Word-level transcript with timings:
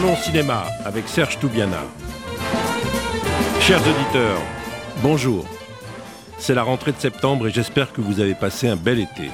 Cinéma 0.00 0.64
avec 0.86 1.06
Serge 1.08 1.38
Toubiana. 1.38 1.82
Chers 3.60 3.82
auditeurs, 3.86 4.40
bonjour. 5.02 5.44
C'est 6.38 6.54
la 6.54 6.62
rentrée 6.62 6.92
de 6.92 6.98
septembre 6.98 7.48
et 7.48 7.50
j'espère 7.50 7.92
que 7.92 8.00
vous 8.00 8.18
avez 8.18 8.34
passé 8.34 8.66
un 8.66 8.76
bel 8.76 8.98
été. 8.98 9.30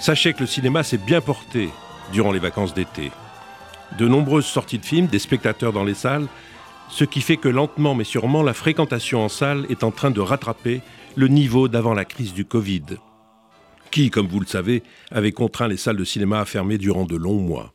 Sachez 0.00 0.32
que 0.32 0.40
le 0.40 0.46
cinéma 0.46 0.82
s'est 0.82 0.98
bien 0.98 1.20
porté 1.20 1.70
durant 2.12 2.32
les 2.32 2.40
vacances 2.40 2.74
d'été. 2.74 3.12
De 3.96 4.08
nombreuses 4.08 4.44
sorties 4.44 4.78
de 4.78 4.84
films, 4.84 5.06
des 5.06 5.20
spectateurs 5.20 5.72
dans 5.72 5.84
les 5.84 5.94
salles, 5.94 6.26
ce 6.88 7.04
qui 7.04 7.20
fait 7.20 7.36
que 7.36 7.48
lentement 7.48 7.94
mais 7.94 8.04
sûrement 8.04 8.42
la 8.42 8.54
fréquentation 8.54 9.24
en 9.24 9.28
salle 9.28 9.66
est 9.70 9.84
en 9.84 9.92
train 9.92 10.10
de 10.10 10.20
rattraper 10.20 10.80
le 11.14 11.28
niveau 11.28 11.68
d'avant 11.68 11.94
la 11.94 12.04
crise 12.04 12.34
du 12.34 12.44
Covid, 12.44 12.98
qui, 13.92 14.10
comme 14.10 14.26
vous 14.26 14.40
le 14.40 14.46
savez, 14.46 14.82
avait 15.12 15.32
contraint 15.32 15.68
les 15.68 15.76
salles 15.76 15.96
de 15.96 16.04
cinéma 16.04 16.40
à 16.40 16.44
fermer 16.44 16.76
durant 16.76 17.04
de 17.04 17.16
longs 17.16 17.40
mois. 17.40 17.72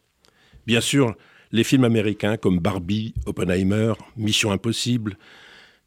Bien 0.67 0.81
sûr, 0.81 1.15
les 1.55 1.63
films 1.63 1.85
américains 1.85 2.35
comme 2.35 2.59
Barbie, 2.59 3.13
Oppenheimer, 3.25 3.93
Mission 4.17 4.51
Impossible, 4.51 5.17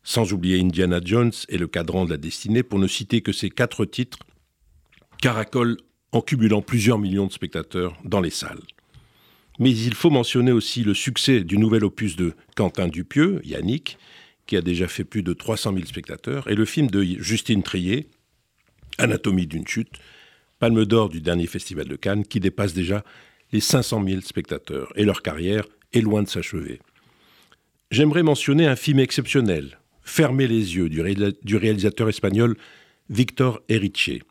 sans 0.03 0.33
oublier 0.33 0.59
Indiana 0.59 0.99
Jones 1.05 1.33
et 1.51 1.59
Le 1.59 1.69
Cadran 1.69 2.07
de 2.07 2.11
la 2.11 2.17
Destinée, 2.17 2.63
pour 2.63 2.79
ne 2.79 2.87
citer 2.87 3.21
que 3.21 3.33
ces 3.33 3.51
quatre 3.51 3.85
titres, 3.85 4.21
caracolent 5.21 5.77
en 6.13 6.23
cumulant 6.23 6.63
plusieurs 6.63 6.99
millions 6.99 7.27
de 7.27 7.33
spectateurs 7.33 7.95
dans 8.03 8.23
les 8.23 8.31
salles. 8.31 8.63
Mais 9.59 9.71
il 9.71 9.93
faut 9.93 10.09
mentionner 10.09 10.53
aussi 10.53 10.85
le 10.85 10.95
succès 10.95 11.45
du 11.45 11.59
nouvel 11.59 11.85
opus 11.85 12.17
de 12.17 12.33
Quentin 12.57 12.89
Dupieux, 12.89 13.43
Yannick, 13.45 13.99
qui 14.47 14.57
a 14.57 14.63
déjà 14.63 14.89
fait 14.89 15.05
plus 15.05 15.23
de 15.23 15.35
300 15.35 15.75
000 15.75 15.85
spectateurs, 15.85 16.49
et 16.51 16.55
le 16.55 16.65
film 16.65 16.89
de 16.89 17.03
Justine 17.03 17.63
Trier, 17.63 18.09
Anatomie 18.97 19.47
d'une 19.47 19.69
chute, 19.69 19.99
palme 20.61 20.87
d'or 20.87 21.11
du 21.11 21.21
dernier 21.21 21.47
festival 21.47 21.87
de 21.87 21.97
Cannes, 21.97 22.25
qui 22.25 22.41
dépasse 22.41 22.73
déjà 22.73 23.05
les 23.53 23.61
500 23.61 24.05
000 24.07 24.21
spectateurs, 24.21 24.93
et 24.97 25.05
leur 25.05 25.23
carrière 25.23 25.65
est 25.93 26.01
loin 26.01 26.23
de 26.23 26.29
s'achever. 26.29 26.81
J'aimerais 27.91 28.23
mentionner 28.23 28.67
un 28.67 28.77
film 28.77 28.99
exceptionnel, 28.99 29.79
Fermer 30.03 30.47
les 30.47 30.75
yeux, 30.77 30.89
du, 30.89 31.57
réalisateur 31.57 32.09
espagnol 32.09 32.57
Victor 33.11 33.61
Erice, 33.69 34.23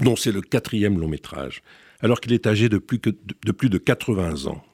dont 0.00 0.16
c'est 0.16 0.32
le 0.32 0.40
quatrième 0.40 0.98
long 0.98 1.06
métrage, 1.06 1.62
alors 2.00 2.20
qu'il 2.20 2.32
est 2.32 2.48
âgé 2.48 2.68
de 2.68 2.78
plus, 2.78 2.98
de 2.98 3.52
plus 3.52 3.70
de 3.70 3.78
80 3.78 4.46
ans. 4.46 4.64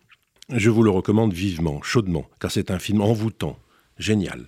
Je 0.48 0.70
vous 0.70 0.83
le 0.83 0.91
recommande 0.91 1.35
vivement, 1.35 1.83
chaudement, 1.83 2.29
car 2.41 2.51
c'est 2.51 2.70
un 2.70 2.79
film 2.79 3.03
envoûtant, 3.03 3.59
génial. 3.98 4.47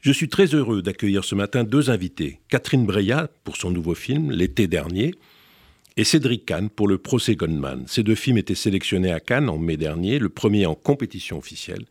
Je 0.00 0.12
suis 0.12 0.28
très 0.28 0.46
heureux 0.46 0.82
d'accueillir 0.82 1.24
ce 1.24 1.34
matin 1.34 1.64
deux 1.64 1.88
invités, 1.88 2.40
Catherine 2.48 2.84
Breillat 2.84 3.28
pour 3.44 3.56
son 3.56 3.70
nouveau 3.70 3.94
film, 3.94 4.30
L'été 4.30 4.66
dernier, 4.66 5.14
et 5.96 6.04
Cédric 6.04 6.46
Kahn 6.46 6.70
pour 6.70 6.88
le 6.88 6.98
procès 6.98 7.36
Goldman. 7.36 7.84
Ces 7.86 8.02
deux 8.02 8.14
films 8.14 8.38
étaient 8.38 8.54
sélectionnés 8.54 9.12
à 9.12 9.20
Cannes 9.20 9.48
en 9.48 9.58
mai 9.58 9.76
dernier, 9.76 10.18
le 10.18 10.28
premier 10.28 10.66
en 10.66 10.74
compétition 10.74 11.38
officielle, 11.38 11.84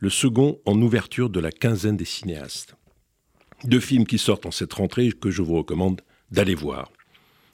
le 0.00 0.10
second 0.10 0.60
en 0.66 0.80
ouverture 0.80 1.30
de 1.30 1.40
la 1.40 1.50
quinzaine 1.50 1.96
des 1.96 2.04
cinéastes. 2.04 2.76
Deux 3.64 3.80
films 3.80 4.06
qui 4.06 4.18
sortent 4.18 4.46
en 4.46 4.50
cette 4.50 4.72
rentrée 4.72 5.10
que 5.12 5.30
je 5.30 5.42
vous 5.42 5.56
recommande 5.56 6.02
d'aller 6.30 6.54
voir. 6.54 6.90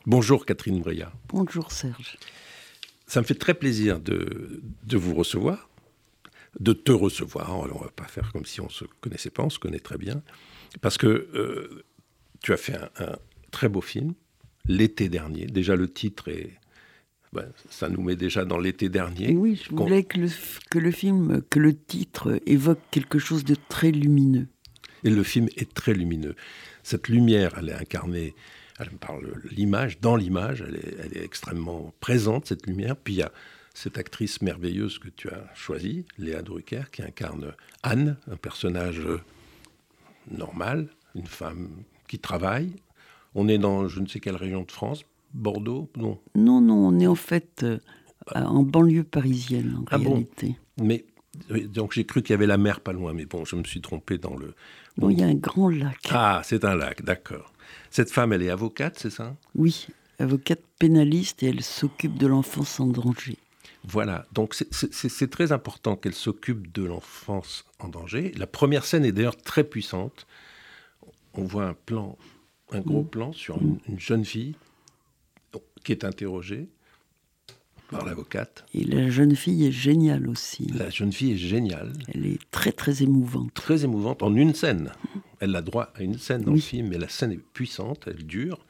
Bonjour 0.06 0.46
Catherine 0.46 0.80
Breillat. 0.80 1.12
Bonjour 1.28 1.70
Serge. 1.70 2.16
Ça 3.06 3.20
me 3.20 3.26
fait 3.26 3.34
très 3.34 3.54
plaisir 3.54 4.00
de, 4.00 4.62
de 4.84 4.96
vous 4.96 5.14
recevoir, 5.14 5.68
de 6.58 6.72
te 6.72 6.92
recevoir. 6.92 7.56
on 7.58 7.66
ne 7.66 7.72
va 7.72 7.90
pas 7.94 8.06
faire 8.06 8.32
comme 8.32 8.44
si 8.44 8.60
on 8.60 8.66
ne 8.66 8.70
se 8.70 8.84
connaissait 9.00 9.30
pas, 9.30 9.42
on 9.42 9.50
se 9.50 9.58
connaît 9.58 9.80
très 9.80 9.98
bien. 9.98 10.22
Parce 10.80 10.96
que 10.96 11.06
euh, 11.06 11.84
tu 12.42 12.52
as 12.52 12.56
fait 12.56 12.76
un 12.98 13.16
très 13.50 13.68
beau 13.68 13.80
film, 13.80 14.14
l'été 14.70 15.08
dernier. 15.08 15.46
Déjà, 15.46 15.76
le 15.76 15.88
titre 15.88 16.28
est. 16.28 16.50
Ben, 17.32 17.46
ça 17.68 17.88
nous 17.88 18.02
met 18.02 18.16
déjà 18.16 18.44
dans 18.44 18.58
l'été 18.58 18.88
dernier. 18.88 19.36
oui, 19.36 19.60
je 19.62 19.72
voulais 19.72 20.02
que 20.02 20.18
le, 20.18 20.28
que 20.68 20.78
le 20.80 20.90
film, 20.90 21.42
que 21.48 21.60
le 21.60 21.76
titre 21.76 22.40
évoque 22.44 22.80
quelque 22.90 23.20
chose 23.20 23.44
de 23.44 23.54
très 23.68 23.92
lumineux. 23.92 24.48
Et 25.04 25.10
le 25.10 25.22
film 25.22 25.48
est 25.56 25.72
très 25.72 25.94
lumineux. 25.94 26.34
Cette 26.82 27.08
lumière, 27.08 27.54
elle 27.56 27.68
est 27.68 27.74
incarnée, 27.74 28.34
elle 28.80 28.90
parle 28.90 29.32
l'image, 29.52 30.00
dans 30.00 30.16
l'image, 30.16 30.64
elle 30.66 30.80
elle 31.04 31.16
est, 31.16 31.24
extrêmement 31.24 31.94
présente, 32.00 32.46
cette 32.46 32.66
lumière. 32.66 32.96
Puis 32.96 33.14
il 33.14 33.18
y 33.18 33.22
a 33.22 33.30
cette 33.74 33.96
actrice 33.96 34.42
merveilleuse 34.42 34.98
que 34.98 35.08
tu 35.08 35.28
as 35.28 35.54
choisie, 35.54 36.06
Léa 36.18 36.42
Drucker, 36.42 36.90
qui 36.90 37.02
incarne 37.02 37.54
Anne, 37.84 38.16
un 38.28 38.36
personnage 38.36 39.02
normal, 40.28 40.88
une 41.14 41.28
femme 41.28 41.68
qui 42.08 42.18
travaille, 42.18 42.72
on 43.34 43.48
est 43.48 43.58
dans 43.58 43.88
je 43.88 44.00
ne 44.00 44.06
sais 44.06 44.20
quelle 44.20 44.36
région 44.36 44.62
de 44.62 44.70
France, 44.70 45.04
Bordeaux 45.34 45.90
Non. 45.96 46.18
Non, 46.34 46.60
non, 46.60 46.88
on 46.88 46.98
est 46.98 47.06
en 47.06 47.14
fait 47.14 47.62
euh, 47.62 47.78
en 48.34 48.62
banlieue 48.62 49.04
parisienne 49.04 49.76
en 49.80 49.84
ah 49.90 49.96
réalité. 49.96 50.56
Bon 50.76 50.84
mais 50.84 51.04
donc 51.48 51.92
j'ai 51.92 52.04
cru 52.04 52.22
qu'il 52.22 52.30
y 52.30 52.34
avait 52.34 52.46
la 52.46 52.58
mer 52.58 52.80
pas 52.80 52.92
loin, 52.92 53.12
mais 53.12 53.24
bon, 53.24 53.44
je 53.44 53.56
me 53.56 53.64
suis 53.64 53.80
trompé 53.80 54.18
dans 54.18 54.36
le. 54.36 54.54
Non, 54.98 55.10
il 55.10 55.20
y 55.20 55.22
a 55.22 55.26
un 55.26 55.34
grand 55.34 55.68
lac. 55.68 55.98
Ah, 56.10 56.42
c'est 56.44 56.64
un 56.64 56.74
lac, 56.74 57.02
d'accord. 57.02 57.52
Cette 57.90 58.10
femme, 58.10 58.32
elle 58.32 58.42
est 58.42 58.50
avocate, 58.50 58.98
c'est 58.98 59.10
ça? 59.10 59.36
Oui, 59.54 59.86
avocate 60.18 60.60
pénaliste 60.78 61.42
et 61.42 61.46
elle 61.46 61.62
s'occupe 61.62 62.18
de 62.18 62.26
l'enfance 62.26 62.80
en 62.80 62.86
danger. 62.86 63.36
Voilà, 63.84 64.26
donc 64.32 64.54
c'est 64.70 65.30
très 65.30 65.52
important 65.52 65.96
qu'elle 65.96 66.14
s'occupe 66.14 66.70
de 66.72 66.84
l'enfance 66.84 67.64
en 67.78 67.88
danger. 67.88 68.32
La 68.36 68.46
première 68.46 68.84
scène 68.84 69.06
est 69.06 69.12
d'ailleurs 69.12 69.38
très 69.38 69.64
puissante. 69.64 70.26
On 71.32 71.44
voit 71.44 71.64
un 71.64 71.74
plan 71.74 72.18
un 72.72 72.80
gros 72.80 73.02
mm. 73.02 73.08
plan 73.08 73.32
sur 73.32 73.60
une, 73.60 73.78
jeune 73.98 74.24
fille 74.24 74.54
qui 75.84 75.92
est 75.92 76.04
interrogée 76.04 76.68
par 77.90 78.04
l'avocate. 78.04 78.64
Et 78.72 78.84
la 78.84 79.10
jeune 79.10 79.34
fille 79.34 79.66
est 79.66 79.72
géniale 79.72 80.28
aussi. 80.28 80.66
La 80.66 80.90
jeune 80.90 81.12
fille 81.12 81.32
est 81.32 81.38
géniale. 81.38 81.92
Elle 82.14 82.26
est 82.26 82.38
très 82.50 82.70
très 82.70 83.02
émouvante. 83.02 83.52
Très 83.54 83.84
émouvante 83.84 84.22
en 84.22 84.34
une 84.34 84.54
scène. 84.54 84.92
Elle 85.40 85.56
a 85.56 85.62
droit 85.62 85.92
à 85.96 86.02
une 86.02 86.18
scène 86.18 86.42
dans 86.42 86.52
le 86.52 86.60
film, 86.60 86.88
mais 86.88 86.98
la 86.98 87.08
scène 87.08 87.32
est 87.32 87.42
puissante, 87.52 88.04
elle 88.06 88.24
dure. 88.24 88.64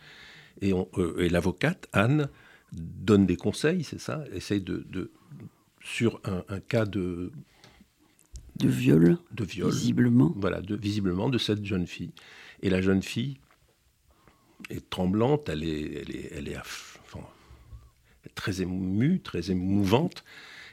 Et, 0.63 0.73
euh, 0.73 1.19
et 1.19 1.29
l'avocate, 1.29 1.89
Anne, 1.93 2.29
donne 2.73 3.27
des 3.27 3.37
conseils, 3.37 3.85
c'est 3.85 4.01
ça 4.01 4.25
Essaye 4.33 4.61
de, 4.61 4.87
de 4.89 5.11
sur 5.83 6.21
un, 6.25 6.45
un, 6.49 6.61
cas 6.61 6.85
de... 6.85 7.33
De 8.57 8.69
viol. 8.69 9.19
De 9.33 9.45
viol. 9.45 9.71
Visiblement. 9.71 10.33
Voilà, 10.37 10.61
de, 10.61 10.77
visiblement 10.77 11.29
de 11.29 11.39
cette 11.39 11.65
jeune 11.65 11.87
fille. 11.87 12.13
Et 12.63 12.71
la 12.71 12.83
jeune 12.83 13.03
fille 13.03 13.39
est 14.69 14.89
tremblante, 14.91 15.49
elle 15.49 15.65
est, 15.65 16.33
elle 16.37 16.49
est, 16.49 16.59
très 18.35 18.63
émue, 18.63 19.21
très 19.21 19.51
émouvante. 19.51 20.25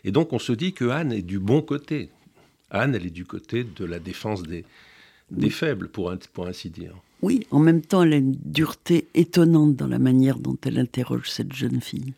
Et 0.03 0.11
donc 0.11 0.33
on 0.33 0.39
se 0.39 0.53
dit 0.53 0.73
que 0.73 0.85
Anne 0.89 1.11
est 1.11 1.21
du 1.21 1.39
bon 1.39 1.61
côté. 1.61 2.09
Anne, 2.69 2.95
elle 2.95 3.05
est 3.05 3.11
du 3.11 3.25
côté 3.25 3.63
de 3.63 3.85
la 3.85 3.99
défense 3.99 4.43
des, 4.43 4.65
des 5.31 5.49
faibles, 5.49 5.87
pour, 5.87 6.13
pour 6.33 6.47
ainsi 6.47 6.69
dire. 6.69 6.93
Oui, 7.21 7.47
en 7.51 7.59
même 7.59 7.81
temps, 7.81 8.03
elle 8.03 8.13
a 8.13 8.17
une 8.17 8.37
dureté 8.45 9.07
étonnante 9.15 9.75
dans 9.75 9.87
la 9.87 9.99
manière 9.99 10.37
dont 10.37 10.57
elle 10.63 10.77
interroge 10.77 11.29
cette 11.29 11.53
jeune 11.53 11.81
fille. 11.81 12.13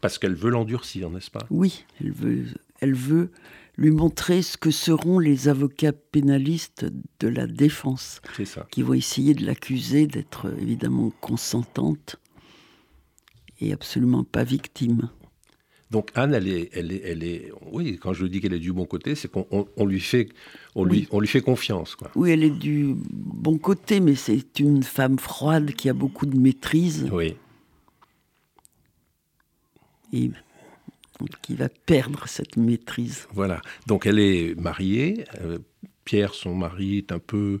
Parce 0.00 0.18
qu'elle 0.18 0.34
veut 0.34 0.50
l'endurcir, 0.50 1.10
n'est-ce 1.10 1.30
pas? 1.30 1.46
Oui, 1.50 1.84
elle 2.00 2.12
veut, 2.12 2.44
elle 2.80 2.94
veut 2.94 3.30
lui 3.76 3.90
montrer 3.90 4.42
ce 4.42 4.56
que 4.56 4.70
seront 4.70 5.18
les 5.18 5.48
avocats 5.48 5.92
pénalistes 5.92 6.86
de 7.20 7.28
la 7.28 7.46
défense, 7.46 8.20
qui 8.70 8.82
vont 8.82 8.94
essayer 8.94 9.34
de 9.34 9.44
l'accuser 9.44 10.06
d'être 10.06 10.52
évidemment 10.60 11.12
consentante 11.20 12.16
et 13.60 13.72
absolument 13.72 14.24
pas 14.24 14.44
victime. 14.44 15.10
Donc 15.90 16.10
Anne, 16.14 16.34
elle 16.34 16.48
est, 16.48 16.70
elle 16.72 16.90
est, 16.90 17.02
elle 17.04 17.22
est, 17.22 17.52
oui, 17.70 17.96
quand 17.96 18.12
je 18.12 18.26
dis 18.26 18.40
qu'elle 18.40 18.54
est 18.54 18.58
du 18.58 18.72
bon 18.72 18.86
côté, 18.86 19.14
c'est 19.14 19.30
qu'on 19.30 19.86
lui 19.86 20.00
fait, 20.00 20.28
on 20.74 20.84
lui, 20.84 21.06
on 21.12 21.20
lui 21.20 21.28
fait 21.28 21.42
confiance, 21.42 21.94
quoi. 21.94 22.10
Oui, 22.16 22.30
elle 22.32 22.42
est 22.42 22.50
du 22.50 22.96
bon 22.96 23.56
côté, 23.56 24.00
mais 24.00 24.16
c'est 24.16 24.58
une 24.58 24.82
femme 24.82 25.18
froide 25.18 25.72
qui 25.72 25.88
a 25.88 25.92
beaucoup 25.92 26.26
de 26.26 26.36
maîtrise. 26.36 27.08
Oui. 27.12 27.36
Et 30.12 30.30
qui 31.42 31.54
va 31.54 31.68
perdre 31.68 32.28
cette 32.28 32.56
maîtrise. 32.56 33.26
Voilà. 33.32 33.60
Donc 33.86 34.06
elle 34.06 34.18
est 34.18 34.54
mariée. 34.60 35.24
Euh, 35.40 35.58
Pierre, 36.04 36.34
son 36.34 36.54
mari, 36.54 36.98
est 36.98 37.12
un 37.12 37.18
peu 37.18 37.60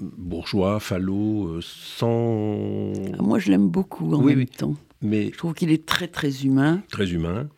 bourgeois, 0.00 0.80
falot, 0.80 1.48
euh, 1.48 1.60
sans. 1.62 2.92
Ah, 3.18 3.22
moi, 3.22 3.38
je 3.38 3.50
l'aime 3.50 3.68
beaucoup 3.68 4.12
en 4.14 4.22
même 4.22 4.46
temps. 4.46 4.76
Mais 5.02 5.30
je 5.32 5.38
trouve 5.38 5.54
qu'il 5.54 5.70
est 5.70 5.86
très 5.86 6.08
très 6.08 6.44
humain. 6.44 6.82
Très 6.90 7.12
humain. 7.12 7.48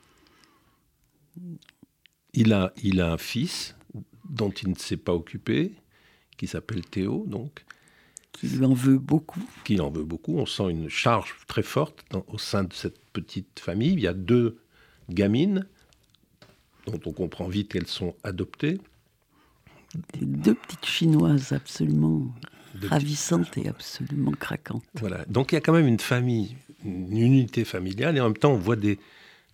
Il 2.34 2.52
a, 2.52 2.72
il 2.82 3.00
a 3.00 3.12
un 3.12 3.18
fils 3.18 3.76
dont 4.28 4.50
il 4.50 4.70
ne 4.70 4.74
s'est 4.74 4.96
pas 4.96 5.12
occupé, 5.12 5.72
qui 6.36 6.46
s'appelle 6.46 6.84
Théo, 6.84 7.24
donc. 7.26 7.64
Qui 8.32 8.46
lui 8.46 8.64
en 8.64 8.72
veut 8.72 8.98
beaucoup. 8.98 9.42
Qui 9.64 9.78
en 9.80 9.90
veut 9.90 10.04
beaucoup. 10.04 10.38
On 10.38 10.46
sent 10.46 10.70
une 10.70 10.88
charge 10.88 11.34
très 11.46 11.62
forte 11.62 12.02
au 12.28 12.38
sein 12.38 12.64
de 12.64 12.72
cette 12.72 12.98
petite 13.12 13.60
famille. 13.60 13.92
Il 13.92 14.00
y 14.00 14.06
a 14.06 14.14
deux 14.14 14.61
gamines, 15.12 15.66
dont 16.86 17.00
on 17.06 17.12
comprend 17.12 17.48
vite 17.48 17.72
qu'elles 17.72 17.86
sont 17.86 18.14
adoptées. 18.24 18.80
deux 20.20 20.54
petites 20.54 20.86
chinoises 20.86 21.52
absolument 21.52 22.32
ravissantes 22.80 23.56
et 23.58 23.68
absolument 23.68 24.32
craquantes. 24.32 24.84
Voilà, 24.94 25.24
donc 25.26 25.52
il 25.52 25.56
y 25.56 25.58
a 25.58 25.60
quand 25.60 25.72
même 25.72 25.86
une 25.86 26.00
famille, 26.00 26.56
une 26.84 27.18
unité 27.18 27.64
familiale, 27.64 28.16
et 28.16 28.20
en 28.20 28.24
même 28.24 28.36
temps 28.36 28.52
on 28.52 28.58
voit 28.58 28.76
des, 28.76 28.98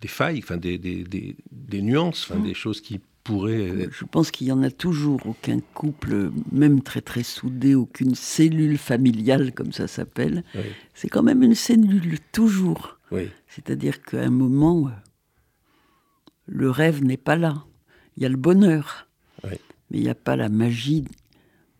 des 0.00 0.08
failles, 0.08 0.40
enfin 0.42 0.56
des, 0.56 0.78
des, 0.78 1.04
des, 1.50 1.82
nuances, 1.82 2.28
enfin 2.30 2.40
des 2.40 2.54
choses 2.54 2.80
qui 2.80 3.00
pourraient. 3.24 3.88
Je 3.90 4.04
pense 4.04 4.30
qu'il 4.30 4.46
y 4.46 4.52
en 4.52 4.62
a 4.62 4.70
toujours. 4.70 5.20
Aucun 5.26 5.60
couple, 5.74 6.30
même 6.52 6.82
très 6.82 7.00
très 7.00 7.22
soudé, 7.22 7.74
aucune 7.74 8.14
cellule 8.14 8.78
familiale 8.78 9.52
comme 9.52 9.72
ça 9.72 9.86
s'appelle. 9.86 10.44
C'est 10.94 11.08
quand 11.08 11.22
même 11.22 11.42
une 11.42 11.54
cellule 11.54 12.18
toujours. 12.32 12.98
Oui. 13.10 13.28
C'est-à-dire 13.48 14.02
qu'à 14.02 14.22
un 14.22 14.30
moment, 14.30 14.90
le 16.48 16.70
rêve 16.70 17.04
n'est 17.04 17.18
pas 17.18 17.36
là. 17.36 17.64
Il 18.16 18.22
y 18.22 18.26
a 18.26 18.28
le 18.28 18.36
bonheur, 18.36 19.06
mais 19.44 19.58
il 19.90 20.02
n'y 20.02 20.08
a 20.08 20.14
pas 20.14 20.34
la 20.34 20.48
magie 20.48 21.04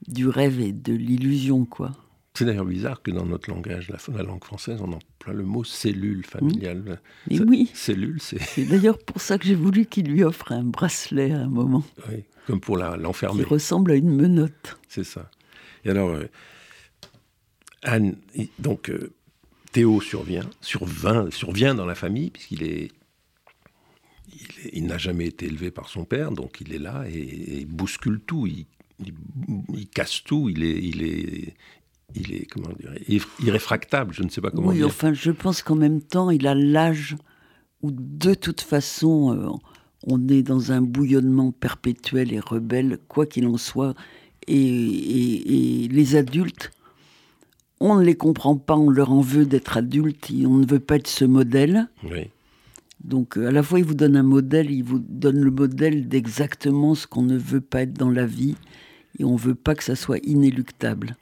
du 0.07 0.29
rêve 0.29 0.61
et 0.61 0.73
de 0.73 0.93
l'illusion, 0.93 1.65
quoi. 1.65 1.93
C'est 2.35 2.45
d'ailleurs 2.45 2.67
bizarre 2.67 3.03
que 3.03 3.11
dans 3.11 3.27
notre 3.27 3.51
langage, 3.51 3.91
la, 4.15 4.23
langue 4.23 4.45
française, 4.45 4.81
on 4.81 4.93
emploie 4.93 5.35
le 5.35 5.43
mot 5.43 5.65
cellule 5.65 6.25
familiale. 6.25 7.01
Mais 7.29 7.41
oui. 7.41 7.69
Cellule, 7.75 8.19
c'est. 8.21 8.41
C'est 8.41 8.65
d'ailleurs 8.65 8.99
pour 8.99 9.21
ça 9.21 9.39
que 9.39 9.45
j'ai 9.45 9.57
voulu 9.57 9.87
qu'il 9.87 10.09
lui 10.09 10.23
offre 10.23 10.53
un 10.53 10.63
bracelet 10.63 11.33
à 11.33 11.41
un 11.41 11.49
moment. 11.49 11.83
Oui, 12.09 12.23
comme 12.47 12.61
pour 12.61 12.77
l'enfermer. 12.77 13.43
qui 13.43 13.49
ressemble 13.49 13.91
à 13.91 13.95
une 13.97 14.15
menotte. 14.15 14.79
C'est 14.87 15.03
ça. 15.03 15.33
Et 15.85 15.91
alors, 15.91 16.11
euh, 16.11 16.27
Anne, 17.83 18.17
donc 18.61 18.89
euh, 18.89 19.13
Théo 19.73 20.01
survient, 20.01 20.49
survient, 20.61 21.29
survient 21.33 21.75
dans 21.75 21.87
la 21.87 21.97
famille 21.97 22.31
puisqu'il 22.31 22.63
est 22.63 22.93
il, 24.73 24.87
n'a 24.87 24.99
jamais 24.99 25.27
été 25.27 25.47
élevé 25.47 25.71
par 25.71 25.89
son 25.89 26.05
père, 26.05 26.33
donc 26.33 26.61
il 26.61 26.73
est 26.73 26.79
là 26.79 27.05
et, 27.09 27.61
il 27.61 27.67
bouscule 27.67 28.21
tout, 28.21 28.47
il, 28.47 28.67
il, 29.75 29.89
casse 29.89 30.23
tout, 30.25 30.49
il 30.49 30.63
est, 30.63 30.83
il 30.83 31.03
est, 31.03 31.55
il 32.15 32.35
est 32.35 32.47
comment 32.47 32.71
dire, 32.79 32.93
irréfractable, 33.41 34.15
je 34.15 34.23
ne 34.23 34.29
sais 34.29 34.41
pas 34.41 34.51
comment 34.51 34.69
oui, 34.69 34.77
dire. 34.77 34.87
enfin, 34.87 35.13
je 35.13 35.31
pense 35.31 35.63
qu'en 35.63 35.77
même 35.77 36.01
temps, 36.01 36.31
il 36.31 36.47
a 36.47 36.55
l'âge 36.55 37.17
où 37.83 37.91
de 37.93 38.35
toute 38.35 38.61
façon, 38.61 39.37
euh, 39.37 39.49
on 40.05 40.29
est 40.29 40.43
dans 40.43 40.73
un 40.73 40.81
bouillonnement 40.81 41.53
perpétuel 41.53 42.33
et 42.33 42.41
rebelle, 42.41 42.99
quoi 43.09 43.27
qu'il 43.27 43.47
en 43.47 43.57
soit, 43.57 43.95
et, 44.47 45.85
et, 45.85 45.89
les 45.89 46.17
adultes, 46.17 46.71
on 47.81 47.97
ne 47.97 48.05
les 48.05 48.17
comprend 48.17 48.57
pas, 48.57 48.77
on 48.77 48.91
leur 48.91 49.13
en 49.13 49.21
veut 49.21 49.47
d'être 49.47 49.77
adultes, 49.77 50.33
on 50.45 50.57
ne 50.57 50.67
veut 50.67 50.81
pas 50.81 50.97
être 50.97 51.07
ce 51.07 51.25
modèle. 51.25 51.89
Oui. 52.03 52.31
Donc 53.05 53.39
euh, 53.39 53.49
à 53.49 53.53
la 53.53 53.63
fois, 53.63 53.79
il 53.79 53.85
vous 53.85 53.95
donne 53.95 54.17
un 54.17 54.23
modèle, 54.23 54.71
il 54.71 54.83
vous 54.83 54.99
donne 54.99 55.41
le 55.41 55.51
modèle 55.51 56.09
d'exactement 56.09 56.95
ce 56.95 57.07
qu'on 57.07 57.23
ne 57.23 57.39
veut 57.39 57.61
pas 57.61 57.83
être 57.83 57.95
dans 57.95 58.11
la 58.11 58.27
vie, 58.27 58.57
et 59.19 59.25
on 59.25 59.35
ne 59.35 59.39
veut 59.39 59.55
pas 59.55 59.75
que 59.75 59.85
ça 59.85 59.97
soit 59.97 60.19
inéluctable. 60.25 61.17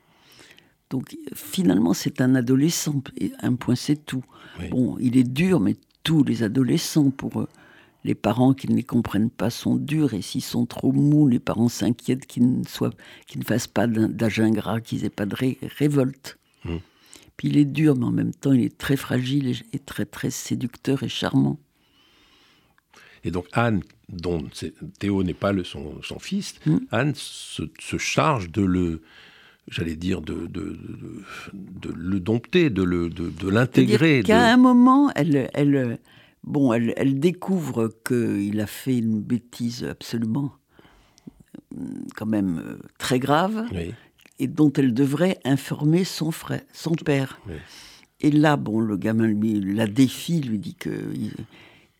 Donc 0.91 1.17
finalement, 1.35 1.95
c'est 1.95 2.21
un 2.21 2.35
adolescent, 2.35 3.03
et 3.19 3.33
un 3.41 3.55
point 3.55 3.75
c'est 3.75 4.05
tout. 4.05 4.25
Bon, 4.71 4.97
il 4.99 5.17
est 5.17 5.29
dur, 5.29 5.61
mais 5.61 5.77
tous 6.03 6.25
les 6.25 6.43
adolescents, 6.43 7.11
pour 7.11 7.41
eux, 7.41 7.49
les 8.05 8.15
parents 8.15 8.55
qui 8.55 8.71
ne 8.71 8.77
les 8.77 8.85
comprennent 8.85 9.31
pas 9.31 9.51
sont 9.51 9.77
durs, 9.77 10.15
et 10.15 10.23
s'ils 10.23 10.43
sont 10.43 10.65
trop 10.65 10.93
mous, 10.93 11.29
les 11.29 11.41
parents 11.41 11.69
s'inquiètent 11.69 12.27
qu'ils 12.27 12.61
ne, 12.61 12.65
soient, 12.65 12.93
qu'ils 13.27 13.41
ne 13.41 13.45
fassent 13.45 13.67
pas 13.67 13.87
d'âge 13.87 14.41
ingrat, 14.41 14.81
qu'ils 14.81 15.03
n'aient 15.03 15.11
pas 15.11 15.27
de 15.27 15.37
révolte. 15.77 16.39
Mmh. 16.65 16.77
Puis 17.37 17.49
il 17.49 17.59
est 17.59 17.65
dur, 17.67 17.97
mais 17.97 18.07
en 18.07 18.13
même 18.13 18.33
temps, 18.33 18.53
il 18.53 18.63
est 18.63 18.79
très 18.79 18.97
fragile 18.97 19.57
et 19.73 19.79
très, 19.79 20.07
très 20.07 20.31
séducteur 20.31 21.03
et 21.03 21.09
charmant. 21.09 21.59
Et 23.27 23.33
donc 23.33 23.47
Anne, 23.53 23.83
dont 24.09 24.43
Théo 25.01 25.25
n'est 25.25 25.35
pas 25.35 25.53
le, 25.53 25.65
son, 25.65 26.01
fils, 26.21 26.55
mm. 26.65 26.77
Anne 26.93 27.13
se, 27.17 27.99
charge 27.99 28.51
de 28.53 28.63
le, 28.63 29.03
j'allais 29.69 29.97
dire, 29.97 30.21
de, 30.23 30.47
de, 30.47 30.79
le 31.93 32.21
dompter, 32.21 32.71
de, 32.71 32.85
le, 32.85 33.11
de, 33.11 33.49
l'intégrer. 33.49 34.23
Qu'à 34.25 34.53
un 34.53 34.57
moment, 34.57 35.11
elle, 35.17 35.51
elle, 35.55 35.99
bon, 36.45 36.73
elle, 36.73 37.19
découvre 37.19 37.93
qu'il 38.07 38.61
a 38.61 38.67
fait 38.69 38.97
une 38.97 39.21
bêtise 39.21 39.83
absolument, 39.83 40.53
quand 42.15 42.27
même 42.27 42.63
euh, 42.65 42.79
très 42.97 43.19
grave, 43.19 43.67
et 44.39 44.47
dont 44.47 44.73
elle 44.73 44.95
devrait 44.95 45.39
informer 45.45 46.05
son 46.05 46.31
frère, 46.31 46.63
son 46.73 46.93
père. 46.93 47.41
Et 48.21 48.31
là, 48.31 48.57
bon, 48.57 48.79
le 48.79 48.97
gamin 48.97 49.27
lui 49.27 49.61
la 49.61 49.89
défie, 49.89 50.41
lui 50.41 50.61
dit 50.61 50.77
que 50.77 50.91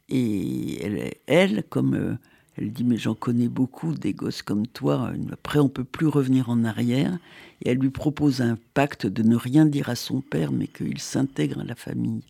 et 0.09 0.83
elle, 0.83 1.15
elle 1.27 1.65
comme 1.69 1.95
euh, 1.95 2.17
elle 2.59 2.73
dit, 2.73 2.85
mais 2.85 2.97
j'en 2.97 3.15
connais 3.15 3.49
beaucoup 3.49 3.93
des 3.93 4.15
gosses 4.15 4.41
comme 4.41 4.67
toi. 4.67 5.13
Après, 5.31 5.59
on 5.59 5.69
peut 5.69 5.85
plus 5.85 6.07
revenir 6.07 6.49
en 6.49 6.65
arrière. 6.65 7.19
Et 7.63 7.71
elle 7.71 7.79
lui 7.79 7.91
propose 7.91 8.41
un 8.41 8.57
pacte 8.73 9.07
de 9.07 9.23
ne 9.23 9.37
rien 9.37 9.67
dire 9.67 9.91
à 9.91 9.95
son 9.95 10.23
père, 10.23 10.53
mais 10.53 10.67
qu'il 10.67 10.99
s'intègre 10.99 11.61
à 11.61 11.65
la 11.65 11.75
famille. 11.75 12.23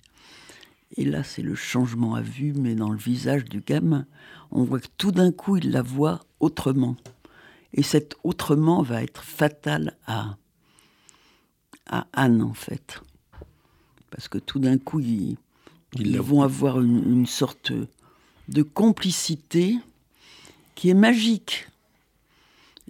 Et 0.96 1.04
là, 1.04 1.22
c'est 1.22 1.42
le 1.42 1.54
changement 1.54 2.16
à 2.16 2.22
vue, 2.22 2.54
mais 2.54 2.74
dans 2.74 2.90
le 2.90 2.98
visage 2.98 3.44
du 3.44 3.60
gamin. 3.60 4.06
On 4.50 4.64
voit 4.64 4.80
que 4.80 4.88
tout 4.96 5.12
d'un 5.12 5.30
coup, 5.30 5.58
il 5.58 5.70
la 5.70 5.82
voit 5.82 6.24
autrement. 6.40 6.96
Et 7.72 7.82
cet 7.82 8.16
autrement 8.24 8.82
va 8.82 9.04
être 9.04 9.22
fatal 9.22 9.96
à, 10.06 10.36
à 11.86 12.06
Anne, 12.12 12.42
en 12.42 12.54
fait. 12.54 13.00
Parce 14.10 14.26
que 14.26 14.38
tout 14.38 14.58
d'un 14.58 14.78
coup, 14.78 14.98
il, 14.98 15.36
ils 15.98 16.20
vont 16.20 16.42
avoir 16.42 16.80
une, 16.80 17.26
sorte 17.26 17.72
de 18.48 18.62
complicité 18.62 19.76
qui 20.74 20.90
est 20.90 20.94
magique 20.94 21.68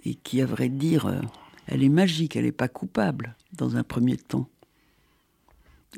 et 0.05 0.15
qui, 0.15 0.41
à 0.41 0.45
vrai 0.45 0.69
dire, 0.69 1.05
euh, 1.07 1.21
elle 1.67 1.83
est 1.83 1.89
magique, 1.89 2.35
elle 2.35 2.45
n'est 2.45 2.51
pas 2.51 2.67
coupable 2.67 3.35
dans 3.53 3.75
un 3.75 3.83
premier 3.83 4.17
temps. 4.17 4.47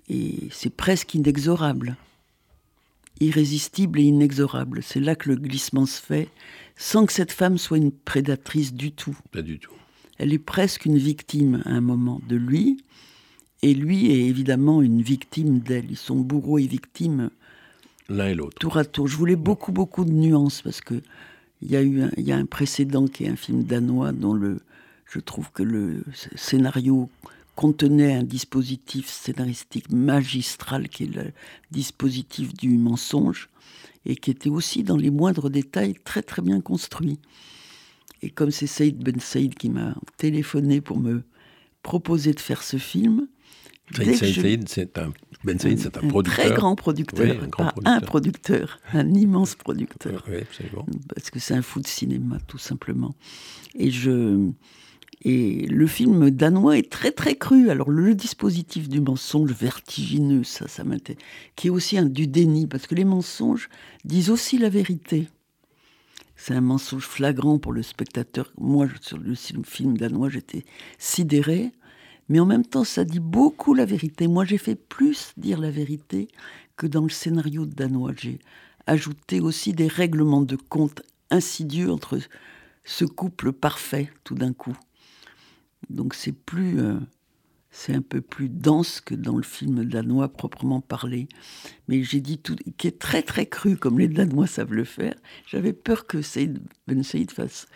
Et 0.08 0.48
c'est 0.52 0.76
presque 0.76 1.14
inexorable, 1.16 1.98
irrésistible 3.20 4.00
et 4.00 4.04
inexorable. 4.04 4.82
C'est 4.84 5.00
là 5.00 5.16
que 5.16 5.30
le 5.30 5.36
glissement 5.36 5.86
se 5.86 6.02
fait, 6.02 6.30
sans 6.78 7.06
que 7.06 7.14
cette 7.14 7.32
femme 7.32 7.58
soit 7.58 7.78
une 7.78 7.92
prédatrice 7.92 8.74
du 8.74 8.92
tout. 8.92 9.18
Pas 9.32 9.42
du 9.42 9.60
tout. 9.60 9.74
Elle 10.18 10.34
est 10.34 10.40
presque 10.40 10.86
une 10.86 10.98
victime 10.98 11.62
à 11.66 11.72
un 11.72 11.82
moment 11.82 12.22
de 12.28 12.36
lui, 12.36 12.84
et 13.62 13.74
lui 13.74 14.12
est 14.12 14.26
évidemment 14.26 14.82
une 14.82 15.02
victime 15.02 15.60
d'elle. 15.60 15.90
Ils 15.90 15.98
sont 15.98 16.16
bourreau 16.16 16.60
et 16.60 16.68
victime. 16.68 17.30
L'un 18.08 18.28
et 18.28 18.36
l'autre. 18.36 18.58
Tour 18.60 18.78
à 18.78 18.86
tour. 18.86 19.08
Je 19.08 19.18
voulais 19.18 19.36
beaucoup, 19.36 19.72
beaucoup 19.72 20.06
de 20.06 20.12
nuances 20.12 20.62
parce 20.62 20.82
que 20.82 21.02
il 21.62 21.72
y 21.72 21.76
a 21.76 21.82
eu 21.82 22.02
un, 22.02 22.12
y 22.18 22.32
a 22.32 22.38
un 22.38 22.46
précédent 22.46 23.06
qui 23.08 23.26
est 23.26 23.30
un 23.30 23.36
film 23.36 23.63
danois 23.63 24.13
dont 24.13 24.34
le, 24.34 24.62
je 25.06 25.20
trouve 25.20 25.51
que 25.51 25.63
le 25.63 26.04
scénario 26.36 27.10
contenait 27.56 28.13
un 28.13 28.24
dispositif 28.24 29.10
scénaristique 29.10 29.92
magistral 29.92 30.88
qui 30.88 31.04
est 31.04 31.13
le 31.13 31.32
dispositif 31.72 32.54
du 32.54 32.78
mensonge 32.78 33.50
et 34.06 34.16
qui 34.16 34.32
était 34.32 34.50
aussi 34.50 34.84
dans 34.84 34.96
les 34.96 35.12
moindres 35.12 35.50
détails 35.50 35.96
très 36.06 36.22
très 36.22 36.42
bien 36.42 36.62
construit. 36.62 37.20
Et 38.22 38.30
comme 38.30 38.51
c'est 38.51 38.68
Saïd 38.68 39.04
Ben 39.04 39.20
Saïd 39.20 39.56
qui 39.56 39.70
m'a 39.70 39.96
téléphoné 40.16 40.80
pour 40.80 40.98
me 40.98 41.24
proposer 41.84 42.34
de 42.34 42.39
faire 42.39 42.63
ce 42.63 42.78
film, 42.78 43.28
ben 43.98 44.15
Saïd, 44.15 44.69
c'est 44.69 44.98
un, 44.98 45.12
producteur. 46.10 46.46
Très 46.46 46.53
grand 46.53 46.75
producteur, 46.75 47.36
un 47.58 47.72
un 47.86 48.00
producteur, 48.01 48.79
un 48.93 49.13
immense 49.13 49.55
producteur. 49.55 50.25
Oui, 50.29 50.38
absolument. 50.38 50.86
Parce 51.13 51.29
que 51.29 51.39
c'est 51.39 51.53
un 51.53 51.62
fou 51.62 51.79
de 51.79 51.88
cinéma, 51.88 52.38
tout 52.48 52.58
simplement. 52.58 53.15
Et 53.75 53.91
je. 53.91 54.50
Et 55.22 55.67
le 55.67 55.86
film 55.86 56.29
danois 56.29 56.77
est 56.77 56.89
très 56.89 57.12
très 57.12 57.36
cru. 57.36 57.69
Alors 57.69 57.89
le 57.89 58.15
dispositif 58.15 58.88
du 58.88 59.01
mensonge 59.01 59.51
vertigineux, 59.51 60.46
ça, 60.46 60.69
ça 60.69 60.86
m'intéresse, 60.86 61.22
qui 61.58 61.67
est 61.67 61.72
aussi 61.72 61.98
un 61.98 62.05
du 62.05 62.25
déni, 62.25 62.67
parce 62.67 62.88
que 62.88 62.96
les 62.96 63.03
mensonges 63.03 63.69
disent 64.05 64.29
aussi 64.29 64.58
la 64.58 64.69
vérité. 64.69 65.27
C'est 66.38 66.53
un 66.53 66.62
mensonge 66.62 67.03
flagrant 67.03 67.60
pour 67.60 67.74
le 67.74 67.84
spectateur. 67.84 68.53
Moi, 68.58 68.88
sur 69.01 69.17
le 69.17 69.36
film 69.36 69.98
danois, 69.98 70.29
j'étais 70.29 70.63
sidéré 70.98 71.74
mais 72.29 72.39
en 72.39 72.45
même 72.45 72.65
temps, 72.65 72.83
ça 72.83 73.03
dit 73.03 73.19
beaucoup 73.19 73.74
la 73.74 73.86
vérité. 73.86 74.27
Moi, 74.27 74.45
j'ai 74.45 74.59
fait 74.59 74.75
plus 74.75 75.33
dire 75.36 75.59
la 75.59 75.71
vérité 75.71 76.27
que 76.77 76.88
dans 76.88 77.01
le 77.01 77.09
scénario 77.09 77.65
danois. 77.65 78.13
J'ai 78.15 78.39
ajouté 78.86 79.39
aussi 79.39 79.74
des 79.74 79.88
règlements 79.88 80.41
de 80.41 80.55
compte 80.55 81.01
insidieux 81.31 81.91
entre 81.91 82.19
ce 82.83 83.05
couple 83.05 83.51
parfait, 83.51 84.12
tout 84.24 84.36
d'un 84.36 84.53
coup. 84.53 84.77
Donc 85.89 86.13
c'est 86.13 86.31
plus, 86.31 86.79
euh, 86.79 87.00
c'est 87.71 87.93
un 87.93 88.01
peu 88.01 88.21
plus 88.21 88.50
dense 88.50 89.01
que 89.01 89.15
dans 89.15 89.36
le 89.36 89.43
film 89.43 89.83
danois 89.83 90.29
proprement 90.29 90.81
parlé. 90.81 91.27
Mais 91.88 92.03
j'ai 92.03 92.21
dit 92.21 92.38
tout, 92.38 92.55
qui 92.77 92.88
est 92.88 93.00
très 93.00 93.21
très 93.24 93.48
cru, 93.48 93.75
comme 93.75 94.00
les 94.00 94.07
Danois 94.07 94.48
savent 94.48 94.74
le 94.74 94.83
faire. 94.83 95.15
J'avais 95.48 95.74
peur 95.74 96.05
que 96.05 96.19
Ben 96.88 97.03
Saïd 97.03 97.31
fasse 97.31 97.67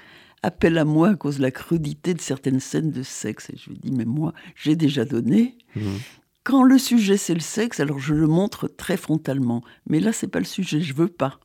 appelle 0.43 0.77
à 0.77 0.85
moi 0.85 1.09
à 1.09 1.15
cause 1.15 1.37
de 1.37 1.41
la 1.41 1.51
crudité 1.51 2.13
de 2.13 2.21
certaines 2.21 2.59
scènes 2.59 2.91
de 2.91 3.01
sexe. 3.01 3.49
Et 3.49 3.57
je 3.57 3.69
lui 3.69 3.79
dis, 3.79 3.91
mais 3.91 4.05
moi, 4.05 4.33
j'ai 4.55 4.75
déjà 4.75 5.05
donné. 5.05 5.57
Mhm. 5.75 5.99
Quand 6.43 6.63
le 6.63 6.77
sujet 6.77 7.15
c'est 7.15 7.33
le 7.33 7.39
sexe, 7.39 7.79
alors 7.79 7.99
je 7.99 8.13
le 8.13 8.27
montre 8.27 8.67
très 8.67 8.97
frontalement. 8.97 9.63
Mais 9.87 10.01
là, 10.01 10.11
c'est 10.11 10.27
pas 10.27 10.39
le 10.39 10.45
sujet, 10.45 10.81
je 10.81 10.93
veux 10.93 11.07
pas. 11.07 11.39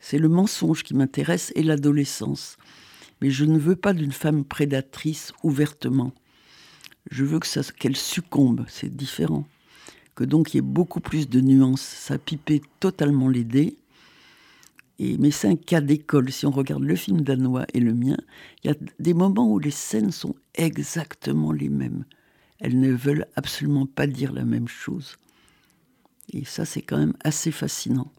C'est 0.00 0.18
le 0.18 0.28
mensonge 0.28 0.82
qui 0.82 0.92
m'intéresse 0.94 1.52
et 1.54 1.62
l'adolescence. 1.62 2.56
Mais 3.22 3.30
je 3.30 3.44
ne 3.44 3.58
veux 3.58 3.76
pas 3.76 3.92
d'une 3.92 4.12
femme 4.12 4.44
prédatrice 4.44 5.32
ouvertement. 5.44 6.12
Je 7.10 7.24
veux 7.24 7.38
que 7.38 7.46
ça, 7.46 7.62
qu'elle 7.62 7.96
succombe, 7.96 8.64
c'est 8.68 8.94
différent. 8.94 9.46
Que 10.16 10.24
donc 10.24 10.52
il 10.52 10.56
y 10.56 10.58
ait 10.58 10.62
beaucoup 10.62 11.00
plus 11.00 11.28
de 11.28 11.40
nuances. 11.40 11.82
Ça 11.82 12.18
pipait 12.18 12.62
totalement 12.80 13.28
les 13.28 13.44
dés. 13.44 13.78
Et, 14.98 15.18
mais 15.18 15.30
c'est 15.30 15.48
un 15.48 15.56
cas 15.56 15.80
d'école. 15.80 16.30
Si 16.30 16.46
on 16.46 16.50
regarde 16.50 16.84
le 16.84 16.96
film 16.96 17.22
danois 17.22 17.66
et 17.74 17.80
le 17.80 17.94
mien, 17.94 18.16
il 18.62 18.68
y 18.68 18.70
a 18.70 18.76
des 18.98 19.14
moments 19.14 19.50
où 19.50 19.58
les 19.58 19.70
scènes 19.70 20.12
sont 20.12 20.34
exactement 20.54 21.52
les 21.52 21.68
mêmes. 21.68 22.04
Elles 22.60 22.78
ne 22.78 22.92
veulent 22.92 23.26
absolument 23.36 23.86
pas 23.86 24.06
dire 24.06 24.32
la 24.32 24.44
même 24.44 24.68
chose. 24.68 25.16
Et 26.32 26.44
ça, 26.44 26.64
c'est 26.64 26.82
quand 26.82 26.98
même 26.98 27.14
assez 27.22 27.50
fascinant. 27.50 28.12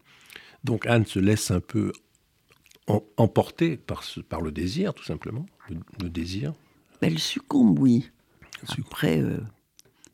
Donc 0.64 0.86
Anne 0.86 1.06
se 1.06 1.18
laisse 1.18 1.50
un 1.50 1.60
peu 1.60 1.92
emporter 3.16 3.76
par, 3.76 4.04
par 4.28 4.40
le 4.40 4.52
désir, 4.52 4.94
tout 4.94 5.04
simplement, 5.04 5.46
le, 5.68 6.08
désir. 6.08 6.52
Elle 7.00 7.18
succombe, 7.18 7.78
oui. 7.78 8.10
Après, 8.78 9.20
euh, 9.20 9.40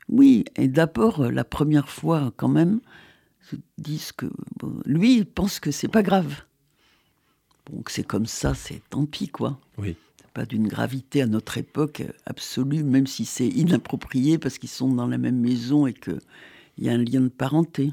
oui, 0.09 0.45
et 0.57 0.69
d'abord, 0.69 1.21
euh, 1.21 1.31
la 1.31 1.45
première 1.45 1.89
fois, 1.89 2.33
quand 2.37 2.49
même, 2.49 2.81
se 3.41 3.57
disent 3.79 4.13
que 4.13 4.27
lui, 4.85 5.19
il 5.19 5.27
pense 5.27 5.61
que 5.61 5.71
c'est 5.71 5.89
pas 5.89 6.03
grave. 6.03 6.43
Donc 7.73 7.89
c'est 7.89 8.05
comme 8.05 8.27
ça, 8.27 8.55
c'est 8.55 8.83
tant 8.91 9.07
pis, 9.07 9.29
quoi. 9.29 9.59
Oui. 9.79 9.97
Pas 10.35 10.45
d'une 10.47 10.69
gravité 10.69 11.23
à 11.23 11.27
notre 11.27 11.59
époque 11.59 12.03
absolue, 12.27 12.85
même 12.85 13.07
si 13.07 13.25
c'est 13.25 13.49
inapproprié 13.49 14.39
parce 14.39 14.59
qu'ils 14.59 14.69
sont 14.69 14.93
dans 14.93 15.07
la 15.07 15.19
même 15.19 15.41
maison 15.41 15.87
et 15.87 15.93
qu'il 15.95 16.21
y 16.79 16.89
a 16.89 16.93
un 16.93 16.99
lien 16.99 17.23
de 17.23 17.29
parenté. 17.29 17.93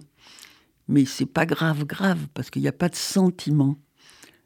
Mais 0.87 1.05
c'est 1.05 1.25
pas 1.25 1.45
grave, 1.45 1.85
grave, 1.85 2.27
parce 2.33 2.49
qu'il 2.49 2.61
n'y 2.61 2.67
a 2.67 2.73
pas 2.73 2.89
de 2.89 2.95
sentiment, 2.95 3.77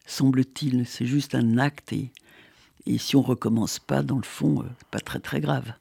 semble-t-il. 0.06 0.86
C'est 0.86 1.06
juste 1.06 1.36
un 1.36 1.58
acte 1.58 1.94
et, 1.94 2.12
et 2.86 2.98
si 2.98 3.16
on 3.16 3.22
recommence 3.22 3.80
pas, 3.80 4.04
dans 4.04 4.18
le 4.18 4.24
fond, 4.24 4.62
euh, 4.62 4.68
pas 4.92 5.00
très 5.00 5.20
très 5.20 5.42
grave. 5.42 5.74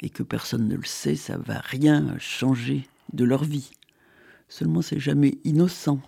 Et 0.00 0.10
que 0.10 0.22
personne 0.22 0.68
ne 0.68 0.76
le 0.76 0.84
sait, 0.84 1.16
ça 1.16 1.38
va 1.38 1.58
rien 1.58 2.16
changer 2.18 2.88
de 3.12 3.24
leur 3.24 3.44
vie. 3.44 3.70
Seulement, 4.48 4.82
c'est 4.82 5.00
jamais 5.00 5.38
innocent. 5.44 6.00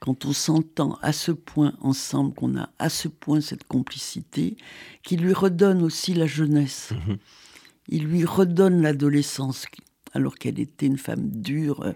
Quand 0.00 0.24
on 0.24 0.32
s'entend 0.32 0.98
à 1.02 1.12
ce 1.12 1.30
point 1.30 1.74
ensemble, 1.82 2.34
qu'on 2.34 2.56
a 2.56 2.70
à 2.78 2.88
ce 2.88 3.06
point 3.06 3.40
cette 3.42 3.64
complicité, 3.64 4.56
qui 5.02 5.16
lui 5.16 5.34
redonne 5.34 5.82
aussi 5.82 6.14
la 6.14 6.26
jeunesse. 6.26 6.92
Mhm. 7.06 7.18
Il 7.88 8.04
lui 8.04 8.24
redonne 8.24 8.80
l'adolescence, 8.80 9.66
alors 10.14 10.36
qu'elle 10.36 10.58
était 10.58 10.86
une 10.86 10.98
femme 10.98 11.30
dure. 11.30 11.82
Euh, 11.82 11.92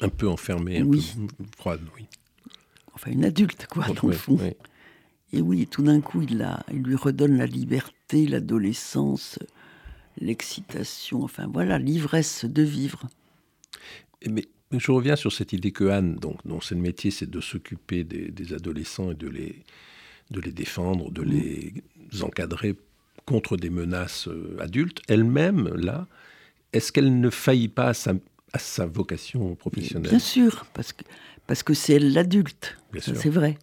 un 0.00 0.10
peu 0.10 0.28
enfermée, 0.28 0.78
un 0.78 0.86
peu 0.86 0.98
froide, 1.56 1.80
oui. 1.96 2.06
Enfin, 2.94 3.10
une 3.10 3.24
adulte, 3.24 3.66
quoi, 3.66 3.86
dans 3.88 4.08
le 4.08 4.14
fond. 4.14 4.38
Et 5.32 5.40
oui, 5.40 5.66
tout 5.66 5.82
d'un 5.82 6.00
coup, 6.00 6.22
il, 6.22 6.42
a, 6.42 6.64
il 6.72 6.82
lui 6.82 6.96
redonne 6.96 7.36
la 7.36 7.46
liberté, 7.46 8.26
l'adolescence, 8.26 9.38
l'excitation, 10.18 11.22
enfin 11.22 11.46
voilà, 11.46 11.78
l'ivresse 11.78 12.44
de 12.44 12.62
vivre. 12.62 13.08
Mais, 14.26 14.46
je 14.72 14.90
reviens 14.90 15.16
sur 15.16 15.32
cette 15.32 15.52
idée 15.52 15.72
que 15.72 15.84
Anne, 15.84 16.16
donc, 16.16 16.38
dont 16.44 16.60
c'est 16.60 16.74
le 16.74 16.80
métier, 16.80 17.10
c'est 17.10 17.30
de 17.30 17.40
s'occuper 17.40 18.04
des, 18.04 18.52
adolescents 18.52 19.12
et 19.12 19.14
de 19.14 19.28
les, 19.28 19.64
de 20.30 20.40
les 20.40 20.52
défendre, 20.52 21.10
de 21.10 21.22
les 21.22 21.72
encadrer 22.22 22.76
contre 23.26 23.56
des 23.56 23.70
menaces 23.70 24.28
euh, 24.28 24.56
adultes. 24.60 25.02
Elle-même, 25.08 25.68
là, 25.74 26.06
est-ce 26.72 26.92
qu'elle 26.92 27.20
ne 27.20 27.30
faillit 27.30 27.68
pas 27.68 27.90
à 27.90 28.58
sa, 28.58 28.86
vocation 28.86 29.54
professionnelle? 29.54 30.10
Bien 30.10 30.18
sûr, 30.18 30.66
parce 30.72 30.92
que 30.92 31.04
parce 31.46 31.62
que 31.62 31.74
c'est 31.74 31.94
elle 31.94 32.12
l'adulte, 32.12 32.76
c'est 33.00 33.30
vrai, 33.30 33.56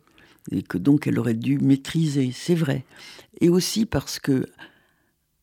et 0.52 0.64
que 0.64 0.78
donc 0.78 1.06
elle 1.06 1.20
aurait 1.20 1.34
dû 1.34 1.58
maîtriser, 1.60 2.32
c'est 2.34 2.56
vrai, 2.56 2.86
et 3.42 3.50
aussi 3.50 3.86
parce 3.86 4.20
que 4.20 4.46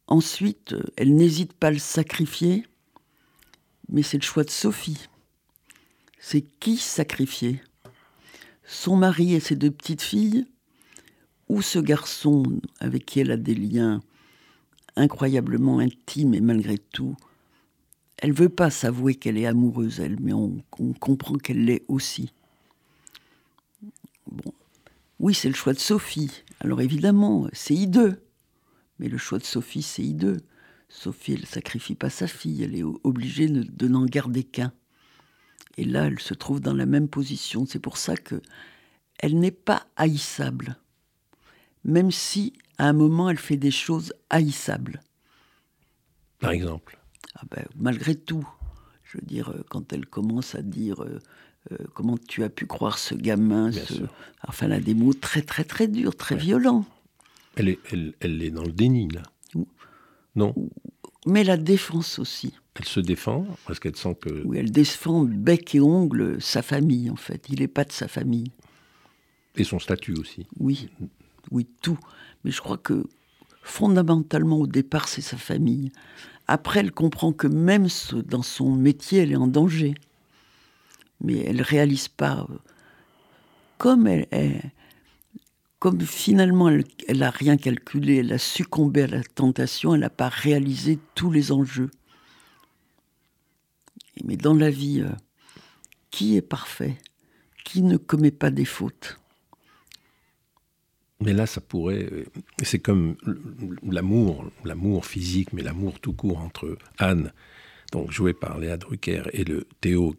ensuite 0.06 0.74
elle 0.96 1.14
n'hésite 1.14 1.52
pas 1.52 1.66
à 1.66 1.70
le 1.70 1.78
sacrifier, 1.78 2.64
mais 3.90 4.02
c'est 4.02 4.16
le 4.16 4.22
choix 4.22 4.42
de 4.42 4.50
Sophie. 4.50 5.09
C'est 6.20 6.42
qui 6.42 6.76
sacrifier? 6.76 7.60
Son 8.64 8.94
mari 8.94 9.34
et 9.34 9.40
ses 9.40 9.56
deux 9.56 9.70
petites 9.70 10.02
filles? 10.02 10.46
Ou 11.48 11.62
ce 11.62 11.80
garçon 11.80 12.44
avec 12.78 13.04
qui 13.04 13.18
elle 13.18 13.32
a 13.32 13.36
des 13.36 13.56
liens 13.56 14.00
incroyablement 14.96 15.80
intimes 15.80 16.34
et 16.34 16.40
malgré 16.40 16.78
tout, 16.78 17.16
elle 18.18 18.32
veut 18.32 18.50
pas 18.50 18.70
s'avouer 18.70 19.14
qu'elle 19.14 19.38
est 19.38 19.46
amoureuse, 19.46 19.98
elle, 19.98 20.20
mais 20.20 20.32
on, 20.32 20.62
comprend 21.00 21.36
qu'elle 21.38 21.64
l'est 21.64 21.84
aussi. 21.88 22.32
Bon, 24.30 24.52
oui, 25.18 25.34
c'est 25.34 25.48
le 25.48 25.54
choix 25.54 25.72
de 25.72 25.78
Sophie. 25.78 26.42
Alors 26.60 26.82
évidemment, 26.82 27.48
c'est 27.52 27.74
hideux. 27.74 28.22
Mais 28.98 29.08
le 29.08 29.16
choix 29.16 29.38
de 29.38 29.44
Sophie, 29.44 29.82
c'est 29.82 30.04
hideux. 30.04 30.36
Sophie, 30.90 31.32
elle 31.32 31.46
sacrifie 31.46 31.94
pas 31.94 32.10
sa 32.10 32.26
fille, 32.26 32.62
elle 32.62 32.76
est 32.76 32.82
obligée 32.82 33.48
de, 33.48 33.88
n'en 33.88 34.04
garder 34.04 34.44
qu'un. 34.44 34.72
Et 35.76 35.84
là, 35.84 36.06
elle 36.06 36.18
se 36.18 36.34
trouve 36.34 36.60
dans 36.60 36.74
la 36.74 36.86
même 36.86 37.08
position. 37.08 37.66
C'est 37.66 37.78
pour 37.78 37.96
ça 37.96 38.16
que 38.16 38.40
elle 39.18 39.38
n'est 39.38 39.50
pas 39.50 39.86
haïssable, 39.96 40.76
même 41.84 42.10
si 42.10 42.54
à 42.78 42.88
un 42.88 42.92
moment 42.92 43.28
elle 43.28 43.38
fait 43.38 43.58
des 43.58 43.70
choses 43.70 44.14
haïssables. 44.30 45.00
Par 46.38 46.50
exemple. 46.52 46.98
Ah 47.36 47.42
ben, 47.50 47.64
malgré 47.76 48.14
tout, 48.14 48.46
je 49.04 49.18
veux 49.18 49.26
dire, 49.26 49.50
euh, 49.50 49.62
quand 49.68 49.92
elle 49.92 50.06
commence 50.06 50.54
à 50.54 50.62
dire 50.62 51.02
euh, 51.02 51.18
euh, 51.72 51.76
comment 51.94 52.16
tu 52.16 52.42
as 52.44 52.48
pu 52.48 52.66
croire 52.66 52.98
ce 52.98 53.14
gamin 53.14 53.70
Enfin, 54.48 54.66
elle 54.66 54.72
a 54.72 54.80
des 54.80 54.94
mots 54.94 55.14
très 55.14 55.42
très 55.42 55.64
très 55.64 55.86
durs, 55.86 56.16
très 56.16 56.36
violents. 56.36 56.86
Elle 57.56 57.68
est, 57.68 57.78
elle, 57.92 58.14
elle 58.20 58.42
est 58.42 58.50
dans 58.50 58.64
le 58.64 58.72
déni, 58.72 59.08
là. 59.08 59.22
Non 60.34 60.54
Mais 61.26 61.44
la 61.44 61.56
défense 61.56 62.18
aussi. 62.18 62.54
Elle 62.74 62.86
se 62.86 63.00
défend 63.00 63.46
parce 63.66 63.78
qu'elle 63.78 63.96
sent 63.96 64.16
que... 64.20 64.42
Oui, 64.46 64.58
elle 64.58 64.70
défend 64.70 65.24
bec 65.24 65.74
et 65.74 65.80
ongle 65.80 66.40
sa 66.40 66.62
famille, 66.62 67.10
en 67.10 67.16
fait. 67.16 67.46
Il 67.50 67.60
n'est 67.60 67.68
pas 67.68 67.84
de 67.84 67.92
sa 67.92 68.08
famille. 68.08 68.52
Et 69.56 69.64
son 69.64 69.78
statut 69.78 70.14
aussi. 70.18 70.46
Oui, 70.58 70.88
oui, 71.50 71.66
tout. 71.82 71.98
Mais 72.44 72.50
je 72.50 72.60
crois 72.60 72.78
que 72.78 73.04
fondamentalement, 73.62 74.56
au 74.56 74.66
départ, 74.66 75.08
c'est 75.08 75.20
sa 75.20 75.36
famille. 75.36 75.92
Après, 76.46 76.80
elle 76.80 76.92
comprend 76.92 77.32
que 77.32 77.46
même 77.46 77.86
dans 78.24 78.42
son 78.42 78.70
métier, 78.74 79.20
elle 79.20 79.32
est 79.32 79.36
en 79.36 79.46
danger. 79.46 79.94
Mais 81.20 81.38
elle 81.44 81.60
réalise 81.60 82.08
pas. 82.08 82.46
Euh, 82.48 82.56
comme 83.76 84.06
elle, 84.06 84.26
comme 85.80 86.02
finalement 86.02 86.68
elle 86.68 87.18
n'a 87.18 87.30
rien 87.30 87.56
calculé, 87.56 88.16
elle 88.16 88.32
a 88.32 88.38
succombé 88.38 89.02
à 89.02 89.06
la 89.08 89.22
tentation, 89.24 89.94
elle 89.94 90.02
n'a 90.02 90.10
pas 90.10 90.28
réalisé 90.28 90.98
tous 91.14 91.32
les 91.32 91.50
enjeux. 91.50 91.90
Mais 94.24 94.36
dans 94.36 94.54
la 94.54 94.70
vie, 94.70 95.00
euh, 95.00 95.08
qui 96.10 96.36
est 96.36 96.42
parfait? 96.42 96.98
Qui 97.64 97.82
ne 97.82 97.96
commet 97.96 98.30
pas 98.30 98.50
des 98.50 98.66
fautes? 98.66 99.18
Mais 101.20 101.32
là, 101.32 101.46
ça 101.46 101.62
pourrait. 101.62 102.08
Euh, 102.12 102.24
c'est 102.62 102.78
comme 102.78 103.16
l'amour, 103.82 104.50
l'amour 104.64 105.06
physique, 105.06 105.54
mais 105.54 105.62
l'amour 105.62 105.98
tout 106.00 106.12
court 106.12 106.40
entre 106.40 106.76
Anne, 106.98 107.32
donc 107.92 108.10
jouée 108.10 108.34
par 108.34 108.58
Léa 108.58 108.76
Drucker, 108.76 109.22
et 109.32 109.44
le 109.44 109.66
Théo, 109.80 110.14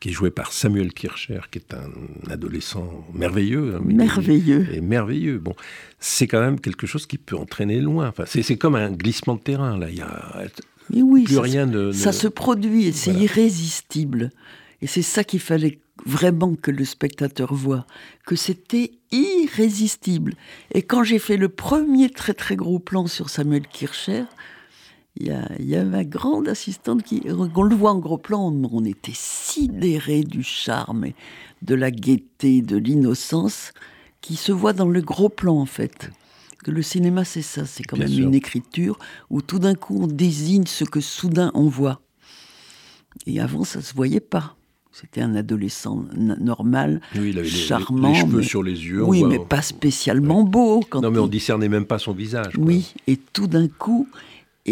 qui 0.00 0.08
est 0.08 0.12
joué 0.12 0.30
par 0.30 0.52
Samuel 0.52 0.92
Kircher, 0.92 1.40
qui 1.50 1.58
est 1.58 1.74
un 1.74 2.32
adolescent 2.32 3.06
merveilleux. 3.12 3.76
Hein, 3.76 3.82
merveilleux. 3.84 4.66
Et 4.72 4.80
merveilleux. 4.80 5.38
Bon, 5.38 5.54
c'est 5.98 6.26
quand 6.26 6.40
même 6.40 6.58
quelque 6.58 6.86
chose 6.86 7.06
qui 7.06 7.18
peut 7.18 7.36
entraîner 7.36 7.80
loin. 7.80 8.08
Enfin, 8.08 8.24
c'est 8.26 8.56
comme 8.56 8.74
un 8.74 8.90
glissement 8.90 9.34
de 9.34 9.40
terrain. 9.40 9.78
Là, 9.78 9.90
il 9.90 9.98
y 9.98 10.02
a 10.02 10.42
oui, 10.92 11.24
plus 11.24 11.34
ça, 11.34 11.42
rien 11.42 11.66
de, 11.66 11.92
Ça 11.92 12.12
se 12.12 12.28
produit 12.28 12.86
et 12.86 12.92
c'est 12.92 13.12
irrésistible. 13.12 14.30
Et 14.82 14.86
c'est 14.86 15.02
ça 15.02 15.24
qu'il 15.24 15.40
fallait 15.40 15.78
vraiment 16.06 16.54
que 16.54 16.70
le 16.70 16.84
spectateur 16.84 17.52
voit, 17.54 17.86
que 18.26 18.34
c'était 18.34 18.92
irrésistible. 19.12 20.34
Et 20.72 20.82
quand 20.82 21.04
j'ai 21.04 21.18
fait 21.18 21.36
le 21.36 21.50
premier 21.50 22.08
très 22.08 22.32
très 22.32 22.56
gros 22.56 22.78
plan 22.78 23.06
sur 23.06 23.28
Samuel 23.28 23.66
Kircher, 23.66 24.24
il 25.16 25.26
y, 25.58 25.76
a, 25.76 25.84
ma 25.84 26.04
grande 26.04 26.48
assistante 26.48 27.02
qui, 27.02 27.22
on 27.28 27.62
le 27.62 27.74
voit 27.74 27.90
en 27.90 27.98
gros 27.98 28.16
plan, 28.16 28.52
on 28.70 28.84
était 28.84 29.12
sidéré 29.12 30.22
du 30.22 30.42
charme, 30.42 31.06
de 31.62 31.74
la 31.74 31.90
gaieté, 31.90 32.62
de 32.62 32.76
l'innocence, 32.76 33.72
qui 34.20 34.36
se 34.36 34.52
voit 34.52 34.72
dans 34.72 34.88
le 34.88 35.00
gros 35.00 35.28
plan 35.28 35.56
en 35.58 35.66
fait. 35.66 36.10
Que 36.62 36.70
le 36.70 36.82
cinéma 36.82 37.24
c'est 37.24 37.42
ça, 37.42 37.66
c'est 37.66 37.82
quand 37.82 37.96
même 37.96 38.12
une 38.12 38.34
écriture 38.34 38.98
où 39.30 39.42
tout 39.42 39.58
d'un 39.58 39.74
coup 39.74 39.98
on 40.02 40.06
désigne 40.06 40.66
ce 40.66 40.84
que 40.84 41.00
soudain 41.00 41.50
on 41.54 41.68
voit. 41.68 42.00
Et 43.26 43.40
avant 43.40 43.64
ça 43.64 43.80
se 43.80 43.94
voyait 43.94 44.20
pas. 44.20 44.56
C'était 44.92 45.20
un 45.20 45.36
adolescent 45.36 46.04
normal, 46.12 47.00
oui, 47.14 47.30
il 47.30 47.38
avait 47.38 47.48
charmant. 47.48 48.12
Les, 48.12 48.18
cheveux 48.18 48.42
sur 48.42 48.62
les 48.62 48.72
yeux. 48.72 49.04
Oui, 49.04 49.22
mais 49.22 49.38
pas 49.38 49.62
spécialement 49.62 50.42
beau. 50.42 50.80
Quand 50.88 51.00
non, 51.00 51.12
mais 51.12 51.20
on 51.20 51.28
discernait 51.28 51.68
même 51.68 51.86
pas 51.86 52.00
son 52.00 52.12
visage. 52.12 52.54
Oui, 52.58 52.92
et 53.06 53.16
tout 53.16 53.46
d'un 53.46 53.68
coup, 53.68 54.08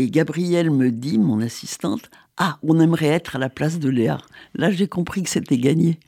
et 0.03 0.11
Gabrielle 0.11 0.71
me 0.71 0.91
dit, 0.91 1.19
mon 1.19 1.41
assistante, 1.41 2.11
ah, 2.37 2.59
on 2.63 2.81
aimerait 2.81 3.07
être 3.07 3.37
à 3.37 3.39
la 3.39 3.49
place 3.49 3.79
de 3.79 3.89
Léa. 3.89 4.19
Là, 4.55 4.71
j'ai 4.71 4.89
compris 4.89 5.23
que 5.23 5.31
c'était 5.31 5.59
gagné. 5.59 5.99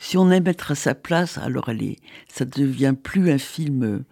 Si 0.00 0.18
on 0.18 0.30
aime 0.30 0.46
être 0.46 0.72
à 0.72 0.74
sa 0.74 0.94
place, 0.94 1.38
alors 1.38 1.68
elle 1.68 1.82
est, 1.82 1.96
ça 2.28 2.44
devient 2.44 2.94
plus 3.00 3.30
un 3.30 3.38
film 3.38 4.04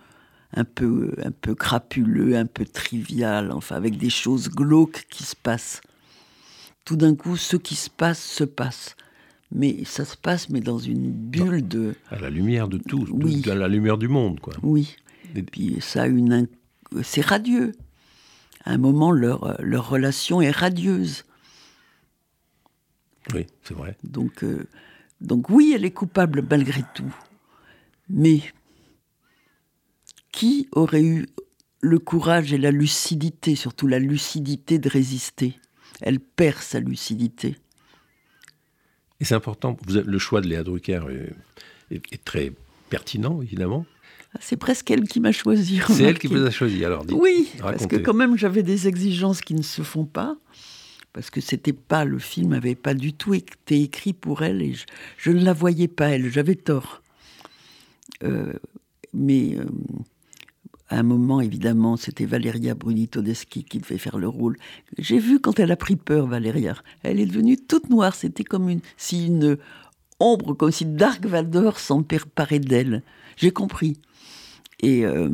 un 0.54 0.64
peu, 0.64 1.12
un 1.24 1.32
peu 1.32 1.54
crapuleux, 1.54 2.36
un 2.36 2.46
peu 2.46 2.64
trivial, 2.64 3.50
enfin 3.52 3.76
avec 3.76 3.96
des 3.96 4.10
choses 4.10 4.48
glauques 4.48 5.06
qui 5.10 5.24
se 5.24 5.34
passent 5.34 5.80
tout 6.84 6.96
d'un 6.96 7.14
coup, 7.14 7.36
ce 7.36 7.56
qui 7.56 7.74
se 7.74 7.90
passe 7.90 8.22
se 8.22 8.44
passe. 8.44 8.96
mais 9.54 9.84
ça 9.84 10.04
se 10.04 10.16
passe 10.16 10.48
mais 10.48 10.60
dans 10.60 10.78
une 10.78 11.10
bulle 11.10 11.66
de... 11.66 11.94
À 12.10 12.18
la 12.18 12.30
lumière 12.30 12.68
de 12.68 12.78
tout, 12.78 13.06
oui. 13.10 13.42
à 13.50 13.54
la 13.54 13.68
lumière 13.68 13.98
du 13.98 14.08
monde, 14.08 14.40
quoi. 14.40 14.54
Oui. 14.62 14.96
Et 15.34 15.42
puis 15.42 15.76
ça 15.80 16.02
a 16.02 16.06
une... 16.06 16.48
C'est 17.02 17.24
radieux. 17.24 17.72
À 18.64 18.72
un 18.72 18.78
moment, 18.78 19.10
leur, 19.10 19.60
leur 19.62 19.88
relation 19.88 20.40
est 20.40 20.50
radieuse. 20.50 21.24
Oui, 23.34 23.46
c'est 23.62 23.74
vrai. 23.74 23.96
Donc, 24.04 24.44
euh, 24.44 24.66
donc 25.20 25.48
oui, 25.50 25.72
elle 25.74 25.84
est 25.84 25.92
coupable 25.92 26.44
malgré 26.48 26.82
tout. 26.94 27.14
Mais 28.08 28.40
qui 30.32 30.68
aurait 30.72 31.02
eu 31.02 31.26
le 31.80 31.98
courage 31.98 32.52
et 32.52 32.58
la 32.58 32.70
lucidité, 32.70 33.54
surtout 33.54 33.86
la 33.86 33.98
lucidité 33.98 34.78
de 34.78 34.88
résister? 34.88 35.58
Elle 36.00 36.20
perd 36.20 36.58
sa 36.58 36.80
lucidité. 36.80 37.56
Et 39.20 39.24
c'est 39.24 39.34
important, 39.34 39.76
le 39.86 40.18
choix 40.18 40.40
de 40.40 40.48
Léa 40.48 40.64
Drucker 40.64 41.02
est, 41.90 42.24
très 42.24 42.52
pertinent, 42.90 43.40
évidemment. 43.40 43.86
C'est 44.40 44.56
presque 44.56 44.90
elle 44.90 45.04
qui 45.04 45.20
m'a 45.20 45.32
choisi. 45.32 45.80
C'est 45.88 46.04
elle 46.04 46.18
qui 46.18 46.26
vous 46.26 46.44
a 46.44 46.50
choisi, 46.50 46.84
alors 46.84 47.04
Oui, 47.10 47.50
parce 47.60 47.86
que 47.86 47.96
quand 47.96 48.14
même 48.14 48.36
j'avais 48.36 48.62
des 48.62 48.88
exigences 48.88 49.40
qui 49.40 49.54
ne 49.54 49.62
se 49.62 49.82
font 49.82 50.04
pas 50.04 50.36
parce 51.12 51.30
que 51.30 51.40
c'était 51.40 51.74
pas 51.74 52.04
le 52.04 52.18
film 52.18 52.50
n'avait 52.50 52.74
pas 52.74 52.94
du 52.94 53.12
tout 53.12 53.34
été 53.34 53.82
écrit 53.82 54.12
pour 54.12 54.42
elle 54.42 54.62
et 54.62 54.74
je, 55.18 55.30
ne 55.30 55.44
la 55.44 55.52
voyais 55.52 55.88
pas 55.88 56.08
elle, 56.08 56.30
j'avais 56.30 56.54
tort. 56.54 57.02
Euh, 58.22 58.54
mais 59.12 59.56
euh, 59.58 59.64
à 60.88 60.98
un 60.98 61.02
moment, 61.02 61.40
évidemment, 61.40 61.96
c'était 61.96 62.24
Valeria 62.24 62.74
Bruni 62.74 63.08
Todeschi 63.08 63.64
qui 63.64 63.78
devait 63.78 63.98
faire 63.98 64.18
le 64.18 64.28
rôle. 64.28 64.56
J'ai 64.98 65.18
vu 65.18 65.40
quand 65.40 65.58
elle 65.58 65.72
a 65.72 65.76
pris 65.76 65.96
peur, 65.96 66.26
Valeria. 66.26 66.76
Elle 67.02 67.20
est 67.20 67.26
devenue 67.26 67.56
toute 67.56 67.90
noire. 67.90 68.14
C'était 68.14 68.44
comme 68.44 68.68
une, 68.68 68.80
si 68.96 69.26
une 69.26 69.56
ombre, 70.20 70.54
comme 70.54 70.70
si 70.70 70.84
Dark 70.84 71.24
Vador 71.24 71.78
s'emparait 71.78 72.58
d'elle. 72.58 73.02
J'ai 73.36 73.50
compris. 73.50 73.98
Et 74.82 75.06
euh, 75.06 75.30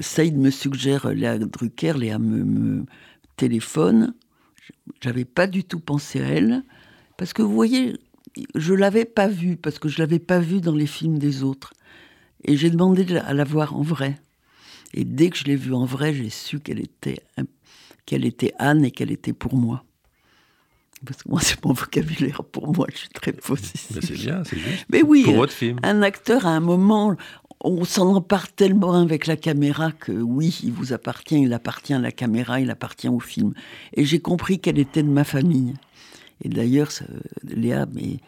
Saïd 0.00 0.36
me 0.36 0.50
suggère 0.50 1.08
Léa 1.12 1.38
Drucker, 1.38 1.94
Léa 1.98 2.18
me, 2.18 2.44
me 2.44 2.84
téléphone 3.36 4.14
j'avais 5.02 5.24
pas 5.24 5.46
du 5.46 5.64
tout 5.64 5.80
pensé 5.80 6.20
à 6.20 6.26
elle, 6.26 6.62
parce 7.16 7.32
que 7.32 7.42
vous 7.42 7.52
voyez, 7.52 7.98
je 8.54 8.74
l'avais 8.74 9.04
pas 9.04 9.28
vue, 9.28 9.56
parce 9.56 9.78
que 9.78 9.88
je 9.88 9.98
l'avais 9.98 10.18
pas 10.18 10.38
vue 10.38 10.60
dans 10.60 10.74
les 10.74 10.86
films 10.86 11.18
des 11.18 11.42
autres. 11.42 11.72
Et 12.44 12.56
j'ai 12.56 12.70
demandé 12.70 13.16
à 13.16 13.34
la 13.34 13.44
voir 13.44 13.76
en 13.76 13.82
vrai. 13.82 14.18
Et 14.94 15.04
dès 15.04 15.30
que 15.30 15.36
je 15.36 15.44
l'ai 15.44 15.56
vue 15.56 15.74
en 15.74 15.84
vrai, 15.84 16.14
j'ai 16.14 16.30
su 16.30 16.60
qu'elle 16.60 16.80
était, 16.80 17.18
qu'elle 18.04 18.24
était 18.24 18.52
Anne 18.58 18.84
et 18.84 18.90
qu'elle 18.90 19.10
était 19.10 19.32
pour 19.32 19.54
moi. 19.56 19.84
Parce 21.06 21.22
que 21.22 21.28
moi, 21.28 21.40
c'est 21.40 21.64
mon 21.64 21.72
vocabulaire 21.72 22.42
pour 22.44 22.74
moi, 22.74 22.86
je 22.92 22.98
suis 22.98 23.08
très 23.08 23.32
possessive. 23.32 23.96
Mais 23.96 24.06
c'est 24.06 24.14
bien, 24.14 24.42
c'est 24.44 24.58
juste. 24.58 24.86
Mais 24.90 25.02
oui, 25.02 25.24
pour 25.24 25.36
votre 25.36 25.52
film. 25.52 25.78
un 25.82 26.02
acteur, 26.02 26.46
à 26.46 26.50
un 26.50 26.60
moment, 26.60 27.16
on 27.60 27.84
s'en 27.84 28.14
empare 28.14 28.52
tellement 28.52 29.00
avec 29.00 29.26
la 29.26 29.36
caméra 29.36 29.92
que 29.92 30.12
oui, 30.12 30.60
il 30.62 30.72
vous 30.72 30.92
appartient, 30.92 31.40
il 31.40 31.52
appartient 31.52 31.94
à 31.94 31.98
la 31.98 32.12
caméra, 32.12 32.60
il 32.60 32.70
appartient 32.70 33.08
au 33.08 33.20
film. 33.20 33.54
Et 33.94 34.04
j'ai 34.04 34.20
compris 34.20 34.60
qu'elle 34.60 34.78
était 34.78 35.02
de 35.02 35.08
ma 35.08 35.24
famille. 35.24 35.74
Et 36.44 36.48
d'ailleurs, 36.48 36.90
Léa, 37.44 37.86
mais 37.94 38.18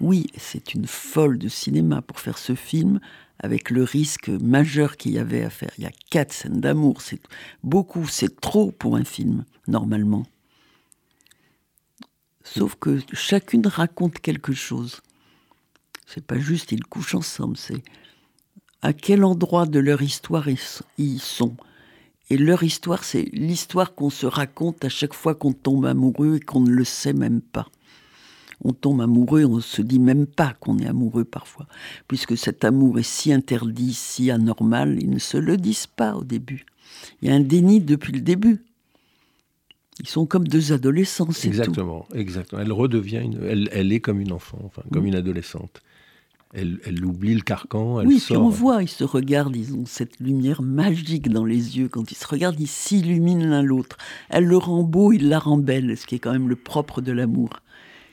oui, 0.00 0.26
c'est 0.36 0.74
une 0.74 0.86
folle 0.86 1.38
de 1.38 1.48
cinéma 1.48 2.02
pour 2.02 2.20
faire 2.20 2.38
ce 2.38 2.54
film 2.54 3.00
avec 3.38 3.70
le 3.70 3.82
risque 3.82 4.28
majeur 4.28 4.96
qu'il 4.96 5.12
y 5.12 5.18
avait 5.18 5.44
à 5.44 5.50
faire. 5.50 5.70
Il 5.78 5.84
y 5.84 5.86
a 5.86 5.92
quatre 6.10 6.32
scènes 6.32 6.60
d'amour, 6.60 7.02
c'est 7.02 7.20
beaucoup, 7.62 8.06
c'est 8.06 8.40
trop 8.40 8.70
pour 8.72 8.96
un 8.96 9.04
film, 9.04 9.44
normalement. 9.68 10.24
Sauf 12.54 12.76
que 12.76 13.00
chacune 13.12 13.66
raconte 13.66 14.18
quelque 14.20 14.52
chose. 14.52 15.00
C'est 16.06 16.24
pas 16.24 16.38
juste 16.38 16.72
ils 16.72 16.84
couchent 16.84 17.16
ensemble, 17.16 17.56
c'est 17.56 17.82
à 18.82 18.92
quel 18.92 19.24
endroit 19.24 19.66
de 19.66 19.80
leur 19.80 20.00
histoire 20.00 20.46
ils 20.96 21.20
sont. 21.20 21.56
Et 22.30 22.36
leur 22.36 22.62
histoire, 22.62 23.04
c'est 23.04 23.28
l'histoire 23.32 23.94
qu'on 23.94 24.10
se 24.10 24.26
raconte 24.26 24.84
à 24.84 24.88
chaque 24.88 25.14
fois 25.14 25.34
qu'on 25.34 25.52
tombe 25.52 25.86
amoureux 25.86 26.36
et 26.36 26.40
qu'on 26.40 26.60
ne 26.60 26.70
le 26.70 26.84
sait 26.84 27.12
même 27.12 27.40
pas. 27.40 27.66
On 28.64 28.72
tombe 28.72 29.00
amoureux, 29.00 29.44
on 29.44 29.56
ne 29.56 29.60
se 29.60 29.82
dit 29.82 29.98
même 29.98 30.26
pas 30.26 30.54
qu'on 30.60 30.78
est 30.78 30.86
amoureux 30.86 31.24
parfois, 31.24 31.66
puisque 32.08 32.36
cet 32.36 32.64
amour 32.64 32.98
est 32.98 33.04
si 33.04 33.32
interdit, 33.32 33.92
si 33.92 34.30
anormal, 34.30 34.98
ils 35.00 35.10
ne 35.10 35.18
se 35.18 35.36
le 35.36 35.56
disent 35.56 35.86
pas 35.86 36.14
au 36.14 36.24
début. 36.24 36.64
Il 37.20 37.28
y 37.28 37.32
a 37.32 37.34
un 37.34 37.40
déni 37.40 37.80
depuis 37.80 38.12
le 38.12 38.20
début. 38.20 38.65
Ils 40.00 40.08
sont 40.08 40.26
comme 40.26 40.46
deux 40.46 40.72
adolescents, 40.72 41.30
c'est 41.30 41.48
Exactement, 41.48 42.06
exactement. 42.14 42.60
Elle 42.60 42.72
redevient, 42.72 43.22
une, 43.24 43.68
elle, 43.72 43.92
est 43.92 44.00
comme 44.00 44.20
une 44.20 44.32
enfant, 44.32 44.58
enfin, 44.64 44.82
comme 44.92 45.04
mmh. 45.04 45.08
une 45.08 45.14
adolescente 45.16 45.82
elle, 46.56 47.04
oublie 47.04 47.34
le 47.34 47.42
carcan, 47.42 48.00
elle 48.00 48.06
oui, 48.06 48.18
sort. 48.18 48.42
on 48.42 48.48
voit, 48.48 48.82
ils 48.82 48.88
se 48.88 49.04
regardent, 49.04 49.56
ils 49.56 49.74
ont 49.74 49.84
cette 49.84 50.18
lumière 50.20 50.62
magique 50.62 51.28
dans 51.28 51.44
les 51.44 51.78
yeux. 51.78 51.88
Quand 51.88 52.10
ils 52.10 52.16
se 52.16 52.26
regardent, 52.26 52.58
ils 52.58 52.68
s'illuminent 52.68 53.46
l'un 53.46 53.62
l'autre. 53.62 53.96
Elle 54.30 54.44
le 54.44 54.56
rend 54.56 54.82
beau, 54.82 55.12
il 55.12 55.28
la 55.28 55.38
rend 55.38 55.58
belle, 55.58 55.96
ce 55.96 56.06
qui 56.06 56.14
est 56.14 56.18
quand 56.18 56.32
même 56.32 56.48
le 56.48 56.56
propre 56.56 57.00
de 57.00 57.12
l'amour. 57.12 57.50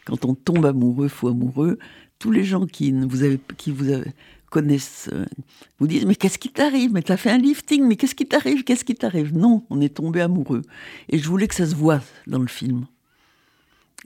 Quand 0.05 0.25
on 0.25 0.35
tombe 0.35 0.65
amoureux, 0.65 1.07
fou 1.07 1.29
amoureux, 1.29 1.79
tous 2.19 2.31
les 2.31 2.43
gens 2.43 2.65
qui 2.65 2.91
vous, 2.91 3.23
avez, 3.23 3.39
qui 3.57 3.71
vous 3.71 3.89
connaissent 4.53 5.09
euh, 5.11 5.25
vous 5.79 5.87
disent 5.87 6.05
Mais 6.05 6.13
qu'est-ce 6.13 6.37
qui 6.37 6.49
t'arrive? 6.49 6.91
Mais 6.93 7.01
t'as 7.01 7.17
fait 7.17 7.31
un 7.31 7.39
lifting, 7.39 7.87
mais 7.87 7.95
qu'est-ce 7.95 8.13
qui 8.13 8.27
t'arrive? 8.27 8.63
Qu'est-ce 8.63 8.85
qui 8.85 8.93
t'arrive? 8.93 9.35
Non, 9.35 9.65
on 9.71 9.81
est 9.81 9.95
tombé 9.95 10.21
amoureux. 10.21 10.61
Et 11.09 11.17
je 11.17 11.27
voulais 11.27 11.47
que 11.47 11.55
ça 11.55 11.65
se 11.65 11.73
voit 11.73 12.01
dans 12.27 12.37
le 12.37 12.47
film. 12.47 12.85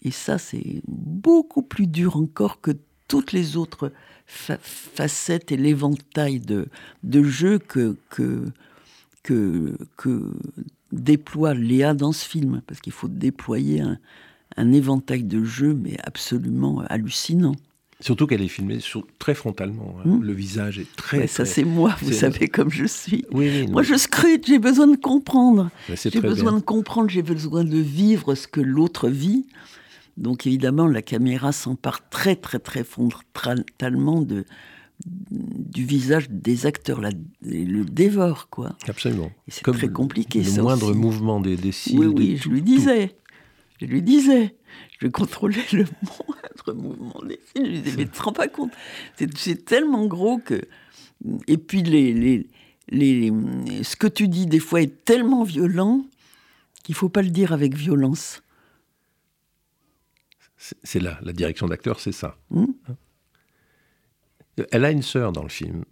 Et 0.03 0.11
ça, 0.11 0.37
c'est 0.37 0.81
beaucoup 0.87 1.63
plus 1.63 1.85
dur 1.85 2.15
encore 2.15 2.61
que 2.61 2.71
toutes 3.09 3.33
les 3.33 3.57
autres 3.57 3.91
facette 4.25 5.51
et 5.51 5.57
l'éventail 5.57 6.39
de, 6.39 6.67
de 7.03 7.23
jeux 7.23 7.59
que, 7.59 7.97
que, 8.09 8.45
que, 9.23 9.77
que, 9.97 10.33
déploie 10.93 11.53
Léa 11.53 11.93
dans 11.93 12.13
ce 12.13 12.25
film, 12.25 12.61
parce 12.67 12.79
qu'il 12.79 12.93
faut 12.93 13.09
déployer 13.09 13.81
un, 13.81 13.97
un, 14.55 14.71
éventail 14.71 15.23
de 15.23 15.43
jeux, 15.43 15.73
mais 15.73 15.97
absolument 16.03 16.83
hallucinant. 16.87 17.55
Surtout 17.99 18.27
qu'elle 18.27 18.43
est 18.43 18.47
filmée 18.47 18.77
très 19.17 19.33
frontalement. 19.33 19.97
Hein. 19.99 20.07
Hmm. 20.07 20.21
Le 20.21 20.33
visage 20.33 20.77
est 20.77 20.95
très. 20.95 21.25
ça, 21.25 21.45
c'est 21.45 21.63
moi, 21.63 21.95
vous 22.01 22.11
savez, 22.11 22.47
comme 22.47 22.69
je 22.69 22.85
suis. 22.85 23.25
moi, 23.69 23.81
je 23.81 23.95
scrute, 23.95 24.45
j'ai 24.45 24.59
besoin 24.59 24.87
de 24.87 24.97
comprendre. 24.97 25.69
J'ai 25.89 26.21
besoin 26.21 26.53
de 26.53 26.61
comprendre, 26.61 27.09
j'ai 27.09 27.23
besoin 27.23 27.63
de 27.63 27.77
vivre 27.77 28.35
ce 28.35 28.47
que 28.47 28.61
l'autre 28.61 29.09
vit. 29.09 29.45
Donc 30.15 30.47
évidemment, 30.47 30.87
la 30.87 31.03
caméra 31.03 31.51
s'empare 31.51 32.09
très 32.09 32.35
très 32.35 32.57
très 32.57 32.83
frontalement 32.83 34.21
de, 34.21 34.45
du 35.05 35.85
visage 35.85 36.29
des 36.29 36.65
acteurs, 36.65 37.01
la, 37.01 37.11
le 37.43 37.83
dévore 37.83 38.49
quoi. 38.49 38.75
Absolument. 38.87 39.31
c'est 39.47 39.63
très 39.63 39.89
compliqué. 39.89 40.41
Le 40.41 40.61
moindre 40.63 40.93
mouvement 40.93 41.39
des, 41.39 41.55
des 41.55 41.71
cils. 41.71 41.99
Oui, 41.99 42.07
oui, 42.07 42.37
je 42.37 42.49
lui 42.49 42.63
disais. 42.63 43.15
Je 43.79 43.85
lui 43.85 44.01
disais. 44.01 44.55
Je 44.99 45.07
contrôlais 45.07 45.65
le 45.71 45.85
mouvement 46.73 47.21
des 47.25 47.39
cils. 47.55 47.75
Je 47.75 47.81
disais, 47.81 47.97
mais 47.97 48.05
tu 48.05 48.11
te 48.11 48.21
rends 48.21 48.33
pas 48.33 48.47
compte 48.47 48.71
C'est 49.35 49.65
tellement 49.65 50.05
gros 50.05 50.37
que. 50.37 50.61
Et 51.47 51.57
puis 51.57 51.81
les, 51.81 52.13
les, 52.13 52.47
les, 52.89 53.31
ce 53.83 53.95
que 53.95 54.07
tu 54.07 54.27
dis 54.27 54.45
des 54.45 54.59
fois 54.59 54.81
est 54.81 55.03
tellement 55.05 55.43
violent 55.43 56.05
qu'il 56.83 56.95
faut 56.95 57.09
pas 57.09 57.21
le 57.21 57.29
dire 57.29 57.53
avec 57.53 57.73
violence. 57.75 58.43
C'est 60.83 60.99
là, 60.99 61.19
la 61.21 61.33
direction 61.33 61.67
d'acteur, 61.67 61.99
c'est 61.99 62.11
ça. 62.11 62.37
Hmm. 62.49 62.65
Elle 64.71 64.85
a 64.85 64.91
une 64.91 65.03
sœur 65.03 65.31
dans 65.31 65.43
le 65.43 65.49
film. 65.49 65.83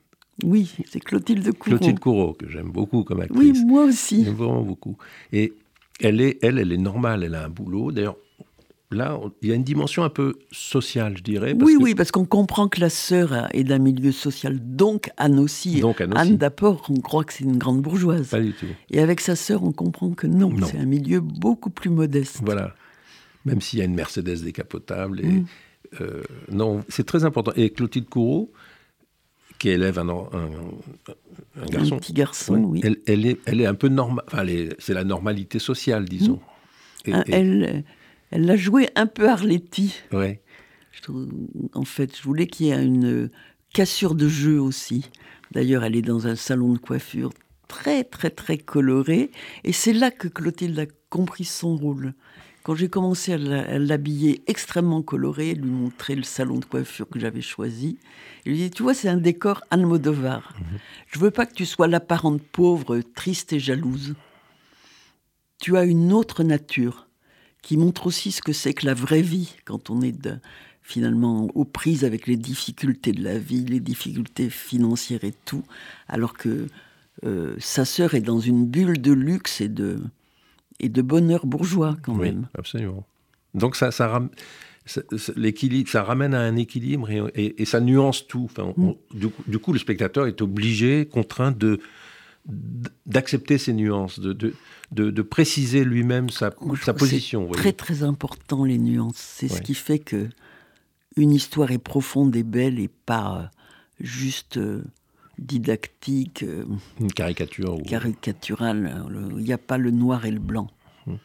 Oui, 0.43 0.73
c'est 0.89 0.99
Clotilde 0.99 1.45
Courreau. 1.53 1.77
Clotilde 1.77 1.99
Courreau, 1.99 2.33
que 2.33 2.49
j'aime 2.49 2.71
beaucoup 2.71 3.03
comme 3.03 3.21
actrice. 3.21 3.39
Oui, 3.39 3.65
moi 3.65 3.85
aussi. 3.85 4.25
J'aime 4.25 4.33
vraiment 4.33 4.63
beaucoup. 4.63 4.97
Et 5.31 5.53
elle 5.99 6.19
est, 6.19 6.43
elle, 6.43 6.59
elle 6.59 6.71
est 6.71 6.77
normale, 6.77 7.23
elle 7.23 7.35
a 7.35 7.45
un 7.45 7.49
boulot. 7.49 7.91
D'ailleurs, 7.91 8.17
là, 8.95 9.19
il 9.41 9.49
y 9.49 9.51
a 9.51 9.55
une 9.55 9.63
dimension 9.63 10.03
un 10.03 10.09
peu 10.09 10.35
sociale, 10.51 11.17
je 11.17 11.23
dirais. 11.23 11.55
oui, 11.59 11.77
oui, 11.79 11.95
parce 11.95 12.11
qu'on 12.11 12.25
comprend 12.25 12.67
que 12.67 12.79
la 12.79 12.89
sœur 12.89 13.47
est 13.53 13.63
d'un 13.63 13.79
milieu 13.79 14.11
social, 14.11 14.59
donc 14.61 15.11
Anne 15.17 15.39
aussi. 15.39 15.81
Donc 15.81 16.01
Anne, 16.01 16.13
Anne 16.15 16.37
d'apport, 16.37 16.85
on 16.89 16.99
croit 16.99 17.23
que 17.23 17.33
c'est 17.33 17.43
une 17.43 17.57
grande 17.57 17.81
bourgeoise. 17.81 18.29
Pas 18.29 18.39
du 18.39 18.53
tout. 18.53 18.65
Et 18.89 18.99
avec 18.99 19.21
sa 19.21 19.35
sœur, 19.35 19.63
on 19.63 19.71
comprend 19.71 20.11
que 20.11 20.27
non. 20.27 20.51
c'est 20.65 20.77
un 20.77 20.85
milieu 20.85 21.19
beaucoup 21.19 21.69
plus 21.69 21.89
modeste. 21.89 22.39
Voilà 22.43 22.73
même 23.45 23.61
s'il 23.61 23.79
y 23.79 23.81
a 23.81 23.85
une 23.85 23.95
Mercedes 23.95 24.43
décapotable. 24.43 25.21
Et, 25.21 25.27
mm. 25.27 25.45
euh, 26.01 26.23
non, 26.51 26.83
c'est 26.89 27.05
très 27.05 27.23
important. 27.23 27.51
Et 27.55 27.69
Clotilde 27.69 28.09
Courreau, 28.09 28.51
qui 29.59 29.69
élève 29.69 29.99
un, 29.99 30.09
un, 30.09 31.65
garçon. 31.69 31.95
Un 31.95 31.99
petit 31.99 32.13
garçon, 32.13 32.55
oui. 32.55 32.81
Elle, 32.83 32.97
elle, 33.07 33.25
est, 33.25 33.39
elle 33.45 33.61
est 33.61 33.65
un 33.65 33.75
peu 33.75 33.87
normale. 33.87 34.25
Enfin, 34.27 34.45
c'est 34.79 34.93
la 34.93 35.03
normalité 35.03 35.59
sociale, 35.59 36.05
disons. 36.05 36.39
Mm. 37.07 37.13
Ah, 37.13 37.23
elle, 37.27 37.83
elle 38.31 38.45
l'a 38.45 38.57
joué 38.57 38.89
un 38.95 39.07
peu 39.07 39.29
Arletty. 39.29 39.95
Ouais. 40.11 40.41
en 41.73 41.85
fait, 41.85 42.17
je 42.17 42.23
voulais 42.23 42.47
qu'il 42.47 42.67
y 42.67 42.71
ait 42.71 42.83
une 42.83 43.29
cassure 43.73 44.15
de 44.15 44.27
jeu 44.27 44.59
aussi. 44.59 45.09
D'ailleurs, 45.51 45.83
elle 45.83 45.95
est 45.95 46.01
dans 46.01 46.27
un 46.27 46.35
salon 46.35 46.73
de 46.73 46.77
coiffure 46.77 47.31
très, 47.67 48.03
très, 48.03 48.29
très 48.29 48.57
coloré. 48.57 49.31
Et 49.63 49.73
c'est 49.73 49.93
là 49.93 50.11
que 50.11 50.27
Clotilde 50.27 50.77
a 50.79 50.85
compris 51.09 51.45
son 51.45 51.75
rôle 51.75 52.13
Quand 52.63 52.75
j'ai 52.75 52.89
commencé 52.89 53.33
à 53.33 53.77
l'habiller 53.77 54.43
extrêmement 54.47 55.01
coloré, 55.01 55.53
lui 55.53 55.69
montrer 55.69 56.15
le 56.15 56.23
salon 56.23 56.59
de 56.59 56.65
coiffure 56.65 57.07
que 57.07 57.19
j'avais 57.19 57.41
choisi, 57.41 57.99
il 58.45 58.53
lui 58.53 58.57
dit 58.59 58.71
Tu 58.71 58.83
vois, 58.83 58.93
c'est 58.93 59.09
un 59.09 59.17
décor 59.17 59.61
Almodovar. 59.69 60.53
Je 60.57 60.63
mhm. 60.63 60.79
Je 61.07 61.19
veux 61.19 61.31
pas 61.31 61.45
que 61.45 61.53
tu 61.53 61.65
sois 61.65 61.87
l'apparente 61.87 62.41
pauvre, 62.41 62.99
triste 63.15 63.53
et 63.53 63.59
jalouse. 63.59 64.15
Tu 65.61 65.77
as 65.77 65.83
une 65.83 66.11
autre 66.11 66.43
nature 66.43 67.04
qui 67.65 67.77
montre 67.77 68.05
aussi 68.05 68.31
ce 68.31 68.43
que 68.43 68.53
c'est 68.53 68.75
que 68.75 68.85
la 68.85 68.93
vraie 68.93 69.23
vie 69.23 69.55
quand 69.65 69.89
on 69.89 70.03
est 70.03 70.11
de, 70.11 70.37
finalement 70.83 71.47
aux 71.55 71.65
prises 71.65 72.05
avec 72.05 72.27
les 72.27 72.37
difficultés 72.37 73.11
de 73.11 73.23
la 73.23 73.39
vie, 73.39 73.65
les 73.65 73.79
difficultés 73.79 74.51
financières 74.51 75.23
et 75.23 75.33
tout, 75.45 75.63
alors 76.07 76.33
que 76.33 76.67
euh, 77.23 77.55
sa 77.57 77.83
sœur 77.83 78.13
est 78.13 78.21
dans 78.21 78.39
une 78.39 78.67
bulle 78.67 79.01
de 79.01 79.11
luxe 79.11 79.61
et 79.61 79.67
de, 79.67 79.99
et 80.79 80.89
de 80.89 81.01
bonheur 81.01 81.47
bourgeois 81.47 81.97
quand 82.03 82.13
oui, 82.13 82.27
même. 82.27 82.47
Absolument. 82.55 83.03
Donc 83.55 83.75
ça, 83.75 83.89
ça, 83.89 84.21
l'équilibre, 85.35 85.89
ça 85.89 86.03
ramène 86.03 86.35
à 86.35 86.41
un 86.41 86.57
équilibre 86.57 87.09
et, 87.09 87.55
et, 87.59 87.65
ça 87.65 87.79
nuance 87.79 88.27
tout. 88.27 88.43
Enfin, 88.45 88.75
mm. 88.77 88.93
du, 89.47 89.57
coup, 89.57 89.73
le 89.73 89.79
spectateur 89.79 90.27
est 90.27 90.39
obligé, 90.43 91.07
contraint 91.07 91.51
de 91.51 91.79
d'accepter 92.45 93.57
ces 93.57 93.73
nuances, 93.73 94.19
de, 94.19 94.33
de, 94.33 94.53
de, 94.91 95.21
préciser 95.21 95.83
lui-même 95.83 96.29
sa, 96.29 96.51
sa 96.83 96.93
position. 96.93 97.49
C'est 97.51 97.57
très 97.57 97.73
très 97.73 98.03
important 98.03 98.63
les 98.63 98.77
nuances. 98.77 99.17
C'est 99.17 99.47
ce 99.47 99.61
qui 99.61 99.73
fait 99.73 99.99
que 99.99 100.29
une 101.17 101.31
histoire 101.31 101.71
est 101.71 101.79
profonde 101.79 102.35
et 102.35 102.43
belle 102.43 102.79
et 102.79 102.89
pas 102.89 103.37
euh, 103.37 103.45
juste 103.99 104.57
euh, 104.57 104.83
didactique. 105.37 106.43
Euh, 106.43 106.65
une 106.99 107.11
caricature. 107.11 107.77
Caricaturale. 107.87 109.05
Il 109.37 109.43
n'y 109.43 109.53
a 109.53 109.57
pas 109.57 109.77
le 109.77 109.91
noir 109.91 110.25
et 110.25 110.31
le 110.31 110.39
blanc. 110.39 110.67
Hmm. 111.07 111.15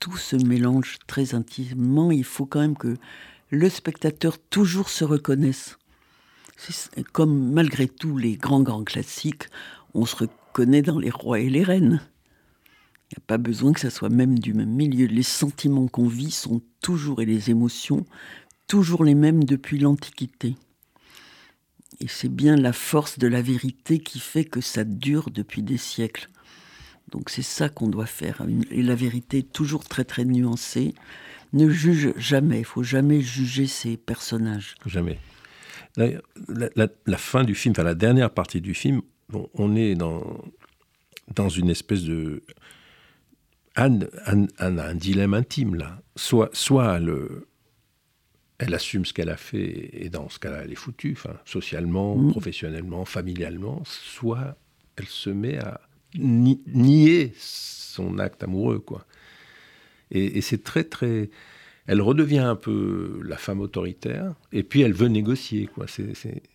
Tout 0.00 0.16
se 0.16 0.36
mélange 0.36 0.98
très 1.06 1.34
intimement. 1.34 2.10
Il 2.10 2.24
faut 2.24 2.46
quand 2.46 2.60
même 2.60 2.76
que 2.76 2.96
le 3.50 3.68
spectateur 3.68 4.38
toujours 4.38 4.88
se 4.88 5.04
reconnaisse. 5.04 5.76
Comme 7.12 7.52
malgré 7.52 7.88
tout 7.88 8.18
les 8.18 8.36
grands 8.36 8.62
grands 8.62 8.84
classiques, 8.84 9.44
on 9.94 10.06
se 10.06 10.16
reconnaît 10.16 10.39
dans 10.58 10.98
les 10.98 11.10
rois 11.10 11.40
et 11.40 11.48
les 11.48 11.62
reines. 11.62 12.00
Il 13.10 13.16
n'y 13.16 13.22
a 13.22 13.26
pas 13.26 13.38
besoin 13.38 13.72
que 13.72 13.80
ça 13.80 13.90
soit 13.90 14.08
même 14.08 14.38
du 14.38 14.54
même 14.54 14.70
milieu. 14.70 15.06
Les 15.06 15.22
sentiments 15.22 15.88
qu'on 15.88 16.06
vit 16.06 16.30
sont 16.30 16.62
toujours, 16.80 17.20
et 17.20 17.26
les 17.26 17.50
émotions, 17.50 18.04
toujours 18.68 19.04
les 19.04 19.14
mêmes 19.14 19.44
depuis 19.44 19.78
l'Antiquité. 19.78 20.56
Et 22.00 22.08
c'est 22.08 22.28
bien 22.28 22.56
la 22.56 22.72
force 22.72 23.18
de 23.18 23.26
la 23.26 23.42
vérité 23.42 23.98
qui 23.98 24.20
fait 24.20 24.44
que 24.44 24.60
ça 24.60 24.84
dure 24.84 25.30
depuis 25.30 25.62
des 25.62 25.76
siècles. 25.76 26.28
Donc 27.10 27.30
c'est 27.30 27.42
ça 27.42 27.68
qu'on 27.68 27.88
doit 27.88 28.06
faire. 28.06 28.42
Et 28.70 28.82
la 28.82 28.94
vérité 28.94 29.38
est 29.38 29.52
toujours 29.52 29.84
très 29.84 30.04
très 30.04 30.24
nuancée. 30.24 30.94
Ne 31.52 31.68
juge 31.68 32.12
jamais, 32.16 32.60
il 32.60 32.64
faut 32.64 32.84
jamais 32.84 33.20
juger 33.20 33.66
ces 33.66 33.96
personnages. 33.96 34.76
Jamais. 34.86 35.18
La, 35.96 36.86
la, 37.06 37.18
fin 37.18 37.42
du 37.42 37.56
film, 37.56 37.72
enfin 37.72 37.82
la 37.82 37.96
dernière 37.96 38.30
partie 38.30 38.60
du 38.60 38.74
film, 38.74 39.02
on 39.54 39.76
est 39.76 39.94
dans, 39.94 40.44
dans 41.34 41.48
une 41.48 41.70
espèce 41.70 42.02
de... 42.04 42.42
Anne, 43.76 44.08
a 44.26 44.66
un 44.66 44.94
dilemme 44.94 45.34
intime 45.34 45.76
là. 45.76 46.02
Soit, 46.16 46.50
soit 46.52 46.98
le, 46.98 47.48
elle 48.60 48.74
assume 48.74 49.06
ce 49.06 49.14
qu'elle 49.14 49.30
a 49.30 49.36
fait 49.38 49.90
et 49.92 50.10
dans 50.10 50.28
ce 50.28 50.38
cas-là, 50.38 50.62
elle 50.64 50.72
est 50.72 50.76
foutue, 50.76 51.12
enfin, 51.16 51.36
socialement, 51.46 52.16
mm. 52.16 52.30
professionnellement, 52.32 53.04
familialement, 53.06 53.82
soit 53.84 54.56
elle 54.96 55.06
se 55.06 55.30
met 55.30 55.58
à 55.58 55.80
nier 56.14 57.32
son 57.36 58.18
acte 58.18 58.42
amoureux, 58.42 58.78
quoi. 58.78 59.06
Et, 60.10 60.40
c'est 60.40 60.62
très, 60.62 60.84
très. 60.84 61.30
Elle 61.90 62.02
redevient 62.02 62.38
un 62.38 62.54
peu 62.54 63.20
la 63.24 63.36
femme 63.36 63.60
autoritaire, 63.60 64.34
et 64.52 64.62
puis 64.62 64.82
elle 64.82 64.92
veut 64.92 65.08
négocier, 65.08 65.66
quoi. 65.66 65.86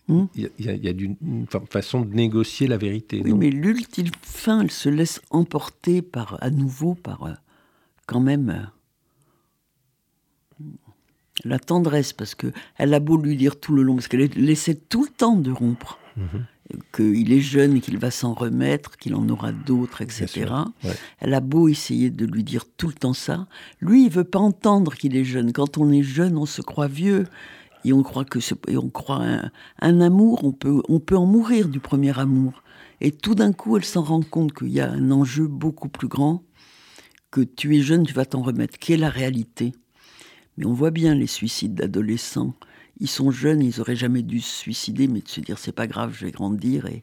Mm. 0.08 0.24
Il 0.34 0.50
y, 0.60 0.88
a, 0.88 0.92
une 0.92 1.46
façon 1.68 2.00
de 2.00 2.14
négocier 2.14 2.66
la 2.66 2.78
vérité. 2.78 3.20
Oui, 3.22 3.34
mais 3.34 3.50
l'ultime 3.50 4.06
fin, 4.22 4.62
elle 4.62 4.70
se 4.70 4.88
laisse 4.88 5.20
emporter 5.28 6.00
par, 6.00 6.38
à 6.40 6.48
nouveau 6.48 6.94
par, 6.94 7.24
euh, 7.24 7.34
quand 8.06 8.20
même. 8.20 8.70
Euh, 10.62 10.64
la 11.44 11.58
tendresse, 11.58 12.14
parce 12.14 12.34
que 12.34 12.46
elle 12.78 12.94
a 12.94 13.00
beau 13.00 13.18
lui 13.18 13.36
dire 13.36 13.60
tout 13.60 13.74
le 13.74 13.82
long, 13.82 13.96
parce 13.96 14.08
qu'elle 14.08 14.30
laissait 14.36 14.74
tout 14.74 15.04
le 15.04 15.10
temps 15.10 15.36
de 15.36 15.50
rompre, 15.50 15.98
mhm. 16.16 16.46
Qu'il 16.92 17.32
est 17.32 17.40
jeune 17.40 17.80
qu'il 17.80 17.98
va 17.98 18.10
s'en 18.10 18.34
remettre, 18.34 18.96
qu'il 18.96 19.14
en 19.14 19.28
aura 19.28 19.52
d'autres, 19.52 20.02
etc. 20.02 20.52
Elle 21.20 21.34
a 21.34 21.40
beau 21.40 21.68
essayer 21.68 22.10
de 22.10 22.26
lui 22.26 22.44
dire 22.44 22.64
tout 22.76 22.88
le 22.88 22.94
temps 22.94 23.12
ça, 23.12 23.46
lui, 23.80 24.06
il 24.06 24.10
veut 24.10 24.24
pas 24.24 24.38
entendre 24.38 24.94
qu'il 24.94 25.16
est 25.16 25.24
jeune. 25.24 25.52
Quand 25.52 25.78
on 25.78 25.90
est 25.90 26.02
jeune, 26.02 26.36
on 26.36 26.46
se 26.46 26.62
croit 26.62 26.88
vieux. 26.88 27.24
Et 27.84 27.92
on 27.92 28.02
croit 28.02 28.24
que 28.24 28.40
et 28.68 28.76
on 28.76 28.88
croit 28.88 29.22
un, 29.22 29.50
un, 29.80 30.00
amour, 30.00 30.42
on 30.42 30.50
peut, 30.50 30.82
on 30.88 30.98
peut 30.98 31.16
en 31.16 31.26
mourir 31.26 31.68
du 31.68 31.78
premier 31.78 32.18
amour. 32.18 32.64
Et 33.00 33.12
tout 33.12 33.36
d'un 33.36 33.52
coup, 33.52 33.76
elle 33.76 33.84
s'en 33.84 34.02
rend 34.02 34.22
compte 34.22 34.52
qu'il 34.52 34.70
y 34.70 34.80
a 34.80 34.90
un 34.90 35.12
enjeu 35.12 35.46
beaucoup 35.46 35.88
plus 35.88 36.08
grand, 36.08 36.42
que 37.30 37.42
tu 37.42 37.76
es 37.76 37.82
jeune, 37.82 38.04
tu 38.04 38.12
vas 38.12 38.24
t'en 38.24 38.42
remettre. 38.42 38.78
Quelle 38.80 38.96
est 38.96 39.02
la 39.02 39.10
réalité 39.10 39.72
mais 40.56 40.66
on 40.66 40.72
voit 40.72 40.90
bien 40.90 41.14
les 41.14 41.26
suicides 41.26 41.74
d'adolescents. 41.74 42.54
Ils 43.00 43.08
sont 43.08 43.30
jeunes, 43.30 43.62
ils 43.62 43.80
auraient 43.80 43.96
jamais 43.96 44.22
dû 44.22 44.40
se 44.40 44.56
suicider, 44.56 45.08
mais 45.08 45.20
de 45.20 45.28
se 45.28 45.40
dire 45.40 45.58
c'est 45.58 45.72
pas 45.72 45.86
grave, 45.86 46.14
je 46.18 46.26
vais 46.26 46.32
grandir 46.32 46.86
et, 46.86 47.02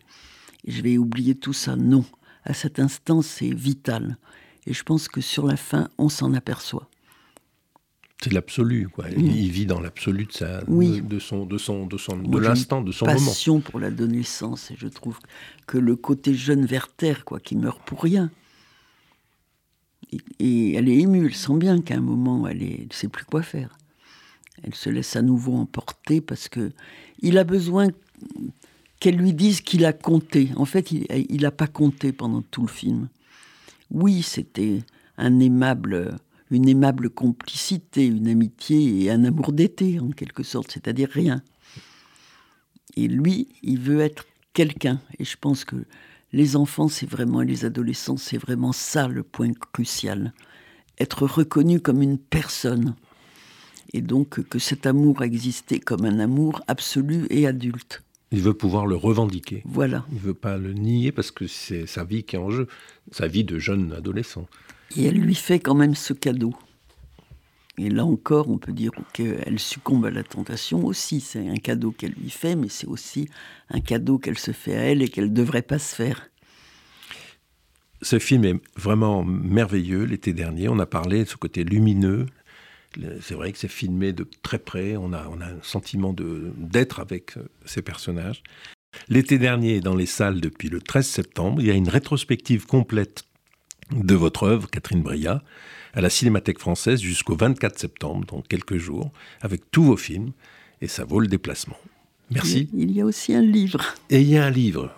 je 0.66 0.82
vais 0.82 0.98
oublier 0.98 1.36
tout 1.36 1.52
ça. 1.52 1.76
Non, 1.76 2.06
à 2.46 2.54
cet 2.54 2.80
instant, 2.80 3.22
c'est 3.22 3.54
vital. 3.54 4.18
Et 4.66 4.74
je 4.74 4.84
pense 4.84 5.10
que 5.10 5.20
sur 5.20 5.46
la 5.46 5.58
fin, 5.58 5.90
on 5.98 6.08
s'en 6.08 6.34
aperçoit. 6.34 6.90
C'est 8.24 8.32
l'absolu, 8.32 8.88
quoi. 8.88 9.10
Il 9.10 9.52
vit 9.52 9.66
dans 9.66 9.82
l'absolu 9.82 10.24
de, 10.24 10.32
sa, 10.32 10.62
de, 10.62 11.20
son, 11.20 11.46
de 11.46 11.58
son, 11.58 11.86
de 11.86 11.98
son, 11.98 12.18
de 12.18 12.40
l'instant, 12.40 12.82
de 12.82 12.94
son 12.94 13.06
passion 13.06 13.20
moment. 13.20 13.32
Passion 13.32 13.60
pour 13.60 13.80
l'adolescence, 13.82 14.72
et 14.72 14.76
je 14.78 14.88
trouve 14.88 15.20
que 15.68 15.78
le 15.78 15.98
côté 15.98 16.34
jeune 16.34 16.66
Werther, 16.66 17.26
quoi, 17.26 17.42
qui 17.42 17.58
meurt 17.58 17.82
pour 17.86 18.02
rien, 18.02 18.32
et, 20.40 20.74
elle 20.74 20.90
est 20.90 21.00
émue, 21.00 21.26
elle 21.26 21.36
sent 21.36 21.58
bien 21.58 21.82
qu'à 21.82 21.96
un 21.96 22.02
moment, 22.02 22.48
elle 22.48 22.60
ne 22.60 22.94
sait 22.94 23.08
plus 23.08 23.26
quoi 23.26 23.42
faire. 23.42 23.78
Elle 24.64 24.76
se 24.76 24.90
laisse 24.90 25.16
à 25.16 25.22
nouveau 25.22 25.56
emporter 25.56 26.22
parce 26.22 26.50
que 26.50 26.72
il 27.22 27.38
a 27.38 27.44
besoin 27.44 27.90
qu'elle 29.00 29.18
lui 29.18 29.34
dise 29.34 29.62
qu'il 29.62 29.86
a 29.86 29.94
compté. 29.94 30.50
En 30.56 30.66
fait, 30.66 30.92
il 30.92 31.42
n'a 31.42 31.52
pas 31.52 31.68
compté 31.68 32.14
pendant 32.14 32.42
tout 32.42 32.62
le 32.62 32.70
film. 32.70 33.10
Oui, 33.92 34.24
c'était 34.24 34.84
un 35.18 35.40
aimable, 35.40 36.18
une 36.52 36.70
aimable 36.70 37.10
complicité, 37.10 38.06
une 38.06 38.28
amitié 38.28 39.04
et 39.04 39.12
un 39.12 39.26
amour 39.26 39.52
d'été, 39.52 40.00
en 40.00 40.10
quelque 40.10 40.44
sorte, 40.44 40.72
c'est-à-dire 40.72 41.10
rien. 41.12 41.44
Et 42.96 43.08
lui, 43.08 43.50
il 43.62 43.80
veut 43.80 44.00
être 44.00 44.26
quelqu'un. 44.54 45.02
Et 45.20 45.26
je 45.26 45.36
pense 45.38 45.66
que 45.66 45.76
les 46.32 46.56
enfants, 46.56 46.88
c'est 46.88 47.10
vraiment, 47.10 47.42
les 47.42 47.66
adolescents, 47.66 48.18
c'est 48.18 48.38
vraiment 48.38 48.72
ça 48.72 49.08
le 49.08 49.24
point 49.24 49.52
crucial. 49.74 50.34
Être 51.00 51.26
reconnu 51.26 51.80
comme 51.80 52.02
une 52.02 52.18
personne. 52.18 52.96
Et 53.94 54.02
donc 54.02 54.42
que 54.50 54.60
cet 54.60 54.86
amour 54.86 55.24
existait 55.24 55.80
comme 55.80 56.06
un 56.06 56.20
amour 56.20 56.62
absolu 56.68 57.28
et 57.30 57.46
adulte. 57.46 58.04
Il 58.32 58.42
veut 58.42 58.56
pouvoir 58.56 58.88
le 58.88 58.96
revendiquer. 58.96 59.62
Voilà. 59.66 60.06
Il 60.12 60.18
veut 60.18 60.34
pas 60.34 60.58
le 60.58 60.74
nier 60.74 61.12
parce 61.12 61.30
que 61.30 61.46
c'est 61.46 61.86
sa 61.86 62.04
vie 62.04 62.24
qui 62.24 62.36
est 62.36 62.40
en 62.40 62.50
jeu, 62.50 62.68
sa 63.12 63.28
vie 63.28 63.44
de 63.44 63.60
jeune 63.60 63.94
adolescent. 63.94 64.48
Et 64.98 65.06
elle 65.06 65.20
lui 65.20 65.36
fait 65.36 65.60
quand 65.60 65.76
même 65.76 65.94
ce 65.94 66.14
cadeau. 66.14 66.54
Et 67.78 67.90
là 67.90 68.06
encore, 68.06 68.50
on 68.50 68.58
peut 68.58 68.72
dire 68.72 68.92
qu'elle 69.14 69.60
succombe 69.60 70.06
à 70.06 70.12
la 70.12 70.24
tentation 70.24 70.86
aussi. 70.86 71.22
C'est 71.22 71.48
un 71.48 71.58
cadeau 71.58 71.92
qu'elle 71.92 72.14
lui 72.14 72.30
fait, 72.30 72.56
mais 72.56 72.70
c'est 72.70 72.88
aussi 72.88 73.30
un 73.70 73.80
cadeau 73.80 74.18
qu'elle 74.18 74.38
se 74.38 74.52
fait 74.52 74.76
à 74.76 74.82
elle 74.82 75.02
et 75.02 75.10
qu'elle 75.10 75.30
ne 75.30 75.36
devrait 75.36 75.64
pas 75.64 75.80
se 75.80 75.94
faire. 75.94 76.30
Ce 78.02 78.20
film 78.20 78.46
est 78.46 78.60
vraiment 78.76 79.24
merveilleux. 79.24 80.04
L'été 80.04 80.34
dernier, 80.34 80.70
on 80.70 80.78
a 80.80 80.86
parlé 80.86 81.24
de 81.24 81.30
ce 81.30 81.38
côté 81.38 81.64
lumineux. 81.64 82.26
C'est 83.22 83.34
vrai 83.34 83.52
que 83.52 83.58
c'est 83.58 83.68
filmé 83.68 84.14
de 84.14 84.28
très 84.42 84.60
près. 84.60 84.96
On 84.98 85.14
a, 85.14 85.28
on 85.30 85.42
a 85.42 85.46
un 85.46 85.62
sentiment 85.62 86.14
d'être 86.14 87.00
avec 87.00 87.38
euh, 87.38 87.44
ces 87.66 87.82
personnages. 87.82 88.44
L'été 89.10 89.40
dernier, 89.40 89.82
dans 89.82 89.96
les 89.96 90.06
salles 90.06 90.40
depuis 90.40 90.70
le 90.70 90.80
13 90.80 91.08
septembre, 91.08 91.62
il 91.62 91.68
y 91.68 91.72
a 91.72 91.74
une 91.74 91.90
rétrospective 91.90 92.66
complète 92.66 93.24
de 93.92 94.16
votre 94.16 94.44
œuvre, 94.44 94.70
Catherine 94.70 95.02
Bria, 95.02 95.44
à 95.94 96.02
la 96.02 96.10
Cinémathèque 96.10 96.60
française 96.60 97.02
jusqu'au 97.02 97.36
24 97.36 97.78
septembre, 97.78 98.26
donc 98.26 98.48
quelques 98.48 98.78
jours, 98.78 99.12
avec 99.42 99.70
tous 99.72 99.84
vos 99.84 99.98
films, 99.98 100.32
et 100.82 100.88
ça 100.88 101.06
vaut 101.06 101.20
le 101.20 101.28
déplacement. 101.28 101.78
Merci. 102.32 102.70
Il 102.74 102.92
y 102.92 103.02
a 103.02 103.06
aussi 103.06 103.34
un 103.34 103.42
livre. 103.42 103.82
Et 104.10 104.22
il 104.22 104.30
y 104.30 104.38
a 104.38 104.46
un 104.46 104.50
livre. 104.50 104.94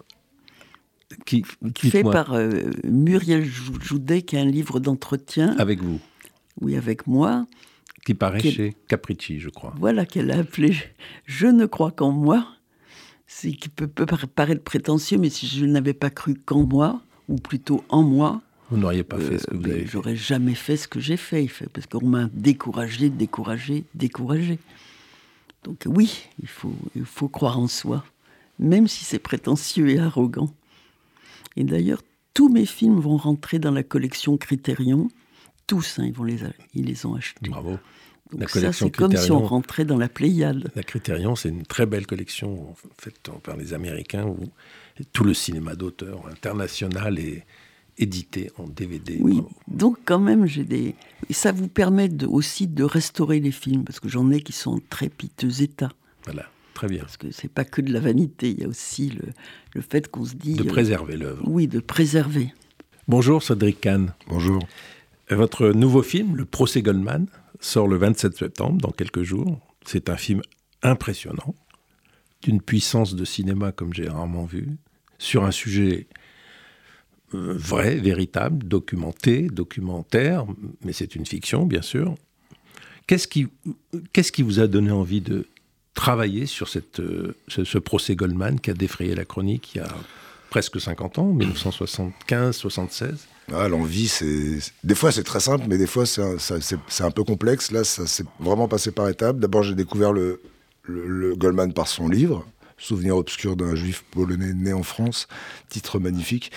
Qui, 1.25 1.43
fait 1.89 2.03
par 2.03 2.33
euh, 2.33 2.71
Muriel 2.83 3.45
Joudet, 3.45 4.23
qui 4.23 4.35
est 4.35 4.39
un 4.39 4.45
livre 4.45 4.79
d'entretien. 4.79 5.55
Avec 5.57 5.81
vous 5.81 5.99
Oui, 6.61 6.75
avec 6.75 7.07
moi. 7.07 7.45
Qui 8.05 8.13
paraît 8.13 8.39
chez 8.39 8.75
Capricci, 8.87 9.39
je 9.39 9.49
crois. 9.49 9.73
Voilà, 9.79 10.05
qu'elle 10.05 10.31
a 10.31 10.39
appelé 10.39 10.75
Je 11.25 11.47
ne 11.47 11.65
crois 11.65 11.91
qu'en 11.91 12.11
moi. 12.11 12.47
C'est 13.27 13.51
qui 13.51 13.67
peut, 13.67 13.87
peut 13.87 14.05
paraître 14.05 14.63
prétentieux, 14.63 15.17
mais 15.17 15.29
si 15.29 15.47
je 15.47 15.65
n'avais 15.65 15.95
pas 15.95 16.11
cru 16.11 16.35
qu'en 16.35 16.63
moi, 16.65 17.01
ou 17.27 17.37
plutôt 17.37 17.83
en 17.89 18.03
moi, 18.03 18.41
Vous 18.69 18.77
n'auriez 18.77 19.03
pas 19.03 19.17
fait 19.17 19.39
ce 19.39 19.47
que 19.47 19.55
vous 19.55 19.65
avez 19.65 19.81
fait 19.81 19.87
J'aurais 19.87 20.15
jamais 20.15 20.53
fait 20.53 20.77
ce 20.77 20.87
que 20.87 20.99
j'ai 20.99 21.17
fait, 21.17 21.49
parce 21.73 21.87
qu'on 21.87 22.05
m'a 22.05 22.29
découragé, 22.31 23.09
découragé, 23.09 23.83
découragé. 23.95 24.59
Donc 25.63 25.81
oui, 25.87 26.27
il 26.43 26.47
faut, 26.47 26.75
il 26.95 27.05
faut 27.05 27.27
croire 27.27 27.57
en 27.57 27.67
soi, 27.67 28.05
même 28.59 28.87
si 28.87 29.03
c'est 29.03 29.19
prétentieux 29.19 29.89
et 29.89 29.97
arrogant. 29.97 30.53
Et 31.57 31.63
d'ailleurs, 31.63 32.03
tous 32.35 32.49
mes 32.49 32.67
films 32.67 32.99
vont 32.99 33.17
rentrer 33.17 33.57
dans 33.57 33.71
la 33.71 33.81
collection 33.81 34.37
Criterion. 34.37 35.09
Tous, 35.67 35.99
hein, 35.99 36.05
ils, 36.05 36.13
vont 36.13 36.23
les, 36.23 36.39
ils 36.73 36.85
les 36.85 37.05
ont 37.05 37.15
achetés. 37.15 37.49
Bravo. 37.49 37.77
Donc 38.31 38.49
ça, 38.49 38.73
c'est 38.73 38.89
comme 38.89 39.15
si 39.15 39.31
on 39.31 39.45
rentrait 39.45 39.85
dans 39.85 39.97
la 39.97 40.09
Pléiade. 40.09 40.71
La 40.75 40.83
Criterion, 40.83 41.35
c'est 41.35 41.49
une 41.49 41.63
très 41.63 41.85
belle 41.85 42.07
collection 42.07 42.75
faite 42.99 43.29
par 43.43 43.55
les 43.55 43.73
Américains 43.73 44.25
où 44.25 44.37
tout 45.13 45.23
le 45.23 45.33
cinéma 45.33 45.75
d'auteur 45.75 46.27
international 46.27 47.19
est 47.19 47.45
édité 47.97 48.51
en 48.57 48.67
DVD. 48.67 49.17
Oui, 49.21 49.41
donc 49.67 49.97
quand 50.05 50.19
même, 50.19 50.47
j'ai 50.47 50.63
des... 50.63 50.95
ça 51.29 51.51
vous 51.51 51.67
permet 51.67 52.09
aussi 52.25 52.67
de 52.67 52.83
restaurer 52.83 53.39
les 53.39 53.51
films, 53.51 53.85
parce 53.85 53.99
que 53.99 54.09
j'en 54.09 54.29
ai 54.31 54.41
qui 54.41 54.51
sont 54.51 54.71
en 54.71 54.79
très 54.89 55.07
piteux 55.07 55.61
état. 55.61 55.91
Voilà, 56.25 56.49
très 56.73 56.87
bien. 56.87 57.01
Parce 57.01 57.17
que 57.17 57.31
c'est 57.31 57.47
pas 57.47 57.63
que 57.63 57.81
de 57.81 57.93
la 57.93 57.99
vanité, 57.99 58.49
il 58.49 58.59
y 58.59 58.63
a 58.63 58.67
aussi 58.67 59.09
le, 59.09 59.29
le 59.73 59.81
fait 59.81 60.09
qu'on 60.09 60.25
se 60.25 60.35
dit... 60.35 60.55
De 60.55 60.63
préserver 60.63 61.15
l'œuvre. 61.15 61.43
Oui, 61.47 61.67
de 61.67 61.79
préserver. 61.79 62.53
Bonjour 63.07 63.43
Cédric 63.43 63.81
Kahn. 63.81 64.13
Bonjour. 64.27 64.59
Votre 65.29 65.69
nouveau 65.69 66.03
film, 66.03 66.35
Le 66.35 66.45
procès 66.45 66.81
Goldman, 66.81 67.27
sort 67.59 67.87
le 67.87 67.97
27 67.97 68.37
septembre, 68.37 68.79
dans 68.81 68.91
quelques 68.91 69.23
jours. 69.23 69.59
C'est 69.85 70.09
un 70.09 70.17
film 70.17 70.41
impressionnant, 70.83 71.55
d'une 72.43 72.61
puissance 72.61 73.15
de 73.15 73.25
cinéma 73.25 73.71
comme 73.71 73.93
j'ai 73.93 74.07
rarement 74.07 74.45
vu, 74.45 74.77
sur 75.17 75.43
un 75.43 75.51
sujet 75.51 76.07
euh, 77.33 77.53
vrai, 77.57 77.95
véritable, 77.95 78.63
documenté, 78.67 79.47
documentaire, 79.47 80.45
mais 80.83 80.93
c'est 80.93 81.15
une 81.15 81.25
fiction, 81.25 81.65
bien 81.65 81.81
sûr. 81.81 82.15
Qu'est-ce 83.07 83.27
qui, 83.27 84.41
vous 84.43 84.59
a 84.59 84.67
donné 84.67 84.91
envie 84.91 85.21
de 85.21 85.47
travailler 85.95 86.45
sur 86.45 86.67
euh, 86.99 87.33
ce, 87.47 87.77
procès 87.79 88.15
Goldman 88.15 88.59
qui 88.59 88.69
a 88.69 88.73
défrayé 88.73 89.15
la 89.15 89.25
chronique 89.25 89.73
il 89.73 89.79
y 89.79 89.81
a 89.81 89.87
presque 90.49 90.79
50 90.79 91.19
ans, 91.19 91.33
1975, 91.33 92.55
76 92.55 93.27
L'envie, 93.47 94.07
c'est. 94.07 94.57
Des 94.83 94.95
fois, 94.95 95.11
c'est 95.11 95.23
très 95.23 95.39
simple, 95.39 95.65
mais 95.67 95.77
des 95.77 95.87
fois, 95.87 96.05
c'est 96.05 96.21
un, 96.21 97.05
un, 97.05 97.11
peu 97.11 97.23
complexe. 97.23 97.71
Là, 97.71 97.83
ça 97.83 98.07
s'est 98.07 98.25
vraiment 98.39 98.67
passé 98.67 98.91
par 98.91 99.07
étapes. 99.07 99.39
D'abord, 99.39 99.61
j'ai 99.61 99.75
découvert 99.75 100.13
le, 100.13 100.41
le, 100.83 101.35
Goldman 101.35 101.73
par 101.73 101.87
son 101.87 102.07
livre, 102.07 102.45
Souvenir 102.77 103.15
obscur 103.15 103.55
d'un 103.55 103.75
juif 103.75 104.03
polonais 104.11 104.53
né 104.53 104.73
en 104.73 104.83
France, 104.83 105.27
titre 105.69 105.99
magnifique. 105.99 106.51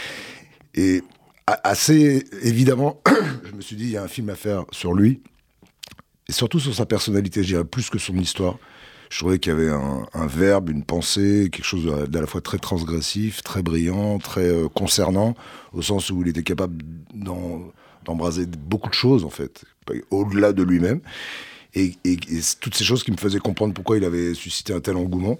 Et 0.75 1.03
assez 1.47 2.25
évidemment, 2.43 3.01
je 3.45 3.53
me 3.53 3.61
suis 3.61 3.77
dit, 3.77 3.85
il 3.85 3.91
y 3.91 3.97
a 3.97 4.03
un 4.03 4.09
film 4.09 4.29
à 4.31 4.35
faire 4.35 4.65
sur 4.71 4.95
lui, 4.95 5.23
et 6.29 6.33
surtout 6.33 6.61
sur 6.61 6.75
sa 6.75 6.87
personnalité, 6.87 7.43
je 7.43 7.49
dirais, 7.49 7.65
plus 7.65 7.91
que 7.91 7.99
son 7.99 8.17
histoire. 8.17 8.59
Je 9.11 9.19
trouvais 9.19 9.39
qu'il 9.39 9.53
y 9.53 9.55
avait 9.55 9.71
un, 9.71 10.27
verbe, 10.27 10.69
une 10.69 10.85
pensée, 10.85 11.49
quelque 11.51 11.65
chose 11.65 12.09
d'à 12.09 12.21
la 12.21 12.27
fois 12.27 12.41
très 12.41 12.59
transgressif, 12.59 13.43
très 13.43 13.63
brillant, 13.63 14.19
très 14.19 14.47
euh, 14.47 14.69
concernant, 14.69 15.35
au 15.73 15.81
sens 15.83 16.11
où 16.11 16.23
il 16.23 16.29
était 16.29 16.43
capable 16.43 16.83
d'embraser 18.05 18.47
beaucoup 18.47 18.91
de 18.91 18.95
choses, 18.95 19.25
en 19.25 19.31
fait, 19.31 19.65
au-delà 20.11 20.53
de 20.53 20.63
lui-même. 20.63 21.01
Et, 21.75 21.95
et, 22.05 22.17
toutes 22.61 22.75
ces 22.75 22.85
choses 22.85 23.03
qui 23.03 23.11
me 23.11 23.17
faisaient 23.17 23.39
comprendre 23.39 23.73
pourquoi 23.73 23.97
il 23.97 24.05
avait 24.05 24.35
suscité 24.35 24.73
un 24.73 24.81
tel 24.81 24.97
engouement. 24.97 25.39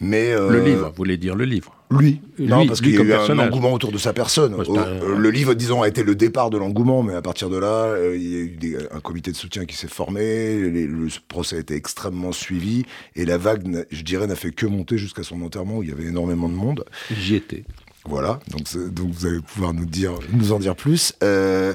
Mais 0.00 0.32
euh, 0.32 0.50
le 0.50 0.60
livre, 0.60 0.88
vous 0.88 0.96
voulez 0.96 1.16
dire 1.16 1.36
le 1.36 1.44
livre 1.44 1.76
Lui, 1.90 2.20
non, 2.38 2.66
parce 2.66 2.80
qu'il 2.80 2.94
y 2.94 2.98
a 2.98 3.02
eu 3.02 3.12
un 3.12 3.38
engouement 3.38 3.72
autour 3.72 3.92
de 3.92 3.98
sa 3.98 4.12
personne. 4.12 4.56
Euh, 4.68 5.16
le 5.16 5.30
livre, 5.30 5.54
disons, 5.54 5.82
a 5.82 5.88
été 5.88 6.02
le 6.02 6.16
départ 6.16 6.50
de 6.50 6.58
l'engouement, 6.58 7.04
mais 7.04 7.14
à 7.14 7.22
partir 7.22 7.48
de 7.48 7.56
là, 7.56 7.84
euh, 7.84 8.16
il 8.16 8.32
y 8.32 8.76
a 8.76 8.80
eu 8.80 8.88
un 8.90 9.00
comité 9.00 9.30
de 9.30 9.36
soutien 9.36 9.66
qui 9.66 9.76
s'est 9.76 9.88
formé, 9.88 10.58
le 10.58 11.06
procès 11.28 11.56
a 11.56 11.58
été 11.60 11.76
extrêmement 11.76 12.32
suivi, 12.32 12.84
et 13.14 13.24
la 13.24 13.38
vague, 13.38 13.86
je 13.90 14.02
dirais, 14.02 14.26
n'a 14.26 14.34
fait 14.34 14.50
que 14.50 14.66
monter 14.66 14.98
jusqu'à 14.98 15.22
son 15.22 15.40
enterrement 15.42 15.78
où 15.78 15.82
il 15.84 15.90
y 15.90 15.92
avait 15.92 16.06
énormément 16.06 16.48
de 16.48 16.54
monde. 16.54 16.84
J'y 17.16 17.36
étais. 17.36 17.64
Voilà, 18.06 18.40
donc, 18.50 18.64
donc 18.92 19.10
vous 19.12 19.26
allez 19.26 19.40
pouvoir 19.40 19.72
nous, 19.72 19.86
dire, 19.86 20.12
nous 20.32 20.52
en 20.52 20.58
dire 20.58 20.76
plus. 20.76 21.14
Euh, 21.22 21.74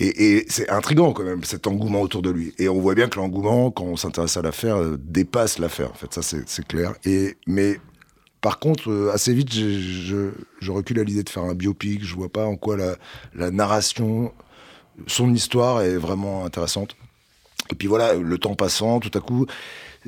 et, 0.00 0.46
c'est 0.48 0.68
intrigant 0.70 1.12
quand 1.12 1.24
même, 1.24 1.42
cet 1.42 1.66
engouement 1.66 2.02
autour 2.02 2.22
de 2.22 2.30
lui. 2.30 2.54
Et 2.58 2.68
on 2.68 2.80
voit 2.80 2.94
bien 2.94 3.08
que 3.08 3.18
l'engouement, 3.18 3.70
quand 3.72 3.84
on 3.84 3.96
s'intéresse 3.96 4.36
à 4.36 4.42
l'affaire, 4.42 4.76
euh, 4.76 4.96
dépasse 5.00 5.58
l'affaire. 5.58 5.90
En 5.90 5.94
fait, 5.94 6.14
ça 6.14 6.22
c'est 6.22 6.66
clair. 6.66 6.94
Et, 7.04 7.36
mais 7.46 7.80
par 8.40 8.60
contre, 8.60 8.90
euh, 8.90 9.10
assez 9.12 9.34
vite, 9.34 9.52
je, 9.52 10.30
recule 10.68 11.00
à 11.00 11.04
l'idée 11.04 11.24
de 11.24 11.28
faire 11.28 11.42
un 11.42 11.54
biopic. 11.54 12.04
Je 12.04 12.14
vois 12.14 12.28
pas 12.28 12.46
en 12.46 12.56
quoi 12.56 12.76
la, 12.76 13.50
narration, 13.50 14.32
son 15.08 15.34
histoire 15.34 15.82
est 15.82 15.96
vraiment 15.96 16.44
intéressante. 16.44 16.96
Et 17.72 17.74
puis 17.74 17.88
voilà, 17.88 18.14
le 18.14 18.38
temps 18.38 18.54
passant, 18.54 19.00
tout 19.00 19.16
à 19.18 19.20
coup, 19.20 19.46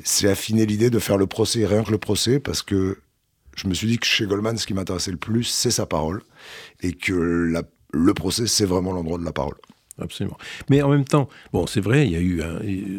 c'est 0.05 0.29
affiné 0.29 0.65
l'idée 0.65 0.89
de 0.89 0.99
faire 0.99 1.17
le 1.17 1.27
procès, 1.27 1.65
rien 1.65 1.83
que 1.83 1.91
le 1.91 1.97
procès, 1.97 2.39
parce 2.39 2.61
que 2.61 2.97
je 3.57 3.67
me 3.67 3.73
suis 3.73 3.87
dit 3.87 3.99
que 3.99 4.05
chez 4.05 4.25
Goldman, 4.25 4.57
ce 4.57 4.65
qui 4.65 4.73
m'intéressait 4.73 5.11
le 5.11 5.17
plus, 5.17 5.43
c'est 5.43 5.69
sa 5.69 5.85
parole, 5.85 6.23
et 6.81 6.93
que 6.93 7.53
le 7.93 8.13
procès, 8.13 8.47
c'est 8.47 8.65
vraiment 8.65 8.93
l'endroit 8.93 9.19
de 9.19 9.25
la 9.25 9.33
parole 9.33 9.57
absolument. 10.01 10.37
Mais 10.69 10.81
en 10.81 10.89
même 10.89 11.05
temps, 11.05 11.29
bon, 11.53 11.67
c'est 11.67 11.81
vrai, 11.81 12.05
il 12.07 12.11
y 12.11 12.15
a 12.15 12.21
eu 12.21 12.41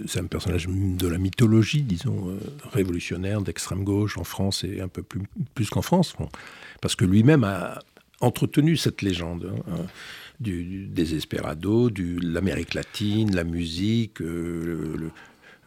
c'est 0.06 0.20
un 0.20 0.26
personnage 0.26 0.68
de 0.68 1.08
la 1.08 1.18
mythologie, 1.18 1.82
disons, 1.82 2.28
euh, 2.28 2.38
révolutionnaire 2.72 3.40
d'extrême 3.40 3.84
gauche 3.84 4.18
en 4.18 4.24
France 4.24 4.64
et 4.64 4.80
un 4.80 4.88
peu 4.88 5.02
plus, 5.02 5.22
plus 5.54 5.70
qu'en 5.70 5.82
France, 5.82 6.14
parce 6.80 6.96
que 6.96 7.04
lui-même 7.04 7.44
a 7.44 7.78
entretenu 8.20 8.76
cette 8.76 9.02
légende. 9.02 9.52
Hein, 9.52 9.72
hein, 9.72 9.86
du, 10.40 10.86
désesperado, 10.86 11.88
de 11.88 12.16
l'Amérique 12.20 12.74
latine, 12.74 13.32
la 13.32 13.44
musique, 13.44 14.20
euh, 14.20 14.96
le, 14.98 15.10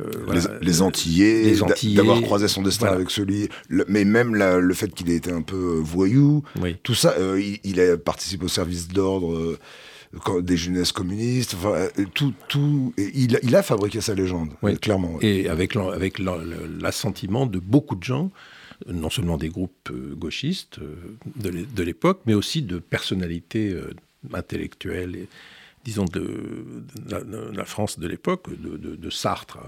euh, 0.06 0.60
les, 0.62 0.82
Antillais, 0.82 1.56
d'avoir 1.96 2.22
croisé 2.22 2.50
son 2.50 2.62
destin 2.62 2.88
avec 2.88 3.10
celui, 3.10 3.48
mais 3.70 4.04
même 4.04 4.36
le 4.36 4.74
fait 4.74 4.94
qu'il 4.94 5.10
ait 5.10 5.16
été 5.16 5.32
un 5.32 5.44
peu 5.44 5.80
voyou, 5.82 6.44
tout 6.84 6.94
ça, 6.94 7.16
il, 7.38 7.60
il, 7.64 7.80
a 7.80 7.96
participé 7.96 8.44
au 8.44 8.50
service 8.50 8.90
d'ordre 8.90 9.58
des 10.42 10.58
jeunesses 10.58 10.92
communistes, 10.92 11.56
euh, 11.66 11.90
tout, 12.14 12.34
tout, 12.48 12.94
il, 12.98 13.40
il, 13.44 13.56
a 13.56 13.64
fabriqué 13.64 14.02
sa 14.02 14.14
légende, 14.14 14.50
clairement. 14.82 15.18
Et 15.22 15.50
avec 15.50 15.76
l'assentiment 15.76 17.46
de 17.46 17.60
beaucoup 17.60 17.96
de 17.96 18.04
gens, 18.04 18.32
non 18.88 19.10
seulement 19.10 19.38
des 19.38 19.50
groupes 19.50 19.90
euh, 19.92 20.16
gauchistes 20.16 20.80
euh, 20.80 20.96
de 21.36 21.84
l'époque, 21.84 22.22
mais 22.26 22.34
aussi 22.34 22.62
de 22.62 22.80
personnalités 22.80 23.76
intellectuelles, 24.34 25.16
et, 25.16 25.30
disons, 25.84 26.06
de, 26.06 26.84
la, 27.54 27.66
France 27.66 28.00
de 28.00 28.08
l'époque, 28.08 28.48
de, 28.60 29.10
Sartre 29.10 29.60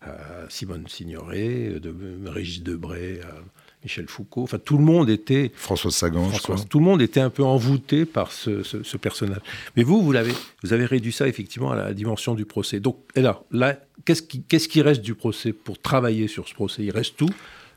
à, 0.00 0.48
Simone 0.48 0.88
Signoret, 0.88 1.80
de 1.80 1.94
Régis 2.26 2.62
Debray 2.62 3.20
à 3.20 3.34
Michel 3.82 4.06
Foucault, 4.08 4.42
enfin 4.42 4.58
tout 4.58 4.78
le 4.78 4.84
monde 4.84 5.10
était... 5.10 5.50
François 5.54 5.90
Sagan, 5.90 6.30
Tout 6.68 6.78
le 6.78 6.84
monde 6.84 7.02
était 7.02 7.20
un 7.20 7.30
peu 7.30 7.42
envoûté 7.42 8.04
par 8.04 8.30
ce, 8.30 8.96
personnage. 8.96 9.40
Mais 9.76 9.82
vous, 9.82 10.02
vous, 10.02 10.14
avez, 10.14 10.32
vous 10.62 10.72
avez 10.72 10.84
réduit 10.84 11.12
ça 11.12 11.26
effectivement 11.26 11.72
à 11.72 11.76
la 11.76 11.94
dimension 11.94 12.34
du 12.34 12.44
procès. 12.44 12.80
Donc, 12.80 12.98
là, 13.16 13.42
là 13.50 13.78
qu'est-ce 14.04 14.22
qui, 14.22 14.42
qu'est-ce 14.42 14.68
qui 14.68 14.82
reste 14.82 15.02
du 15.02 15.14
procès 15.14 15.52
pour 15.52 15.80
travailler 15.80 16.28
sur 16.28 16.48
ce 16.48 16.54
procès? 16.54 16.84
Il 16.84 16.90
reste 16.90 17.16
tout? 17.16 17.30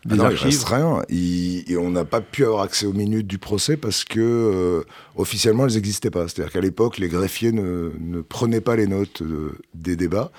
Ah 0.07 0.15
non, 0.15 0.29
il 0.29 0.35
reste 0.35 0.67
rien. 0.67 1.01
et 1.09 1.77
on 1.77 1.89
n'a 1.89 2.05
pas 2.05 2.21
pu 2.21 2.45
avoir 2.45 2.61
accès 2.61 2.85
aux 2.85 2.93
minutes 2.93 3.25
du 3.25 3.39
procès 3.39 3.75
parce 3.75 4.03
que 4.03 4.19
euh, 4.19 4.83
officiellement 5.15 5.65
elles 5.65 5.73
n'existaient 5.73 6.11
pas. 6.11 6.27
C'est-à-dire 6.27 6.53
qu'à 6.53 6.61
l'époque, 6.61 6.99
les 6.99 7.07
greffiers 7.07 7.51
ne, 7.51 7.91
ne, 7.99 8.21
prenaient 8.21 8.61
pas 8.61 8.75
les 8.75 8.85
notes 8.85 9.23
euh, 9.23 9.57
des 9.73 9.95
débats. 9.95 10.31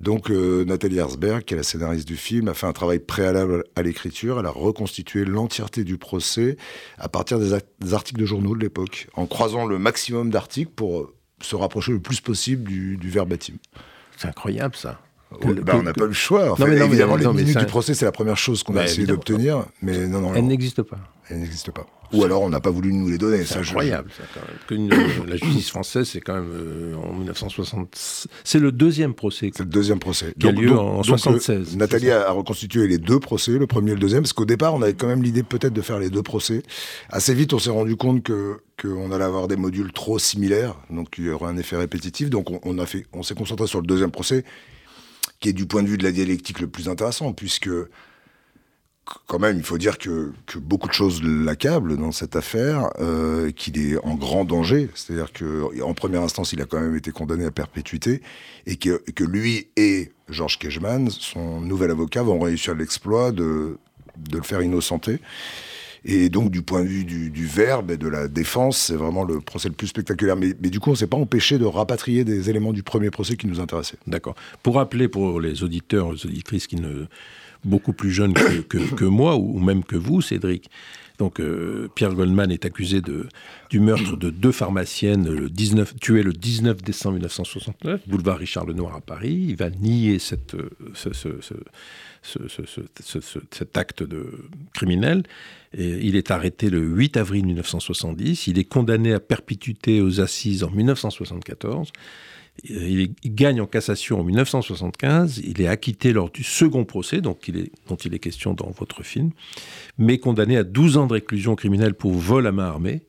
Donc 0.00 0.30
euh, 0.30 0.64
Nathalie 0.64 0.98
Herzberg, 0.98 1.44
qui 1.44 1.54
est 1.54 1.56
la 1.56 1.62
scénariste 1.62 2.08
du 2.08 2.16
film, 2.16 2.48
a 2.48 2.54
fait 2.54 2.66
un 2.66 2.72
travail 2.72 2.98
préalable 2.98 3.64
à 3.76 3.82
l'écriture. 3.82 4.40
Elle 4.40 4.46
a 4.46 4.50
reconstitué 4.50 5.24
l'entièreté 5.24 5.84
du 5.84 5.98
procès 5.98 6.56
à 6.98 7.08
partir 7.08 7.38
des, 7.38 7.52
articles 7.92 8.20
de 8.20 8.26
journaux 8.26 8.56
de 8.56 8.60
l'époque, 8.60 9.08
en 9.14 9.26
croisant 9.26 9.66
le 9.66 9.78
maximum 9.78 10.30
d'articles 10.30 10.72
pour 10.74 11.00
euh, 11.00 11.14
se 11.40 11.56
rapprocher 11.56 11.92
le 11.92 12.00
plus 12.00 12.20
possible 12.20 12.68
du, 12.68 12.96
du 12.96 13.10
verbatim. 13.10 13.54
C'est 14.16 14.28
incroyable 14.28 14.76
ça. 14.76 15.00
Bah, 15.40 15.74
on 15.76 15.82
n'a 15.82 15.92
pas 15.92 16.04
eu 16.04 16.08
le 16.08 16.12
choix. 16.12 16.54
non, 16.58 16.66
mais 16.66 16.76
évidemment, 16.76 17.16
les 17.16 17.26
minutes 17.26 17.58
du 17.58 17.66
procès, 17.66 17.94
c'est 17.94 18.04
la 18.04 18.12
première 18.12 18.36
chose 18.36 18.62
qu'on 18.62 18.76
a 18.76 18.84
essayé 18.84 19.06
d'obtenir. 19.06 19.64
Mais 19.80 20.06
non, 20.06 20.20
non, 20.20 20.34
Elle 20.34 20.46
n'existe 20.46 20.82
pas. 20.82 20.98
Elle 21.28 21.40
n'existe 21.40 21.70
pas. 21.70 21.86
Ou 22.12 22.24
alors 22.24 22.42
on 22.42 22.50
n'a 22.50 22.60
pas 22.60 22.70
voulu 22.70 22.92
nous 22.92 23.08
les 23.08 23.18
donner. 23.18 23.44
C'est 23.44 23.58
incroyable, 23.58 24.10
ça, 24.16 24.24
quand 24.34 24.76
même. 24.76 24.88
Que 24.88 25.28
la 25.28 25.36
justice 25.36 25.70
française, 25.70 26.08
c'est 26.08 26.20
quand 26.20 26.34
même 26.34 26.50
euh, 26.52 26.94
en 26.96 27.12
1960. 27.14 27.88
C'est 28.44 28.58
le 28.58 28.72
deuxième 28.72 29.14
procès. 29.14 29.50
C'est 29.54 29.64
le 29.64 29.70
deuxième 29.70 29.98
procès. 29.98 30.34
Qui 30.38 30.48
a 30.48 30.52
lieu 30.52 30.78
en 30.78 31.00
1976. 31.00 31.74
Euh, 31.74 31.76
Nathalie 31.76 32.10
a, 32.10 32.30
reconstitué 32.30 32.86
les 32.86 32.98
deux 32.98 33.20
procès, 33.20 33.52
le 33.52 33.66
premier 33.66 33.92
et 33.92 33.94
le 33.94 34.00
deuxième, 34.00 34.22
parce 34.22 34.32
qu'au 34.32 34.44
départ, 34.44 34.74
on 34.74 34.82
avait 34.82 34.94
quand 34.94 35.06
même 35.06 35.22
l'idée 35.22 35.42
peut-être 35.42 35.72
de 35.72 35.82
faire 35.82 35.98
les 35.98 36.10
deux 36.10 36.22
procès. 36.22 36.62
Assez 37.08 37.34
vite, 37.34 37.52
on 37.52 37.58
s'est 37.58 37.70
rendu 37.70 37.96
compte 37.96 38.22
que 38.22 38.58
qu'on 38.80 39.12
allait 39.12 39.24
avoir 39.24 39.48
des 39.48 39.56
modules 39.56 39.92
trop 39.92 40.18
similaires, 40.18 40.74
donc 40.90 41.14
il 41.18 41.26
y 41.26 41.30
aurait 41.30 41.50
un 41.50 41.56
effet 41.56 41.76
répétitif. 41.76 42.30
Donc 42.30 42.48
on, 42.66 42.78
a 42.78 42.86
fait, 42.86 43.06
on 43.12 43.22
s'est 43.22 43.34
concentré 43.34 43.66
sur 43.66 43.80
le 43.80 43.86
deuxième 43.86 44.10
procès, 44.10 44.44
qui 45.40 45.50
est 45.50 45.52
du 45.52 45.66
point 45.66 45.82
de 45.82 45.88
vue 45.88 45.98
de 45.98 46.04
la 46.04 46.10
dialectique 46.10 46.58
le 46.60 46.66
plus 46.66 46.88
intéressant, 46.88 47.32
puisque 47.32 47.70
quand 49.26 49.38
même, 49.38 49.56
il 49.56 49.64
faut 49.64 49.78
dire 49.78 49.98
que, 49.98 50.32
beaucoup 50.56 50.88
de 50.88 50.92
choses 50.92 51.22
l'accablent 51.22 51.96
dans 51.96 52.12
cette 52.12 52.36
affaire, 52.36 52.90
euh, 53.00 53.50
qu'il 53.50 53.78
est 53.78 53.98
en 54.04 54.14
grand 54.14 54.44
danger. 54.44 54.90
C'est-à-dire 54.94 55.32
qu'en 55.32 55.94
première 55.94 56.22
instance, 56.22 56.52
il 56.52 56.62
a 56.62 56.66
quand 56.66 56.80
même 56.80 56.96
été 56.96 57.10
condamné 57.10 57.44
à 57.44 57.50
perpétuité, 57.50 58.22
et 58.66 58.76
que, 58.76 59.02
que 59.12 59.24
lui 59.24 59.68
et 59.76 60.12
Georges 60.28 60.58
Kejman, 60.58 61.10
son 61.10 61.60
nouvel 61.60 61.90
avocat, 61.90 62.22
vont 62.22 62.38
réussir 62.38 62.74
l'exploit 62.74 63.32
de, 63.32 63.78
de 64.16 64.36
le 64.36 64.42
faire 64.42 64.62
innocenter. 64.62 65.18
Et 66.04 66.28
donc, 66.28 66.50
du 66.50 66.62
point 66.62 66.82
de 66.82 66.88
vue 66.88 67.04
du, 67.04 67.46
verbe 67.46 67.92
et 67.92 67.96
de 67.96 68.08
la 68.08 68.26
défense, 68.26 68.76
c'est 68.78 68.96
vraiment 68.96 69.22
le 69.22 69.40
procès 69.40 69.68
le 69.68 69.74
plus 69.74 69.86
spectaculaire. 69.86 70.36
Mais, 70.36 70.52
du 70.52 70.80
coup, 70.80 70.90
on 70.90 70.94
ne 70.94 70.98
s'est 70.98 71.06
pas 71.06 71.16
empêché 71.16 71.58
de 71.58 71.64
rapatrier 71.64 72.24
des 72.24 72.50
éléments 72.50 72.72
du 72.72 72.82
premier 72.82 73.10
procès 73.10 73.36
qui 73.36 73.46
nous 73.46 73.60
intéressaient. 73.60 73.98
D'accord. 74.06 74.34
Pour 74.62 74.76
rappeler 74.76 75.06
pour 75.06 75.40
les 75.40 75.62
auditeurs, 75.62 76.12
les 76.12 76.26
auditrices 76.26 76.66
qui 76.66 76.76
ne 76.76 77.06
beaucoup 77.64 77.92
plus 77.92 78.10
jeunes 78.10 78.34
que, 78.34 79.04
moi, 79.04 79.36
ou 79.36 79.58
même 79.58 79.84
que 79.84 79.96
vous, 79.96 80.20
Cédric. 80.20 80.70
Donc 81.18 81.40
euh, 81.40 81.88
Pierre 81.94 82.14
Goldman 82.14 82.50
est 82.50 82.64
accusé 82.64 83.00
du 83.70 83.80
meurtre 83.80 84.16
de 84.16 84.30
deux 84.30 84.50
pharmaciennes 84.50 85.28
le 85.28 85.48
19, 85.48 85.94
tuées 86.00 86.22
le 86.22 86.32
19 86.32 86.82
décembre 86.82 87.14
1969, 87.14 88.08
boulevard 88.08 88.38
Richard 88.38 88.66
Lenoir 88.66 88.96
à 88.96 89.00
Paris. 89.00 89.46
Il 89.48 89.56
va 89.56 89.70
nier 89.70 90.18
cette, 90.18 90.56
cet 93.50 93.76
acte 93.76 94.02
de 94.02 94.26
criminel. 94.72 95.22
Il 95.78 96.16
est 96.16 96.30
arrêté 96.30 96.70
le 96.70 96.80
8 96.80 97.16
avril 97.16 97.46
1970. 97.46 98.46
Il 98.46 98.58
est 98.58 98.64
condamné 98.64 99.12
à 99.12 99.20
perpétuité 99.20 100.00
aux 100.00 100.20
assises 100.20 100.64
en 100.64 100.70
1974. 100.70 101.92
Il, 102.64 103.14
gagne 103.24 103.60
en 103.60 103.66
cassation 103.66 104.20
en 104.20 104.24
1975, 104.24 105.40
il 105.44 105.60
est 105.60 105.66
acquitté 105.66 106.12
lors 106.12 106.30
du 106.30 106.44
second 106.44 106.84
procès, 106.84 107.20
donc 107.20 107.50
dont 107.88 107.96
il 107.96 108.14
est 108.14 108.18
question 108.18 108.52
dans 108.52 108.70
votre 108.70 109.02
film, 109.02 109.30
mais 109.98 110.18
condamné 110.18 110.56
à 110.56 110.62
12 110.62 110.96
ans 110.98 111.06
de 111.06 111.14
réclusion 111.14 111.56
criminelle 111.56 111.94
pour 111.94 112.12
vol 112.12 112.46
à 112.46 112.52
main 112.52 112.66
armée, 112.66 113.02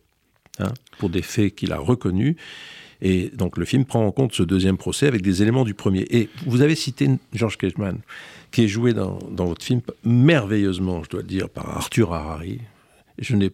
hein, 0.60 0.74
pour 0.98 1.10
des 1.10 1.22
faits 1.22 1.56
qu'il 1.56 1.74
a 1.74 1.78
reconnus. 1.78 2.36
Et 3.02 3.32
donc 3.36 3.58
le 3.58 3.66
film 3.66 3.84
prend 3.84 4.06
en 4.06 4.12
compte 4.12 4.34
ce 4.34 4.44
deuxième 4.44 4.78
procès 4.78 5.08
avec 5.08 5.22
des 5.22 5.42
éléments 5.42 5.66
du 5.66 5.74
premier. 5.74 6.06
Et 6.10 6.30
vous 6.46 6.62
avez 6.62 6.76
cité 6.76 7.10
George 7.34 7.58
Cashman, 7.58 8.00
qui 8.52 8.64
est 8.64 8.68
joué 8.70 8.94
dans, 8.94 9.20
dans 9.30 9.46
votre 9.46 9.64
film 9.64 9.82
merveilleusement, 10.06 11.04
je 11.04 11.10
dois 11.10 11.22
le 11.22 11.28
dire, 11.28 11.50
par 11.50 11.70
Arthur 11.70 12.14
Harari. 12.14 12.62
Je 13.20 13.36
n'ai 13.36 13.52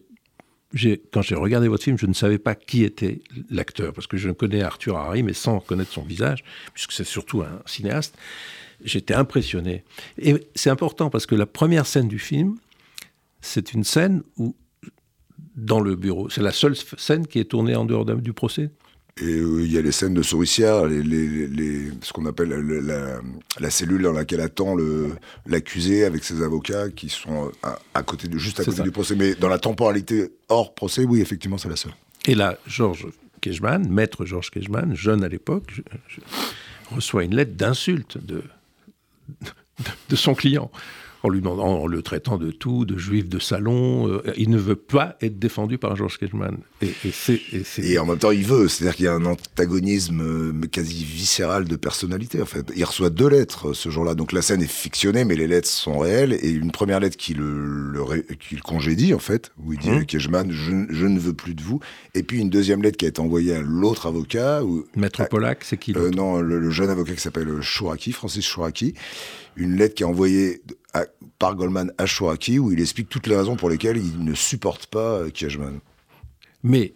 quand 1.12 1.22
j'ai 1.22 1.34
regardé 1.34 1.68
votre 1.68 1.82
film, 1.82 1.98
je 1.98 2.06
ne 2.06 2.12
savais 2.12 2.38
pas 2.38 2.54
qui 2.54 2.84
était 2.84 3.22
l'acteur, 3.50 3.92
parce 3.92 4.06
que 4.06 4.16
je 4.16 4.30
connais 4.30 4.62
Arthur 4.62 4.96
Harry, 4.96 5.22
mais 5.22 5.32
sans 5.32 5.60
connaître 5.60 5.92
son 5.92 6.02
visage, 6.02 6.44
puisque 6.74 6.92
c'est 6.92 7.04
surtout 7.04 7.42
un 7.42 7.60
cinéaste. 7.66 8.16
J'étais 8.84 9.14
impressionné. 9.14 9.84
Et 10.18 10.36
c'est 10.54 10.70
important 10.70 11.10
parce 11.10 11.26
que 11.26 11.34
la 11.34 11.46
première 11.46 11.86
scène 11.86 12.08
du 12.08 12.18
film, 12.18 12.56
c'est 13.40 13.74
une 13.74 13.84
scène 13.84 14.22
où, 14.36 14.54
dans 15.56 15.80
le 15.80 15.96
bureau, 15.96 16.30
c'est 16.30 16.42
la 16.42 16.52
seule 16.52 16.76
scène 16.76 17.26
qui 17.26 17.40
est 17.40 17.44
tournée 17.44 17.74
en 17.74 17.84
dehors 17.84 18.04
du 18.04 18.32
procès. 18.32 18.70
Et 19.20 19.24
euh, 19.24 19.62
il 19.62 19.70
y 19.70 19.76
a 19.76 19.82
les 19.82 19.92
scènes 19.92 20.14
de 20.14 20.22
souricière, 20.22 20.86
les, 20.86 21.90
ce 22.00 22.12
qu'on 22.12 22.24
appelle 22.26 22.48
la, 23.60 23.70
cellule 23.70 24.02
dans 24.02 24.12
laquelle 24.12 24.40
attend 24.40 24.76
l'accusé 25.46 26.04
avec 26.04 26.24
ses 26.24 26.42
avocats 26.42 26.88
qui 26.90 27.08
sont 27.08 27.52
à, 27.94 28.02
côté 28.02 28.28
de, 28.28 28.38
juste 28.38 28.60
à 28.60 28.64
côté 28.64 28.82
du 28.82 28.90
procès. 28.90 29.14
Mais 29.16 29.34
dans 29.34 29.48
la 29.48 29.58
temporalité 29.58 30.32
hors 30.48 30.74
procès, 30.74 31.04
oui, 31.04 31.20
effectivement, 31.20 31.58
c'est 31.58 31.68
la 31.68 31.76
seule. 31.76 31.92
Et 32.26 32.34
là, 32.34 32.58
Georges 32.66 33.08
Kejman, 33.42 33.88
maître 33.88 34.24
Georges 34.24 34.50
Kejman, 34.50 34.94
jeune 34.94 35.22
à 35.22 35.28
l'époque, 35.28 35.82
reçoit 36.90 37.24
une 37.24 37.34
lettre 37.34 37.52
d'insulte 37.52 38.18
de, 38.24 38.42
de 40.08 40.16
son 40.16 40.34
client 40.34 40.70
en 41.22 41.28
lui 41.28 41.40
demandant, 41.40 41.82
en 41.82 41.86
le 41.86 42.02
traitant 42.02 42.38
de 42.38 42.50
tout, 42.50 42.84
de 42.84 42.96
juif 42.96 43.28
de 43.28 43.38
salon. 43.38 44.08
Euh, 44.08 44.22
il 44.36 44.50
ne 44.50 44.58
veut 44.58 44.76
pas 44.76 45.16
être 45.20 45.38
défendu 45.38 45.78
par 45.78 45.96
George 45.96 46.18
Kejman. 46.18 46.58
Et, 46.80 46.92
et, 47.78 47.98
en 47.98 48.06
même 48.06 48.18
temps, 48.18 48.30
il 48.30 48.44
veut. 48.44 48.68
C'est-à-dire 48.68 48.96
qu'il 48.96 49.04
y 49.04 49.08
a 49.08 49.14
un 49.14 49.24
antagonisme 49.24 50.20
euh, 50.22 50.66
quasi 50.68 51.04
viscéral 51.04 51.64
de 51.64 51.76
personnalité, 51.76 52.40
en 52.40 52.46
fait. 52.46 52.72
Il 52.74 52.84
reçoit 52.84 53.10
deux 53.10 53.28
lettres 53.28 53.74
ce 53.74 53.90
jour-là. 53.90 54.14
Donc 54.14 54.32
la 54.32 54.42
scène 54.42 54.62
est 54.62 54.70
fictionnée, 54.70 55.24
mais 55.24 55.36
les 55.36 55.46
lettres 55.46 55.68
sont 55.68 55.98
réelles. 55.98 56.38
Et 56.40 56.50
une 56.50 56.70
première 56.70 57.00
lettre 57.00 57.16
qui 57.16 57.34
le, 57.34 57.92
congédie, 58.64 59.12
en 59.12 59.18
fait, 59.18 59.52
où 59.62 59.72
il 59.72 59.78
dit 59.78 59.90
mmh. 59.90 60.06
Kejman, 60.06 60.50
je, 60.50 60.72
ne 61.06 61.18
veux 61.18 61.34
plus 61.34 61.54
de 61.54 61.62
vous. 61.62 61.80
Et 62.14 62.22
puis 62.22 62.40
une 62.40 62.50
deuxième 62.50 62.82
lettre 62.82 62.96
qui 62.96 63.04
a 63.04 63.08
été 63.08 63.20
envoyée 63.20 63.54
à 63.54 63.60
l'autre 63.60 64.06
avocat. 64.06 64.64
Où, 64.64 64.84
Maître 64.96 65.28
Pollack, 65.28 65.64
c'est 65.64 65.76
qui 65.76 65.92
euh, 65.96 66.10
Non, 66.10 66.40
le, 66.40 66.70
jeune 66.70 66.88
avocat 66.88 67.14
qui 67.14 67.20
s'appelle 67.20 67.60
Chouraki, 67.60 68.12
Francis 68.12 68.46
Chouraki. 68.46 68.94
Une 69.56 69.76
lettre 69.76 69.94
qui 69.94 70.04
est 70.04 70.06
envoyée 70.06 70.62
par 71.38 71.54
Goldman 71.54 71.92
à 71.98 72.04
où 72.58 72.72
il 72.72 72.80
explique 72.80 73.08
toutes 73.08 73.26
les 73.26 73.36
raisons 73.36 73.56
pour 73.56 73.70
lesquelles 73.70 73.96
il 73.96 74.24
ne 74.24 74.34
supporte 74.34 74.86
pas 74.86 75.30
Kiechman. 75.30 75.80
Mais, 76.62 76.92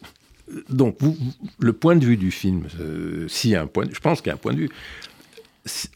euh, 0.52 0.62
donc, 0.68 0.96
vous, 1.00 1.16
le 1.58 1.72
point 1.72 1.96
de 1.96 2.04
vue 2.04 2.16
du 2.16 2.30
film, 2.30 2.66
euh, 2.80 3.26
s'il 3.28 3.50
y 3.50 3.56
a 3.56 3.62
un 3.62 3.66
point, 3.66 3.86
je 3.90 4.00
pense 4.00 4.20
qu'il 4.20 4.28
y 4.28 4.30
a 4.30 4.34
un 4.34 4.38
point 4.38 4.52
de 4.52 4.58
vue. 4.58 4.70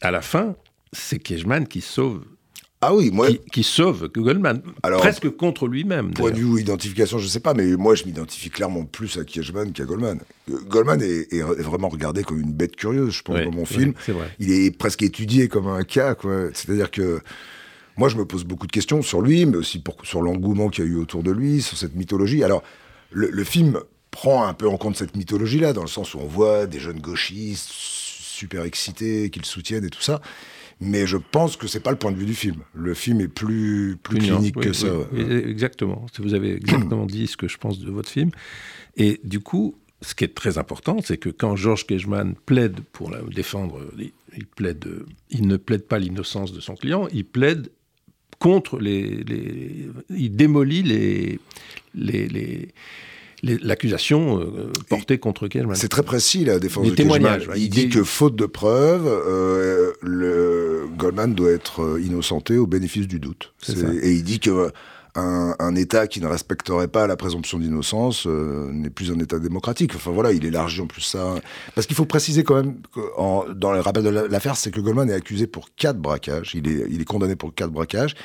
À 0.01 0.11
la 0.11 0.21
fin, 0.21 0.55
c'est 0.91 1.19
Kiechman 1.19 1.65
qui 1.65 1.81
sauve 1.81 2.23
ah 2.81 2.95
oui, 2.95 3.11
moi. 3.11 3.27
Qui, 3.51 3.63
sauve 3.63 4.07
Goldman, 4.07 4.61
presque 4.81 5.29
contre 5.31 5.67
lui-même. 5.67 6.13
Point 6.13 6.31
de 6.31 6.37
vue 6.37 6.61
identification, 6.61 7.17
je 7.17 7.25
ne 7.25 7.29
sais 7.29 7.41
pas, 7.41 7.53
mais 7.53 7.75
moi 7.75 7.93
je 7.93 8.05
m'identifie 8.05 8.49
clairement 8.49 8.85
plus 8.85 9.17
à 9.17 9.25
Kiechman 9.25 9.73
qu'à 9.73 9.83
Goldman. 9.83 10.19
Goldman 10.47 11.01
est, 11.01 11.41
vraiment 11.41 11.89
regardé 11.89 12.23
comme 12.23 12.39
une 12.39 12.53
bête 12.53 12.77
curieuse, 12.77 13.15
je 13.15 13.21
pense, 13.21 13.43
dans 13.43 13.51
mon 13.51 13.65
film. 13.65 13.93
Il 14.39 14.51
est 14.51 14.71
presque 14.75 15.03
étudié 15.03 15.49
comme 15.49 15.67
un 15.67 15.83
cas, 15.83 16.15
quoi. 16.15 16.47
C'est-à-dire 16.53 16.89
que 16.89 17.19
moi, 17.99 18.07
je 18.07 18.15
me 18.15 18.23
pose 18.23 18.45
beaucoup 18.45 18.65
de 18.65 18.71
questions 18.71 19.01
sur 19.01 19.21
lui, 19.21 19.45
mais 19.45 19.57
aussi 19.57 19.83
sur 20.03 20.21
l'engouement 20.21 20.69
qu'il 20.69 20.85
y 20.85 20.87
a 20.87 20.89
eu 20.89 20.95
autour 20.95 21.21
de 21.21 21.31
lui, 21.31 21.61
sur 21.61 21.77
cette 21.77 21.95
mythologie. 21.95 22.45
Alors, 22.45 22.63
le, 23.11 23.43
film 23.43 23.77
prend 24.09 24.47
un 24.47 24.53
peu 24.53 24.69
en 24.69 24.77
compte 24.77 24.95
cette 24.95 25.17
mythologie-là, 25.17 25.73
dans 25.73 25.81
le 25.81 25.89
sens 25.89 26.13
où 26.13 26.19
on 26.19 26.25
voit 26.25 26.65
des 26.65 26.79
jeunes 26.79 27.01
gauchistes 27.01 27.69
super 27.69 28.63
excités, 28.63 29.29
qui 29.29 29.39
le 29.39 29.45
soutiennent 29.45 29.83
et 29.83 29.89
tout 29.89 30.01
ça. 30.01 30.21
Mais 30.79 31.07
je 31.07 31.17
pense 31.17 31.57
que 31.57 31.67
c'est 31.67 31.81
pas 31.81 31.91
le 31.91 31.97
point 31.97 32.13
de 32.13 32.17
vue 32.17 32.25
du 32.25 32.35
film. 32.35 32.61
Le 32.73 32.93
film 32.93 33.19
est 33.19 33.27
plus, 33.27 33.97
plus 34.01 34.19
clinique 34.19 34.55
que 34.55 34.71
ça. 34.71 34.87
Exactement. 35.13 36.05
Vous 36.19 36.33
avez 36.33 36.53
exactement 36.53 37.05
dit 37.05 37.27
ce 37.27 37.35
que 37.35 37.49
je 37.49 37.57
pense 37.57 37.79
de 37.79 37.91
votre 37.91 38.07
film. 38.07 38.31
Et 38.95 39.19
du 39.25 39.41
coup, 39.41 39.75
ce 40.01 40.15
qui 40.15 40.23
est 40.23 40.33
très 40.33 40.57
important, 40.57 40.99
c'est 41.03 41.17
que 41.17 41.27
quand 41.27 41.57
Georges 41.57 41.85
Kejman 41.85 42.35
plaide 42.45 42.79
pour 42.93 43.11
la 43.11 43.19
défendre, 43.23 43.81
il, 43.97 44.45
plaide, 44.45 44.87
il 45.29 45.47
ne 45.47 45.57
plaide 45.57 45.85
pas 45.85 45.99
l'innocence 45.99 46.53
de 46.53 46.61
son 46.61 46.75
client, 46.75 47.09
il 47.11 47.25
plaide 47.25 47.69
contre 48.39 48.79
les, 48.79 49.23
il 50.09 50.35
démolit 50.35 50.83
les, 50.83 51.39
les, 51.95 52.69
l'accusation 53.43 54.39
euh, 54.39 54.71
portée 54.89 55.17
contre 55.17 55.47
Kejman. 55.47 55.75
C'est 55.75 55.89
très 55.89 56.03
précis 56.03 56.45
la 56.45 56.59
défense 56.59 56.87
de 56.87 56.95
témoignages. 56.95 57.49
Il, 57.55 57.69
dit 57.69 57.89
que 57.89 58.03
faute 58.03 58.35
de 58.35 58.45
preuves, 58.45 59.07
euh, 59.07 59.91
le 60.01 60.87
Goldman 60.97 61.33
doit 61.33 61.51
être 61.51 61.81
euh, 61.81 62.01
innocenté 62.01 62.57
au 62.57 62.67
bénéfice 62.67 63.07
du 63.07 63.19
doute. 63.19 63.53
Et 64.01 64.13
il 64.13 64.23
dit 64.23 64.39
que 64.39 64.71
un, 65.19 65.75
État 65.75 66.07
qui 66.07 66.19
ne 66.21 66.27
respecterait 66.27 66.87
pas 66.87 67.07
la 67.07 67.15
présomption 67.15 67.59
d'innocence 67.59 68.25
n'est 68.25 68.89
plus 68.89 69.11
un 69.11 69.19
État 69.19 69.39
démocratique. 69.39 69.93
Enfin 69.95 70.11
voilà, 70.11 70.31
il 70.31 70.45
élargit 70.45 70.81
en 70.81 70.87
plus 70.87 71.01
ça. 71.01 71.35
Parce 71.75 71.87
qu'il 71.87 71.95
faut 71.95 72.05
préciser 72.05 72.43
quand 72.43 72.55
même, 72.55 72.77
dans 73.55 73.71
le 73.71 73.79
rappel 73.79 74.03
de 74.03 74.09
l'affaire, 74.09 74.57
c'est 74.57 74.71
que 74.71 74.81
Goldman 74.81 75.09
est 75.09 75.13
accusé 75.13 75.47
pour 75.47 75.69
quatre 75.75 75.99
braquages. 75.99 76.51
Il 76.55 76.67
est, 76.67 76.85
il 76.89 77.01
est 77.01 77.05
condamné 77.05 77.35
pour 77.35 77.53
quatre 77.53 77.71
braquages 77.71 78.15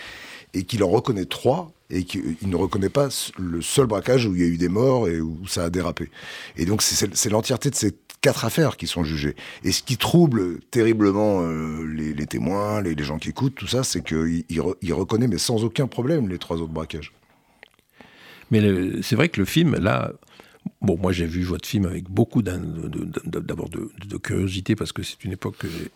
et 0.54 0.62
qu'il 0.62 0.82
en 0.84 0.88
reconnaît 0.88 1.26
trois 1.26 1.72
et 1.90 2.04
qu'il 2.04 2.36
ne 2.42 2.56
reconnaît 2.56 2.88
pas 2.88 3.08
le 3.38 3.60
seul 3.60 3.86
braquage 3.86 4.26
où 4.26 4.34
il 4.34 4.40
y 4.40 4.44
a 4.44 4.46
eu 4.46 4.56
des 4.56 4.68
morts 4.68 5.08
et 5.08 5.20
où 5.20 5.46
ça 5.46 5.64
a 5.64 5.70
dérapé. 5.70 6.10
Et 6.56 6.64
donc 6.64 6.80
c'est 6.82 7.30
l'entièreté 7.30 7.70
de 7.70 7.74
ces 7.74 7.92
quatre 8.24 8.46
affaires 8.46 8.78
qui 8.78 8.86
sont 8.86 9.04
jugées. 9.04 9.36
Et 9.64 9.70
ce 9.70 9.82
qui 9.82 9.98
trouble 9.98 10.60
terriblement 10.70 11.42
euh, 11.42 11.84
les, 11.84 12.26
témoins, 12.26 12.80
les, 12.80 13.04
gens 13.04 13.18
qui 13.18 13.28
écoutent, 13.28 13.54
tout 13.54 13.66
ça, 13.66 13.84
c'est 13.84 14.02
qu'il 14.02 14.44
il, 14.48 14.92
reconnaît, 14.94 15.28
mais 15.28 15.36
sans 15.36 15.62
aucun 15.62 15.86
problème, 15.86 16.30
les 16.30 16.38
trois 16.38 16.56
autres 16.56 16.72
braquages. 16.72 17.12
Mais 18.50 18.62
c'est 19.02 19.14
vrai 19.14 19.28
que 19.28 19.38
le 19.40 19.44
film, 19.44 19.76
là, 19.76 20.12
Bon, 20.80 20.96
moi 20.96 21.12
j'ai 21.12 21.26
vu 21.26 21.42
votre 21.42 21.68
film 21.68 21.84
avec 21.84 22.04
beaucoup 22.08 22.40
d'abord 22.40 23.68
de, 23.68 23.90
de, 24.06 24.16
curiosité 24.16 24.74
parce 24.74 24.92
que 24.92 25.02
c'est 25.02 25.22
une 25.22 25.32
époque 25.32 25.58
que 25.58 25.68
j'ai 25.68 25.90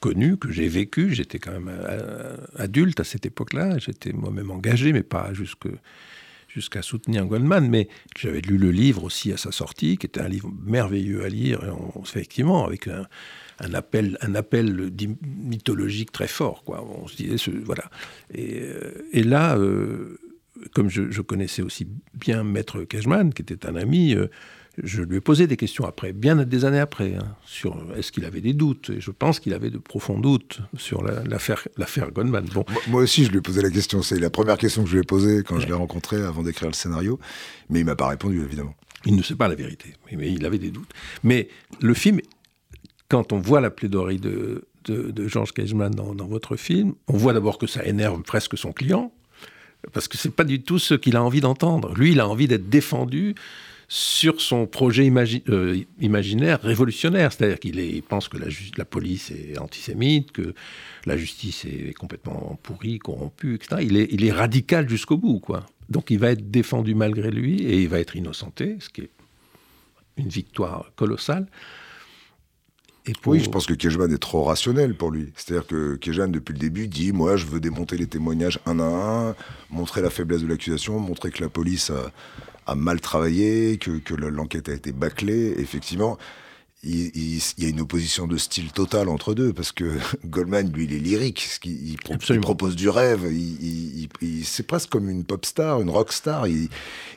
connu, 0.00 0.36
que 0.36 0.50
j'ai 0.50 0.66
vécu. 0.66 1.14
J'étais 1.14 1.38
quand 1.38 1.52
même 1.52 1.70
euh, 1.70 2.36
adulte 2.56 2.98
à 2.98 3.04
cette 3.04 3.26
époque-là. 3.26 3.78
J'étais 3.78 4.12
moi-même 4.12 4.50
engagé, 4.50 4.92
mais 4.92 5.04
pas 5.04 5.32
jusque 5.32 5.68
jusqu'à 6.54 6.82
soutenir 6.82 7.24
Goldman, 7.26 7.68
mais 7.68 7.88
j'avais 8.18 8.40
lu 8.40 8.58
le 8.58 8.70
livre 8.70 9.04
aussi 9.04 9.32
à 9.32 9.36
sa 9.36 9.52
sortie, 9.52 9.96
qui 9.96 10.06
était 10.06 10.20
un 10.20 10.28
livre 10.28 10.50
merveilleux 10.64 11.24
à 11.24 11.28
lire, 11.28 11.60
on, 11.94 12.02
effectivement, 12.02 12.66
avec 12.66 12.88
un, 12.88 13.06
appel, 13.74 14.18
un 14.20 14.34
appel 14.34 14.90
mythologique 15.22 16.12
très 16.12 16.28
fort, 16.28 16.62
quoi. 16.64 16.84
On 16.84 17.06
se 17.06 17.16
disait, 17.16 17.52
voilà. 17.64 17.84
Et, 18.34 18.60
euh, 18.62 19.24
là, 19.24 19.56
euh, 19.56 20.18
comme 20.74 20.90
je, 20.90 21.20
connaissais 21.22 21.62
aussi 21.62 21.88
bien 22.14 22.44
Maître 22.44 22.82
Cashman, 22.84 23.32
qui 23.32 23.42
était 23.42 23.66
un 23.66 23.76
ami, 23.76 24.14
euh, 24.14 24.28
je 24.82 25.02
lui 25.02 25.16
ai 25.16 25.20
posé 25.20 25.46
des 25.46 25.56
questions 25.56 25.84
après, 25.84 26.12
bien 26.12 26.36
des 26.36 26.64
années 26.64 26.80
après, 26.80 27.14
hein, 27.14 27.36
sur 27.44 27.76
est-ce 27.96 28.10
qu'il 28.10 28.24
avait 28.24 28.40
des 28.40 28.54
doutes? 28.54 28.90
Et 28.90 29.00
je 29.00 29.10
pense 29.10 29.38
qu'il 29.38 29.52
avait 29.52 29.70
de 29.70 29.78
profonds 29.78 30.18
doutes 30.18 30.60
sur 30.78 31.02
l'affaire 31.02 31.68
l'affaire 31.76 32.10
Goldman. 32.10 32.46
Bon. 32.54 32.64
Moi 32.88 33.02
aussi, 33.02 33.24
je 33.24 33.30
lui 33.30 33.38
ai 33.38 33.40
posé 33.42 33.60
la 33.60 33.70
question. 33.70 34.02
C'est 34.02 34.18
la 34.18 34.30
première 34.30 34.56
question 34.56 34.82
que 34.82 34.88
je 34.88 34.94
lui 34.94 35.00
ai 35.00 35.06
posée 35.06 35.42
quand 35.42 35.60
je 35.60 35.66
l'ai 35.66 35.74
rencontré 35.74 36.22
avant 36.22 36.42
d'écrire 36.42 36.68
le 36.68 36.74
scénario. 36.74 37.18
Mais 37.68 37.80
il 37.80 37.84
m'a 37.84 37.96
pas 37.96 38.08
répondu, 38.08 38.42
évidemment. 38.42 38.74
Il 39.04 39.16
ne 39.16 39.22
sait 39.22 39.34
pas 39.34 39.48
la 39.48 39.56
vérité, 39.56 39.94
mais, 40.12 40.32
il 40.32 40.46
avait 40.46 40.58
des 40.58 40.70
doutes. 40.70 40.90
Mais 41.22 41.48
le 41.80 41.92
film, 41.92 42.20
quand 43.08 43.32
on 43.32 43.40
voit 43.40 43.60
la 43.60 43.70
plaidoirie 43.70 44.18
de, 44.18 44.68
de, 44.84 45.28
Georges 45.28 45.52
Cageman 45.52 45.90
dans, 45.90 46.14
dans, 46.14 46.26
votre 46.26 46.56
film, 46.56 46.94
on 47.08 47.16
voit 47.16 47.32
d'abord 47.32 47.58
que 47.58 47.66
ça 47.66 47.84
énerve 47.84 48.22
presque 48.22 48.56
son 48.56 48.72
client, 48.72 49.12
parce 49.92 50.06
que 50.06 50.16
c'est 50.16 50.30
pas 50.30 50.44
du 50.44 50.62
tout 50.62 50.78
ce 50.78 50.94
qu'il 50.94 51.16
a 51.16 51.22
envie 51.22 51.40
d'entendre. 51.40 51.92
Lui, 51.94 52.12
il 52.12 52.20
a 52.20 52.28
envie 52.28 52.46
d'être 52.46 52.68
défendu 52.68 53.34
sur 53.88 54.40
son 54.40 54.66
projet 54.66 55.10
euh, 55.48 55.80
imaginaire 56.00 56.60
révolutionnaire. 56.62 57.32
C'est-à-dire 57.32 57.58
qu'il 57.58 58.02
pense 58.02 58.28
que 58.28 58.38
la, 58.76 58.84
police 58.84 59.30
est 59.30 59.58
antisémite, 59.58 60.32
que 60.32 60.54
la 61.06 61.16
justice 61.16 61.64
est 61.64 61.92
complètement 61.94 62.58
pourrie, 62.62 62.98
corrompue, 62.98 63.54
etc. 63.54 63.82
Il 63.82 64.24
est, 64.24 64.32
radical 64.32 64.88
jusqu'au 64.88 65.16
bout, 65.16 65.40
quoi. 65.40 65.66
Donc 65.88 66.10
il 66.10 66.18
va 66.18 66.30
être 66.30 66.50
défendu 66.50 66.94
malgré 66.94 67.30
lui 67.30 67.62
et 67.62 67.82
il 67.82 67.88
va 67.88 68.00
être 68.00 68.16
innocenté, 68.16 68.76
ce 68.80 68.88
qui 68.88 69.02
est 69.02 69.10
une 70.16 70.28
victoire 70.28 70.90
colossale. 70.96 71.46
Oui, 73.26 73.40
je 73.40 73.50
pense 73.50 73.66
que 73.66 73.74
Kejman 73.74 74.12
est 74.12 74.18
trop 74.18 74.44
rationnel 74.44 74.94
pour 74.94 75.10
lui. 75.10 75.32
C'est-à-dire 75.34 75.66
que 75.66 75.96
Kejman, 75.96 76.30
depuis 76.30 76.52
le 76.52 76.60
début, 76.60 76.86
dit 76.86 77.12
Moi, 77.12 77.36
je 77.36 77.46
veux 77.46 77.58
démonter 77.58 77.96
les 77.96 78.06
témoignages 78.06 78.60
un 78.64 78.78
à 78.78 78.84
un, 78.84 79.34
montrer 79.70 80.02
la 80.02 80.10
faiblesse 80.10 80.42
de 80.42 80.46
l'accusation, 80.46 81.00
montrer 81.00 81.32
que 81.32 81.42
la 81.42 81.48
police 81.48 81.90
a, 81.90 82.12
a 82.72 82.74
mal 82.74 83.00
travaillé, 83.00 83.78
que, 83.78 83.98
que 83.98 84.14
l'enquête 84.14 84.68
a 84.68 84.72
été 84.72 84.92
bâclée. 84.92 85.54
Effectivement, 85.58 86.18
il, 86.84 87.38
y 87.58 87.64
a 87.64 87.68
une 87.68 87.80
opposition 87.80 88.26
de 88.26 88.36
style 88.36 88.72
total 88.72 89.08
entre 89.08 89.34
deux, 89.34 89.52
parce 89.52 89.70
que 89.70 89.98
Goldman, 90.26 90.72
lui, 90.72 90.84
il 90.84 90.92
est 90.92 90.98
lyrique, 90.98 91.48
il, 91.64 91.92
il, 91.92 92.40
propose 92.40 92.74
du 92.74 92.88
rêve, 92.88 93.20
c'est 94.42 94.66
presque 94.66 94.90
comme 94.90 95.08
une 95.08 95.24
pop 95.24 95.44
star, 95.46 95.80
une 95.80 95.90
rock 95.90 96.12
star, 96.12 96.46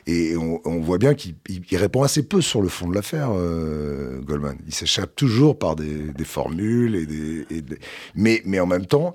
et 0.06 0.36
on, 0.36 0.80
voit 0.80 0.98
bien 0.98 1.14
qu'il 1.14 1.34
répond 1.72 2.04
assez 2.04 2.22
peu 2.22 2.40
sur 2.40 2.62
le 2.62 2.68
fond 2.68 2.88
de 2.88 2.94
l'affaire, 2.94 3.30
euh, 3.32 4.20
Goldman. 4.20 4.56
Il 4.66 4.74
s'échappe 4.74 5.16
toujours 5.16 5.58
par 5.58 5.74
des, 5.74 6.12
formules, 6.24 6.94
et 6.94 7.06
des, 7.06 7.78
mais, 8.14 8.42
mais 8.44 8.60
en 8.60 8.66
même 8.66 8.86
temps, 8.86 9.14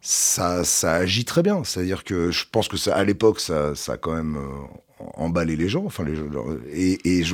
ça, 0.00 0.64
ça 0.64 0.94
agit 0.94 1.24
très 1.24 1.42
bien. 1.42 1.62
C'est-à-dire 1.64 2.04
que 2.04 2.30
je 2.30 2.44
pense 2.50 2.68
que 2.68 2.76
ça, 2.76 2.94
à 2.94 3.04
l'époque, 3.04 3.40
ça, 3.40 3.74
ça 3.74 3.92
a 3.92 3.96
quand 3.96 4.14
même 4.14 4.36
euh, 4.36 5.04
emballer 5.14 5.56
les 5.56 5.68
gens. 5.68 5.84
Enfin, 5.84 6.04
les, 6.04 6.16
je, 6.16 6.24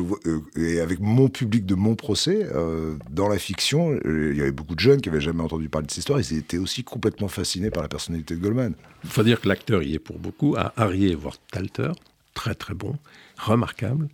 euh, 0.01 0.41
et 0.57 0.81
avec 0.81 1.01
mon 1.01 1.29
public 1.29 1.65
de 1.65 1.75
mon 1.75 1.95
procès, 1.95 2.49
euh, 2.55 2.97
dans 3.11 3.29
la 3.29 3.39
fiction, 3.39 3.99
il 4.05 4.37
y 4.37 4.41
avait 4.41 4.53
beaucoup 4.53 4.75
de 4.75 4.81
jeunes 4.81 5.01
qui 5.01 5.09
n'avaient 5.09 5.21
jamais 5.21 5.43
entendu 5.43 5.69
parler 5.69 5.87
de 5.87 5.93
cette 5.93 5.99
histoire. 5.99 6.21
Ils 6.21 6.37
étaient 6.37 6.59
aussi 6.59 6.85
complètement 6.85 7.29
fascinés 7.29 7.71
par 7.71 7.83
la 7.83 7.89
personnalité 7.89 8.35
de 8.35 8.41
Goldman. 8.41 8.75
Il 9.05 9.11
faut 9.11 9.23
dire 9.23 9.41
que 9.41 9.49
l'acteur 9.49 9.83
y 9.83 9.95
est 9.95 9.99
pour 9.99 10.19
beaucoup. 10.19 10.57
À 10.57 10.73
Harry 10.77 11.15
Worth-Talter, 11.15 11.93
très 12.35 12.55
très 12.55 12.75
bon, 12.75 12.97
remarquable. 13.39 14.09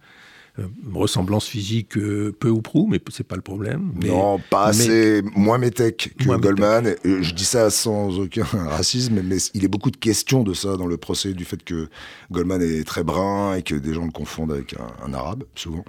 Euh, 0.58 0.66
ressemblance 0.92 1.46
physique 1.46 1.96
euh, 1.96 2.36
peu 2.38 2.50
ou 2.50 2.60
prou, 2.60 2.86
mais 2.86 3.00
c'est 3.10 3.26
pas 3.26 3.36
le 3.36 3.42
problème. 3.42 3.94
non, 4.04 4.38
pas 4.50 4.66
assez, 4.66 5.22
moins 5.34 5.56
métèque 5.56 6.12
que 6.18 6.36
Goldman. 6.36 6.94
Je 7.04 7.32
dis 7.32 7.46
ça 7.46 7.70
sans 7.70 8.18
aucun 8.18 8.44
racisme, 8.52 9.22
mais 9.24 9.38
il 9.54 9.62
y 9.62 9.64
a 9.64 9.68
beaucoup 9.68 9.90
de 9.90 9.96
questions 9.96 10.42
de 10.42 10.52
ça 10.52 10.76
dans 10.76 10.86
le 10.86 10.98
procès, 10.98 11.32
du 11.32 11.46
fait 11.46 11.64
que 11.64 11.88
Goldman 12.30 12.60
est 12.60 12.84
très 12.84 13.02
brun 13.02 13.54
et 13.54 13.62
que 13.62 13.74
des 13.74 13.94
gens 13.94 14.04
le 14.04 14.10
confondent 14.10 14.52
avec 14.52 14.74
un, 15.02 15.14
arabe, 15.14 15.44
souvent. 15.54 15.86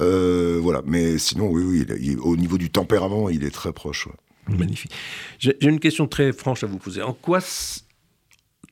Euh, 0.00 0.60
voilà, 0.62 0.82
mais 0.86 1.18
sinon, 1.18 1.48
oui, 1.50 1.64
oui, 1.64 2.16
au 2.22 2.36
niveau 2.36 2.58
du 2.58 2.70
tempérament, 2.70 3.30
il 3.30 3.42
est 3.42 3.50
très 3.50 3.72
proche. 3.72 4.06
Magnifique. 4.46 4.92
J'ai 5.40 5.56
une 5.60 5.80
question 5.80 6.06
très 6.06 6.32
franche 6.32 6.62
à 6.62 6.68
vous 6.68 6.78
poser. 6.78 7.02
En 7.02 7.14
quoi, 7.14 7.40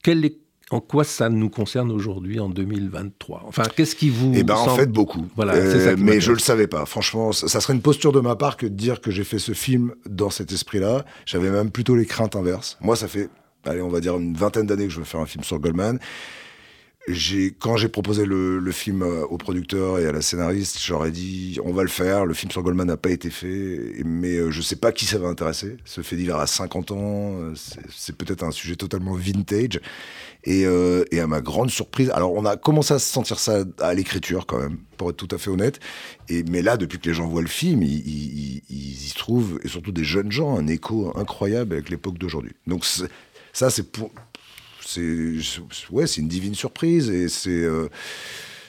quel 0.05 0.25
est 0.25 0.39
en 0.71 0.81
quoi 0.81 1.03
ça 1.03 1.29
nous 1.29 1.51
concerne 1.51 1.91
aujourd'hui 1.91 2.39
en 2.39 2.49
2023 2.49 3.43
Enfin, 3.47 3.65
qu'est-ce 3.75 3.97
qui 3.97 4.09
vous 4.09 4.33
Eh 4.37 4.45
ben, 4.45 4.55
en 4.55 4.77
fait, 4.77 4.87
beaucoup. 4.87 5.27
Voilà, 5.35 5.55
euh, 5.55 5.97
mais 5.99 6.21
je 6.21 6.31
le 6.31 6.39
savais 6.39 6.69
pas. 6.69 6.87
Franchement, 6.87 7.33
ça, 7.33 7.61
serait 7.61 7.75
une 7.75 7.83
posture 7.83 8.13
de 8.13 8.21
ma 8.21 8.37
part 8.37 8.57
que 8.57 8.67
de 8.67 8.75
dire 8.75 9.01
que 9.01 9.11
j'ai 9.11 9.25
fait 9.25 9.41
ce 9.41 9.53
film 9.53 9.95
dans 10.09 10.31
cet 10.31 10.53
esprit-là. 10.53 11.05
J'avais 11.27 11.51
même 11.51 11.71
plutôt 11.71 11.97
les 11.97 12.07
craintes 12.07 12.37
inverses. 12.37 12.79
Moi, 12.81 12.95
ça 12.95 13.09
fait, 13.09 13.29
allez, 13.65 13.83
on 13.83 13.89
va 13.89 14.01
dire 14.01 14.17
une 14.17 14.35
vingtaine 14.35 14.67
d'années 14.67 14.87
que 14.87 14.93
je 14.93 15.01
veux 15.01 15.05
faire 15.05 15.21
un 15.21 15.27
film 15.27 15.43
sur 15.43 15.59
Goldman 15.59 15.99
quand 17.59 17.77
j'ai 17.77 17.89
proposé 17.89 18.25
le, 18.25 18.73
film 18.73 19.03
euh, 19.03 19.25
au 19.27 19.37
producteur 19.37 19.99
et 19.99 20.07
à 20.07 20.13
la 20.13 20.21
scénariste, 20.21 20.79
j'aurais 20.81 21.11
dit 21.11 21.59
on 21.65 21.73
va 21.73 21.83
le 21.83 21.89
faire. 21.89 22.27
Le 22.27 22.35
film 22.35 22.51
sur 22.53 22.63
Goldman 22.63 22.87
n'a 22.87 22.97
pas 22.97 23.11
été 23.11 23.31
fait, 23.31 24.03
mais 24.05 24.37
euh, 24.37 24.51
je 24.51 24.61
sais 24.61 24.77
pas 24.77 24.93
qui 24.93 25.07
ça 25.07 25.19
va 25.19 25.29
intéresser. 25.29 25.77
Ce 25.85 26.03
fait 26.03 26.17
divers 26.17 26.39
à 26.39 26.47
50 26.47 26.91
ans, 26.93 26.97
euh, 26.99 27.55
c'est 27.91 28.17
peut-être 28.17 28.45
un 28.45 28.51
sujet 28.51 28.77
totalement 28.77 29.15
vintage. 29.15 29.81
Et, 30.45 30.67
à 30.67 31.27
ma 31.27 31.41
grande 31.41 31.71
surprise, 31.71 32.11
alors 32.11 32.33
on 32.33 32.45
a 32.45 32.57
commencé 32.57 32.95
à 32.95 32.99
sentir 32.99 33.39
ça 33.39 33.65
à 33.79 33.95
l'écriture 33.95 34.47
quand 34.47 34.59
même, 34.59 34.79
pour 34.97 35.11
être 35.11 35.17
tout 35.17 35.29
à 35.35 35.39
fait 35.39 35.51
honnête. 35.51 35.81
Et 36.29 36.43
mais 36.45 36.63
là, 36.63 36.77
depuis 36.77 36.99
que 36.99 37.09
les 37.09 37.15
gens 37.15 37.29
voient 37.29 37.43
le 37.43 37.49
film, 37.49 37.83
ils, 37.83 38.63
y 38.71 39.13
trouvent, 39.17 39.61
et 39.63 39.69
surtout 39.69 39.93
des 39.93 40.05
jeunes 40.05 40.33
gens, 40.33 40.57
un 40.57 40.67
écho 40.67 41.13
incroyable 41.17 41.75
avec 41.75 41.91
l'époque 41.91 42.17
d'aujourd'hui. 42.17 42.53
Donc 42.67 42.85
ça, 43.53 43.71
c'est 43.71 43.87
ouais, 45.91 46.07
une 46.07 46.29
divine 46.29 46.55
surprise 46.55 47.11
et 47.11 47.27
euh, 47.49 47.89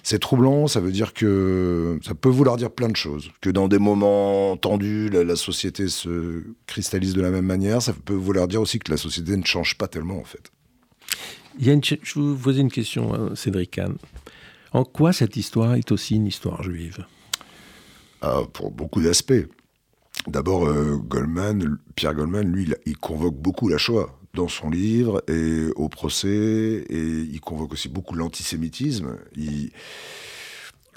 c'est 0.04 0.20
troublant. 0.20 0.68
Ça 0.68 0.80
veut 0.80 0.92
dire 0.92 1.14
que 1.14 2.00
ça 2.04 2.14
peut 2.14 2.30
vouloir 2.30 2.58
dire 2.58 2.72
plein 2.72 2.90
de 2.90 2.96
choses. 2.96 3.32
Que 3.42 3.50
dans 3.50 3.68
des 3.68 3.80
moments 3.80 4.58
tendus, 4.58 5.10
la, 5.10 5.36
société 5.36 5.88
se 5.88 6.44
cristallise 6.68 7.14
de 7.14 7.22
la 7.22 7.32
même 7.32 7.46
manière. 7.46 7.82
Ça 7.82 7.94
peut 7.94 8.14
vouloir 8.14 8.48
dire 8.48 8.62
aussi 8.62 8.80
que 8.80 8.92
la 8.92 8.98
société 8.98 9.36
ne 9.36 9.46
change 9.46 9.78
pas 9.78 9.88
tellement 9.88 10.20
en 10.20 10.26
fait. 10.26 10.52
Je 11.60 12.20
vous 12.20 12.36
posais 12.36 12.62
une 12.62 12.72
question, 12.72 13.14
hein, 13.14 13.36
Cédric 13.36 13.72
Kahn. 13.72 13.95
En 14.72 14.84
quoi 14.84 15.12
cette 15.12 15.36
histoire 15.36 15.76
est 15.76 15.91
aussi 15.91 16.16
une 16.16 16.28
histoire 16.28 16.64
juive? 16.64 17.06
Ah, 18.22 18.41
Pour 18.54 18.72
beaucoup 18.72 19.02
d'aspects. 19.02 19.47
D'abord, 20.28 20.68
euh, 20.68 20.97
Goldman, 20.97 21.78
Pierre 21.95 22.14
Goldman, 22.14 22.47
lui, 22.52 22.72
il 22.86 22.97
convoque 22.97 23.36
beaucoup 23.36 23.68
la 23.68 23.78
Shoah 23.78 24.18
dans 24.34 24.47
son 24.47 24.70
livre 24.70 25.24
et 25.28 25.68
au 25.76 25.89
procès, 25.89 26.86
et 26.89 27.08
il 27.22 27.41
convoque 27.41 27.74
aussi 27.74 27.89
beaucoup 27.89 28.16
l'antisémitisme. 28.16 29.18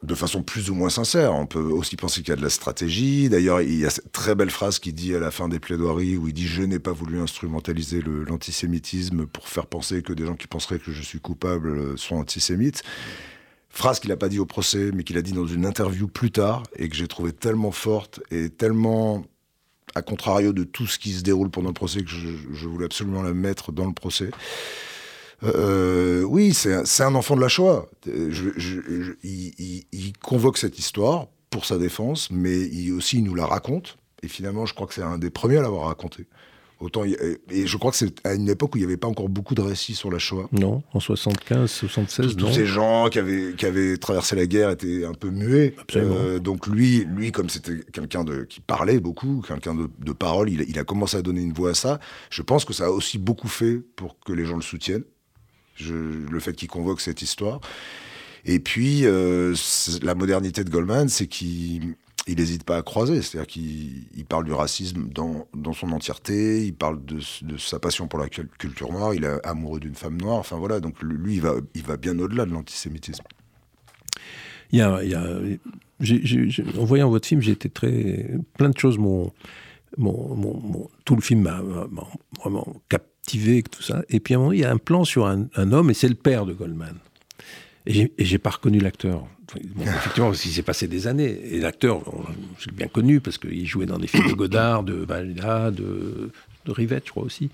De 0.05 0.15
façon 0.15 0.43
plus 0.43 0.71
ou 0.71 0.75
moins 0.75 0.91
sincère. 0.91 1.35
On 1.35 1.47
peut 1.47 1.59
aussi 1.59 1.97
penser 1.97 2.21
qu'il 2.21 2.31
y 2.31 2.33
a 2.33 2.37
de 2.37 2.43
la 2.43 2.51
stratégie. 2.51 3.29
D'ailleurs, 3.29 3.61
il 3.63 3.79
y 3.79 3.87
a 3.87 3.91
cette 3.91 4.13
très 4.13 4.35
belle 4.35 4.51
phrase 4.51 4.79
qu'il 4.79 4.95
dit 4.95 5.15
à 5.15 5.19
la 5.19 5.31
fin 5.31 5.49
des 5.49 5.59
plaidoiries 5.59 6.17
où 6.17 6.29
il 6.29 6.35
dit 6.35 6.47
Je 6.47 6.63
n'ai 6.63 6.79
pas 6.79 6.93
voulu 6.93 7.21
instrumentaliser 7.21 8.03
l'antisémitisme 8.03 9.27
pour 9.27 9.49
faire 9.49 9.67
penser 9.67 10.03
que 10.03 10.13
des 10.13 10.27
gens 10.27 10.37
qui 10.37 10.47
penseraient 10.47 10.79
que 10.79 10.93
je 10.93 11.03
suis 11.03 11.21
coupable 11.21 11.99
sont 11.99 12.17
antisémites. 12.17 12.83
Phrase 13.69 13.99
qu'il 13.99 14.11
n'a 14.11 14.17
pas 14.17 14.29
dit 14.29 14.39
au 14.39 14.47
procès, 14.47 14.91
mais 14.95 15.03
qu'il 15.03 15.19
a 15.19 15.23
dit 15.23 15.33
dans 15.33 15.47
une 15.47 15.67
interview 15.67 16.07
plus 16.07 16.31
tard 16.31 16.63
et 16.77 16.89
que 16.89 16.95
j'ai 16.95 17.09
trouvé 17.09 17.33
tellement 17.33 17.73
forte 17.73 18.21
et 18.31 18.49
tellement 18.49 19.25
à 19.95 20.03
contrario 20.03 20.53
de 20.53 20.65
tout 20.65 20.87
ce 20.87 20.99
qui 20.99 21.13
se 21.13 21.23
déroule 21.23 21.51
pendant 21.51 21.69
le 21.69 21.75
procès, 21.75 22.03
que 22.03 22.11
je, 22.11 22.69
voulais 22.69 22.87
absolument 22.87 23.23
la 23.23 23.35
mettre 23.35 23.73
dans 23.73 23.87
le 23.87 23.93
procès. 23.93 24.31
Euh, 25.45 26.23
oui, 26.23 26.55
c'est 26.55 27.03
un, 27.03 27.15
enfant 27.15 27.37
de 27.37 27.41
la 27.41 27.49
Shoah. 27.49 27.87
il, 29.23 30.13
convoque 30.23 30.59
cette 30.59 30.79
histoire 30.79 31.27
pour 31.51 31.65
sa 31.65 31.79
défense, 31.79 32.31
mais 32.31 32.61
il 32.61 32.93
aussi 32.93 33.19
il 33.19 33.25
nous 33.25 33.35
la 33.35 33.47
raconte. 33.47 33.97
Et 34.23 34.29
finalement, 34.29 34.67
je 34.67 34.75
crois 34.75 34.87
que 34.87 34.95
c'est 34.95 35.03
un 35.03 35.19
des 35.19 35.31
premiers 35.31 35.59
à 35.59 35.63
l'avoir 35.63 35.89
raconté. 35.89 36.27
Autant, 36.81 37.05
et 37.05 37.67
je 37.67 37.77
crois 37.77 37.93
que 37.93 37.97
c'est 37.97 38.27
à 38.27 38.35
une 38.35 38.49
époque 38.49 38.75
où 38.75 38.79
il 38.79 38.81
n'y 38.81 38.87
avait 38.87 38.97
pas 38.97 39.07
encore 39.07 39.29
beaucoup 39.29 39.55
de 39.55 39.63
récits 39.63 39.95
sur 39.95 40.11
la 40.11 40.19
Shoah. 40.19 40.49
Non, 40.53 40.83
en 40.93 40.99
75, 40.99 41.71
76, 41.71 42.37
Tous, 42.37 42.53
ces 42.53 42.67
gens 42.67 43.09
qui 43.09 43.21
avaient, 43.21 43.55
qui 43.57 43.65
avaient 43.65 43.97
traversé 43.97 44.35
la 44.35 44.47
guerre 44.47 44.71
étaient 44.71 45.05
un 45.05 45.15
peu 45.15 45.31
muets. 45.31 45.75
Euh, 45.95 46.41
donc 46.41 46.67
lui, 46.67 47.05
lui, 47.05 47.31
comme 47.31 47.49
c'était 47.49 47.81
quelqu'un 47.93 48.25
qui 48.49 48.61
parlait 48.61 48.99
beaucoup, 48.99 49.41
quelqu'un 49.47 49.75
de, 49.75 50.13
parole, 50.13 50.51
il, 50.51 50.79
a 50.79 50.85
commencé 50.85 51.17
à 51.17 51.23
donner 51.23 51.43
une 51.43 51.53
voix 51.53 51.71
à 51.71 51.75
ça. 51.75 52.01
Je 52.29 52.43
pense 52.43 52.65
que 52.65 52.73
ça 52.73 52.87
a 52.87 52.91
aussi 52.91 53.19
beaucoup 53.19 53.49
fait 53.49 53.81
pour 53.95 54.19
que 54.19 54.33
les 54.33 54.45
gens 54.45 54.57
le 54.57 54.63
soutiennent. 54.63 55.05
Le 55.81 56.41
fait 56.41 56.55
qu'il 56.55 56.69
convoque 56.69 57.01
cette 57.01 57.23
histoire. 57.23 57.61
Et 58.47 58.59
puis, 58.59 59.07
euh, 59.07 59.55
la 60.03 60.15
modernité 60.15 60.65
de 60.65 60.71
Goldman, 60.71 61.09
c'est 61.09 61.27
qu'il 61.27 61.97
il 62.27 62.37
n'hésite 62.37 62.65
pas 62.65 62.79
à 62.79 62.83
croiser, 62.83 63.21
c'est-à-dire 63.21 63.47
qu'il 63.47 64.25
parle 64.27 64.45
du 64.45 64.53
racisme 64.53 65.09
dans, 65.11 65.47
son 65.75 65.93
entièreté, 65.93 66.65
il 66.65 66.75
parle 66.75 67.05
de, 67.05 67.19
sa 67.59 67.79
passion 67.79 68.09
pour 68.09 68.19
la 68.19 68.29
culture 68.29 68.93
noire, 68.93 69.13
il 69.13 69.25
est 69.25 69.47
amoureux 69.47 69.79
d'une 69.79 69.95
femme 69.95 70.17
noire, 70.17 70.37
enfin 70.37 70.57
voilà, 70.57 70.81
donc 70.81 71.03
lui, 71.03 71.35
il 71.35 71.43
va, 71.43 71.57
il 71.75 71.83
va 71.83 71.99
bien 71.99 72.19
au-delà 72.19 72.47
de 72.47 72.53
l'antisémitisme. 72.53 73.25
Il 74.73 74.79
y 74.79 74.83
a, 74.83 74.99
en 76.79 76.85
voyant 76.85 77.11
votre 77.11 77.29
film, 77.29 77.43
j'ai 77.43 77.53
été 77.53 77.69
très... 77.69 78.31
plein 78.57 78.71
de 78.71 78.79
choses 78.79 78.97
mon, 78.97 79.31
mon, 79.99 80.89
tout 81.05 81.17
le 81.17 81.21
film 81.21 81.43
m'a 81.43 81.61
vraiment 82.41 82.67
captivé, 83.25 83.63
tout 83.63 83.83
ça. 83.83 84.03
Et 84.11 84.21
puis 84.21 84.35
à 84.35 84.37
un 84.37 84.41
moment, 84.41 84.53
il 84.53 84.61
y 84.61 84.65
a 84.65 84.71
un 84.71 84.77
plan 84.77 85.05
sur 85.05 85.27
un, 85.27 85.49
homme, 85.57 85.91
et 85.91 85.95
c'est 85.95 86.09
le 86.09 86.15
père 86.15 86.47
de 86.47 86.53
Goldman. 86.53 86.97
Et 87.87 88.13
j'ai 88.19 88.39
pas 88.39 88.51
reconnu 88.51 88.79
l'acteur. 88.79 89.27
effectivement, 89.81 90.31
parce 90.31 90.41
qu'il 90.41 90.51
s'est 90.51 90.63
passé 90.63 90.89
des 90.89 91.07
années. 91.07 91.39
Et 91.53 91.61
l'acteur, 91.61 92.03
je 92.59 92.67
l'ai 92.67 92.73
bien 92.73 92.89
connu, 92.89 93.21
parce 93.21 93.39
qu'il 93.39 93.67
jouait 93.67 93.87
dans 93.87 93.99
des 93.99 94.07
films 94.07 94.29
de 94.29 94.35
Godard, 94.35 94.83
de 94.83 94.95
Valda, 94.95 95.71
de, 95.71 96.31
de 96.65 96.73
Rivette, 96.73 97.05
je 97.07 97.11
crois 97.11 97.25
aussi. 97.25 97.51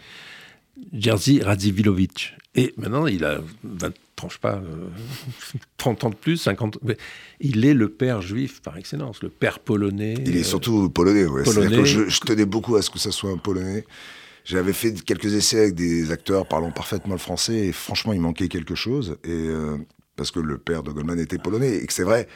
Jerzy 0.93 1.43
Radziwilovich. 1.43 2.37
Et 2.55 2.73
maintenant, 2.77 3.07
il 3.07 3.25
a 3.25 3.41
20, 3.64 3.93
tranche 4.16 4.39
pas, 4.39 4.62
30 5.77 6.03
euh, 6.03 6.07
ans 6.07 6.11
de 6.11 6.16
plus, 6.16 6.37
50 6.37 6.79
Il 7.41 7.64
est 7.64 7.75
le 7.75 7.89
père 7.89 8.23
juif 8.23 8.61
par 8.62 8.77
excellence, 8.77 9.23
le 9.23 9.29
père 9.29 9.59
polonais. 9.59 10.14
Il 10.25 10.37
est 10.37 10.43
surtout 10.43 10.89
polonais, 10.91 11.27
ouais. 11.27 11.43
polonais. 11.43 11.85
je, 11.85 12.09
je, 12.09 12.21
tenais 12.21 12.47
beaucoup 12.47 12.77
à 12.77 12.83
ce 12.83 12.91
que 12.91 12.99
ça 12.99 13.11
soit 13.11 13.31
un 13.31 13.37
polonais. 13.37 13.85
J'avais 14.51 14.72
fait 14.72 14.92
quelques 15.05 15.32
essais 15.32 15.61
avec 15.61 15.74
des 15.76 16.11
acteurs 16.11 16.44
parlant 16.44 16.72
parfaitement 16.72 17.14
le 17.14 17.20
français 17.20 17.68
et 17.68 17.72
franchement, 17.72 18.12
il 18.12 18.20
manquait 18.20 18.48
quelque 18.48 18.74
chose. 18.74 19.16
Et, 19.22 19.30
euh, 19.30 19.76
parce 20.16 20.32
que 20.32 20.40
le 20.40 20.59
père 20.59 20.82
de 20.82 20.90
Goldman 20.90 21.20
était 21.20 21.38
polonais. 21.38 21.76
Et 21.76 21.86
que 21.86 21.92
c'est 21.92 22.03
vrai, 22.03 22.26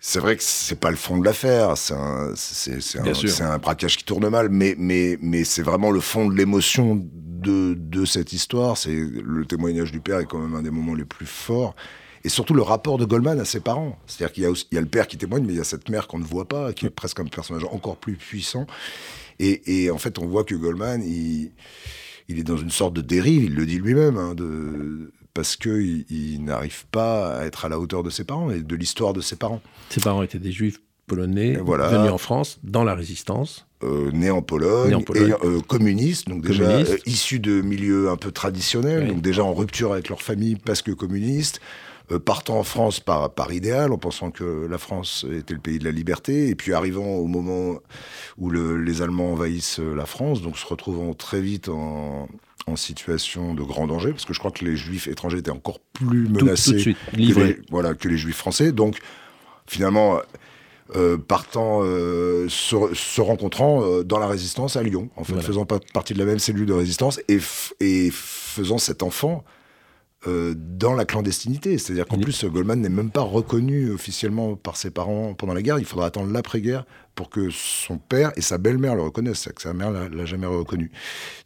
c'est 0.00 0.18
vrai 0.18 0.36
que 0.36 0.42
c'est 0.42 0.80
pas 0.80 0.90
le 0.90 0.96
fond 0.96 1.18
de 1.18 1.24
l'affaire, 1.24 1.78
c'est 1.78 1.94
un, 1.94 3.58
braquage 3.58 3.96
qui 3.96 4.04
tourne 4.04 4.28
mal, 4.28 4.48
mais, 4.48 4.74
mais, 4.76 5.18
mais 5.22 5.44
c'est 5.44 5.62
vraiment 5.62 5.92
le 5.92 6.00
fond 6.00 6.26
de 6.26 6.34
l'émotion 6.34 7.00
de, 7.12 7.74
de 7.74 8.04
cette 8.04 8.32
histoire. 8.32 8.76
C'est 8.76 8.92
le 8.92 9.44
témoignage 9.46 9.92
du 9.92 10.00
père 10.00 10.18
est 10.18 10.26
quand 10.26 10.40
même 10.40 10.56
un 10.56 10.62
des 10.62 10.70
moments 10.70 10.94
les 10.94 11.04
plus 11.04 11.26
forts. 11.26 11.76
Et 12.24 12.28
surtout 12.28 12.54
le 12.54 12.62
rapport 12.62 12.98
de 12.98 13.04
Goldman 13.04 13.38
à 13.38 13.44
ses 13.44 13.60
parents. 13.60 13.96
C'est-à-dire 14.06 14.34
qu'il 14.34 14.42
y 14.72 14.76
a 14.76 14.80
le 14.80 14.88
père 14.88 15.06
qui 15.06 15.16
témoigne, 15.16 15.44
mais 15.46 15.52
il 15.52 15.58
y 15.58 15.60
a 15.60 15.64
cette 15.64 15.88
mère 15.88 16.08
qu'on 16.08 16.18
ne 16.18 16.24
voit 16.24 16.48
pas, 16.48 16.72
qui 16.72 16.86
est 16.86 16.90
presque 16.90 17.20
un 17.20 17.24
personnage 17.24 17.64
encore 17.70 17.96
plus 17.96 18.16
puissant. 18.16 18.66
Et, 19.40 19.84
et 19.84 19.90
en 19.90 19.98
fait, 19.98 20.18
on 20.18 20.26
voit 20.26 20.44
que 20.44 20.54
Goldman, 20.54 21.02
il, 21.02 21.50
il 22.28 22.38
est 22.38 22.44
dans 22.44 22.58
une 22.58 22.70
sorte 22.70 22.94
de 22.94 23.00
dérive, 23.00 23.44
il 23.44 23.54
le 23.54 23.66
dit 23.66 23.78
lui-même, 23.78 24.18
hein, 24.18 24.34
de, 24.34 25.12
parce 25.34 25.56
qu'il 25.56 26.04
il, 26.10 26.44
n'arrive 26.44 26.86
pas 26.90 27.36
à 27.38 27.44
être 27.46 27.64
à 27.64 27.68
la 27.68 27.80
hauteur 27.80 28.02
de 28.02 28.10
ses 28.10 28.24
parents 28.24 28.50
et 28.50 28.60
de 28.60 28.76
l'histoire 28.76 29.12
de 29.12 29.20
ses 29.20 29.36
parents. 29.36 29.62
Ses 29.88 30.00
parents 30.00 30.22
étaient 30.22 30.38
des 30.38 30.52
juifs 30.52 30.80
polonais, 31.06 31.54
venus 31.56 32.12
en 32.12 32.18
France 32.18 32.60
dans 32.62 32.84
la 32.84 32.94
résistance. 32.94 33.66
Euh, 33.82 34.10
nés 34.12 34.30
en 34.30 34.42
Pologne, 34.42 35.02
et 35.14 35.32
euh, 35.42 35.60
communistes, 35.66 36.28
donc 36.28 36.46
déjà 36.46 36.64
euh, 36.64 36.98
issus 37.06 37.40
de 37.40 37.62
milieux 37.62 38.10
un 38.10 38.16
peu 38.16 38.30
traditionnels, 38.30 39.08
donc 39.08 39.22
déjà 39.22 39.42
en 39.42 39.54
rupture 39.54 39.94
avec 39.94 40.10
leur 40.10 40.20
famille 40.20 40.56
parce 40.56 40.82
que 40.82 40.90
communistes, 40.90 41.62
partant 42.18 42.58
en 42.58 42.64
France 42.64 43.00
par, 43.00 43.30
par 43.30 43.52
idéal, 43.52 43.92
en 43.92 43.98
pensant 43.98 44.30
que 44.30 44.66
la 44.68 44.78
France 44.78 45.24
était 45.32 45.54
le 45.54 45.60
pays 45.60 45.78
de 45.78 45.84
la 45.84 45.92
liberté, 45.92 46.48
et 46.48 46.54
puis 46.54 46.72
arrivant 46.72 47.06
au 47.06 47.26
moment 47.26 47.78
où 48.38 48.50
les 48.50 49.02
Allemands 49.02 49.32
envahissent 49.32 49.78
la 49.78 50.06
France, 50.06 50.42
donc 50.42 50.58
se 50.58 50.66
retrouvant 50.66 51.14
très 51.14 51.40
vite 51.40 51.68
en, 51.68 52.28
en 52.66 52.76
situation 52.76 53.54
de 53.54 53.62
grand 53.62 53.86
danger, 53.86 54.10
parce 54.10 54.24
que 54.24 54.32
je 54.32 54.38
crois 54.38 54.50
que 54.50 54.64
les 54.64 54.76
juifs 54.76 55.08
étrangers 55.08 55.38
étaient 55.38 55.50
encore 55.50 55.80
plus 55.92 56.28
menacés 56.28 56.96
Que, 57.12 57.16
les, 57.16 57.58
voilà, 57.70 57.94
que 57.94 58.08
les 58.08 58.16
juifs 58.16 58.36
français. 58.36 58.72
Donc, 58.72 58.98
finalement, 59.66 60.20
euh, 60.96 61.18
partant, 61.18 61.80
euh, 61.82 62.48
se, 62.48 63.20
rencontrant 63.20 63.82
euh, 63.82 64.02
dans 64.02 64.18
la 64.18 64.26
résistance 64.26 64.76
à 64.76 64.82
Lyon, 64.82 65.10
en 65.16 65.24
fait, 65.24 65.40
faisant 65.40 65.64
partie 65.66 66.14
de 66.14 66.18
la 66.18 66.24
même 66.24 66.38
cellule 66.38 66.66
de 66.66 66.72
résistance 66.72 67.20
et, 67.28 67.38
et 67.80 68.10
faisant 68.12 68.78
cet 68.78 69.02
enfant 69.02 69.44
dans 70.26 70.94
la 70.94 71.04
clandestinité. 71.04 71.78
C'est-à-dire 71.78 72.06
qu'en 72.06 72.18
plus, 72.18 72.44
Goldman 72.44 72.80
n'est 72.80 72.88
même 72.88 73.10
pas 73.10 73.22
reconnu 73.22 73.90
officiellement 73.90 74.54
par 74.54 74.76
ses 74.76 74.90
parents 74.90 75.34
pendant 75.34 75.54
la 75.54 75.62
guerre. 75.62 75.78
Il 75.78 75.86
faudra 75.86 76.06
attendre 76.06 76.30
l'après-guerre 76.30 76.84
pour 77.14 77.30
que 77.30 77.50
son 77.50 77.98
père 77.98 78.32
et 78.36 78.42
sa 78.42 78.58
belle-mère 78.58 78.94
le 78.94 79.02
reconnaissent, 79.02 79.48
que 79.54 79.62
sa 79.62 79.72
mère 79.72 79.90
l'a 79.90 80.24
jamais 80.24 80.46
reconnu. 80.46 80.90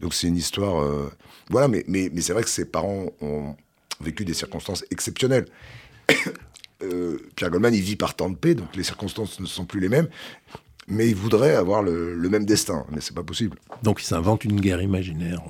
Donc 0.00 0.14
c'est 0.14 0.28
une 0.28 0.36
histoire, 0.36 0.82
euh, 0.82 1.10
voilà. 1.50 1.68
Mais, 1.68 1.84
mais, 1.88 2.10
mais 2.12 2.20
c'est 2.20 2.32
vrai 2.32 2.42
que 2.42 2.48
ses 2.48 2.64
parents 2.64 3.06
ont 3.20 3.56
vécu 4.00 4.24
des 4.24 4.34
circonstances 4.34 4.84
exceptionnelles. 4.90 5.46
euh, 6.82 7.18
Pierre 7.36 7.50
Goldman, 7.50 7.74
il 7.74 7.80
vit 7.80 7.96
par 7.96 8.14
temps 8.14 8.30
de 8.30 8.36
paix, 8.36 8.54
donc 8.54 8.74
les 8.76 8.84
circonstances 8.84 9.40
ne 9.40 9.46
sont 9.46 9.64
plus 9.64 9.80
les 9.80 9.88
mêmes 9.88 10.08
mais 10.88 11.08
il 11.08 11.14
voudrait 11.14 11.54
avoir 11.54 11.82
le, 11.82 12.16
même 12.28 12.44
destin, 12.44 12.84
mais 12.90 13.00
c'est 13.00 13.14
pas 13.14 13.22
possible. 13.22 13.56
Donc 13.82 14.02
il 14.02 14.04
s'invente 14.04 14.44
une 14.44 14.60
guerre 14.60 14.82
imaginaire. 14.82 15.40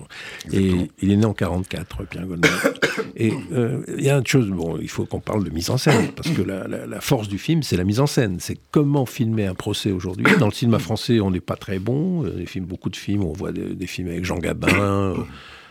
Et 0.53 0.91
il 1.01 1.11
est 1.11 1.17
né 1.17 1.25
en 1.25 1.33
44, 1.33 2.05
Pierre 2.07 2.27
Goldman. 2.27 2.51
Et 3.17 3.33
euh, 3.53 3.83
il 3.97 4.05
y 4.05 4.11
a 4.11 4.17
une 4.17 4.27
chose, 4.27 4.49
bon, 4.49 4.79
il 4.81 4.89
faut 4.89 5.07
qu'on 5.07 5.21
parle 5.21 5.45
de 5.45 5.51
mise 5.51 5.71
en 5.71 5.77
scène, 5.77 6.13
parce 6.13 6.31
que 6.31 6.43
la, 6.43 7.01
force 7.01 7.29
du 7.29 7.39
film, 7.39 7.63
c'est 7.63 7.77
la 7.77 7.85
mise 7.85 8.01
en 8.01 8.07
scène. 8.07 8.39
C'est 8.41 8.59
comment 8.71 9.07
filmer 9.07 9.47
un 9.47 9.55
procès 9.55 9.93
aujourd'hui. 9.93 10.27
Dans 10.39 10.47
le 10.47 10.53
cinéma 10.53 10.79
français, 10.79 11.21
on 11.21 11.31
n'est 11.31 11.41
pas 11.41 11.57
très 11.57 11.79
bon. 11.79 12.23
Les 12.23 12.47
films, 12.47 12.65
beaucoup 12.65 12.91
de 12.91 12.97
films, 12.97 13.25
on 13.25 13.33
voit 13.33 13.53
des, 13.53 13.87
films 13.87 14.09
avec 14.09 14.25
Jean 14.25 14.39
Gabin. 14.39 14.69
Euh, 14.69 15.15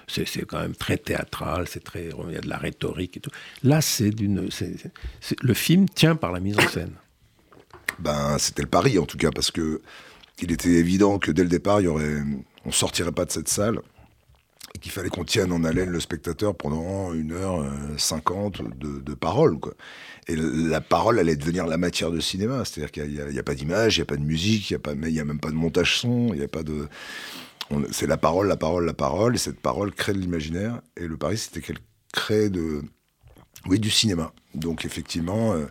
c'est 0.07 0.45
quand 0.45 0.59
même 0.59 0.75
très 0.75 0.97
théâtral, 0.97 1.65
c'est 1.67 1.83
très, 1.83 2.09
il 2.27 2.33
y 2.33 2.37
a 2.37 2.41
de 2.41 2.49
la 2.49 2.57
rhétorique 2.57 3.17
et 3.17 3.19
tout. 3.19 3.31
Là, 3.63 3.81
c'est 3.81 4.11
d'une, 4.11 4.47
le 5.41 5.53
film 5.53 5.87
tient 5.89 6.15
par 6.15 6.31
la 6.31 6.39
mise 6.39 6.57
en 6.59 6.67
scène 6.67 6.91
ben, 7.99 8.37
c'était 8.37 8.61
le 8.61 8.67
pari 8.67 8.99
en 8.99 9.05
tout 9.05 9.17
cas, 9.17 9.31
parce 9.31 9.51
que 9.51 9.81
il 10.41 10.51
était 10.51 10.69
évident 10.69 11.19
que 11.19 11.31
dès 11.31 11.43
le 11.43 11.49
départ, 11.49 11.81
il 11.81 11.85
y 11.85 11.87
aurait, 11.87 12.17
on 12.65 12.71
sortirait 12.71 13.11
pas 13.11 13.25
de 13.25 13.31
cette 13.31 13.47
salle 13.47 13.79
et 14.75 14.79
qu'il 14.79 14.91
fallait 14.91 15.09
qu'on 15.09 15.23
tienne 15.23 15.51
en 15.51 15.63
haleine 15.63 15.89
le 15.89 15.99
spectateur 15.99 16.55
pendant 16.55 17.13
une 17.13 17.31
heure 17.31 17.61
euh, 17.61 17.69
cinquante 17.97 18.61
de, 18.79 19.13
parole. 19.13 19.59
Quoi. 19.59 19.73
Et 20.27 20.35
la 20.35 20.81
parole 20.81 21.19
allait 21.19 21.35
devenir 21.35 21.67
la 21.67 21.77
matière 21.77 22.09
de 22.09 22.19
cinéma, 22.19 22.65
c'est-à-dire 22.65 22.91
qu'il 22.91 23.29
n'y 23.29 23.39
a, 23.39 23.43
pas 23.43 23.53
d'image, 23.53 23.97
il 23.97 23.99
n'y 23.99 24.03
a 24.03 24.05
pas 24.05 24.15
de 24.15 24.23
musique, 24.23 24.71
il 24.71 24.77
n'y 24.77 25.19
a, 25.19 25.21
a 25.21 25.25
même 25.25 25.39
pas 25.39 25.51
de 25.51 25.55
montage 25.55 25.99
son, 25.99 26.29
il 26.33 26.39
n'y 26.39 26.43
a 26.43 26.47
pas 26.47 26.63
de... 26.63 26.87
C'est 27.91 28.07
la 28.07 28.17
parole, 28.17 28.47
la 28.47 28.57
parole, 28.57 28.85
la 28.85 28.93
parole, 28.93 29.35
et 29.35 29.39
cette 29.39 29.59
parole 29.59 29.91
crée 29.91 30.13
de 30.13 30.19
l'imaginaire, 30.19 30.81
et 30.97 31.07
le 31.07 31.17
pari 31.17 31.37
c'était 31.37 31.61
qu'elle 31.61 31.79
crée 32.11 32.49
de... 32.49 32.81
Oui, 33.67 33.79
du 33.79 33.91
cinéma. 33.91 34.33
Donc 34.55 34.85
effectivement... 34.85 35.53
Euh, 35.53 35.67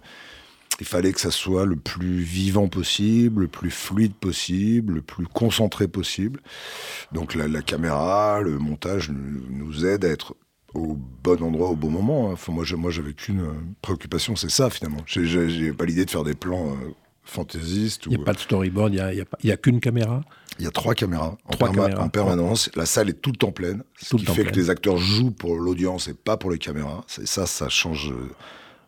il 0.80 0.86
fallait 0.86 1.12
que 1.12 1.20
ça 1.20 1.30
soit 1.30 1.66
le 1.66 1.76
plus 1.76 2.18
vivant 2.20 2.68
possible, 2.68 3.42
le 3.42 3.48
plus 3.48 3.70
fluide 3.70 4.14
possible, 4.14 4.94
le 4.94 5.02
plus 5.02 5.26
concentré 5.26 5.88
possible. 5.88 6.40
Donc 7.12 7.34
la, 7.34 7.62
caméra, 7.62 8.40
le 8.40 8.58
montage 8.58 9.10
nous 9.10 9.86
aide 9.86 10.04
à 10.04 10.08
être 10.08 10.34
au 10.74 10.96
bon 11.22 11.42
endroit 11.42 11.68
au 11.70 11.76
bon 11.76 11.90
moment. 11.90 12.28
Hein. 12.28 12.32
Enfin, 12.32 12.52
moi, 12.52 12.64
moi, 12.76 12.90
j'avais 12.90 13.12
qu'une 13.12 13.40
euh, 13.40 13.52
préoccupation, 13.82 14.36
c'est 14.36 14.50
ça 14.50 14.70
finalement. 14.70 15.02
J'ai 15.06 15.72
pas 15.72 15.84
l'idée 15.84 16.04
de 16.04 16.10
faire 16.10 16.24
des 16.24 16.34
plans 16.34 16.70
euh, 16.70 16.94
fantaisistes. 17.22 18.06
Il 18.06 18.16
n'y 18.16 18.22
a 18.22 18.24
pas 18.24 18.32
de 18.32 18.38
storyboard, 18.38 18.94
il 18.94 19.26
n'y 19.44 19.50
a, 19.50 19.56
qu'une 19.56 19.80
caméra? 19.80 20.22
Il 20.58 20.64
y 20.64 20.68
a 20.68 20.70
trois 20.70 20.94
caméras, 20.94 21.36
en, 21.44 22.08
permanence. 22.08 22.70
La 22.74 22.86
salle 22.86 23.08
est 23.08 23.20
tout 23.20 23.30
le 23.30 23.36
temps 23.36 23.52
pleine, 23.52 23.82
ce 24.00 24.16
qui 24.16 24.26
fait 24.26 24.44
que 24.44 24.54
les 24.54 24.70
acteurs 24.70 24.98
jouent 24.98 25.30
pour 25.30 25.56
l'audience 25.56 26.08
et 26.08 26.14
pas 26.14 26.36
pour 26.36 26.50
les 26.50 26.58
caméras. 26.58 27.04
Ça, 27.06 27.46
ça 27.46 27.68
change 27.68 28.10
euh, 28.10 28.30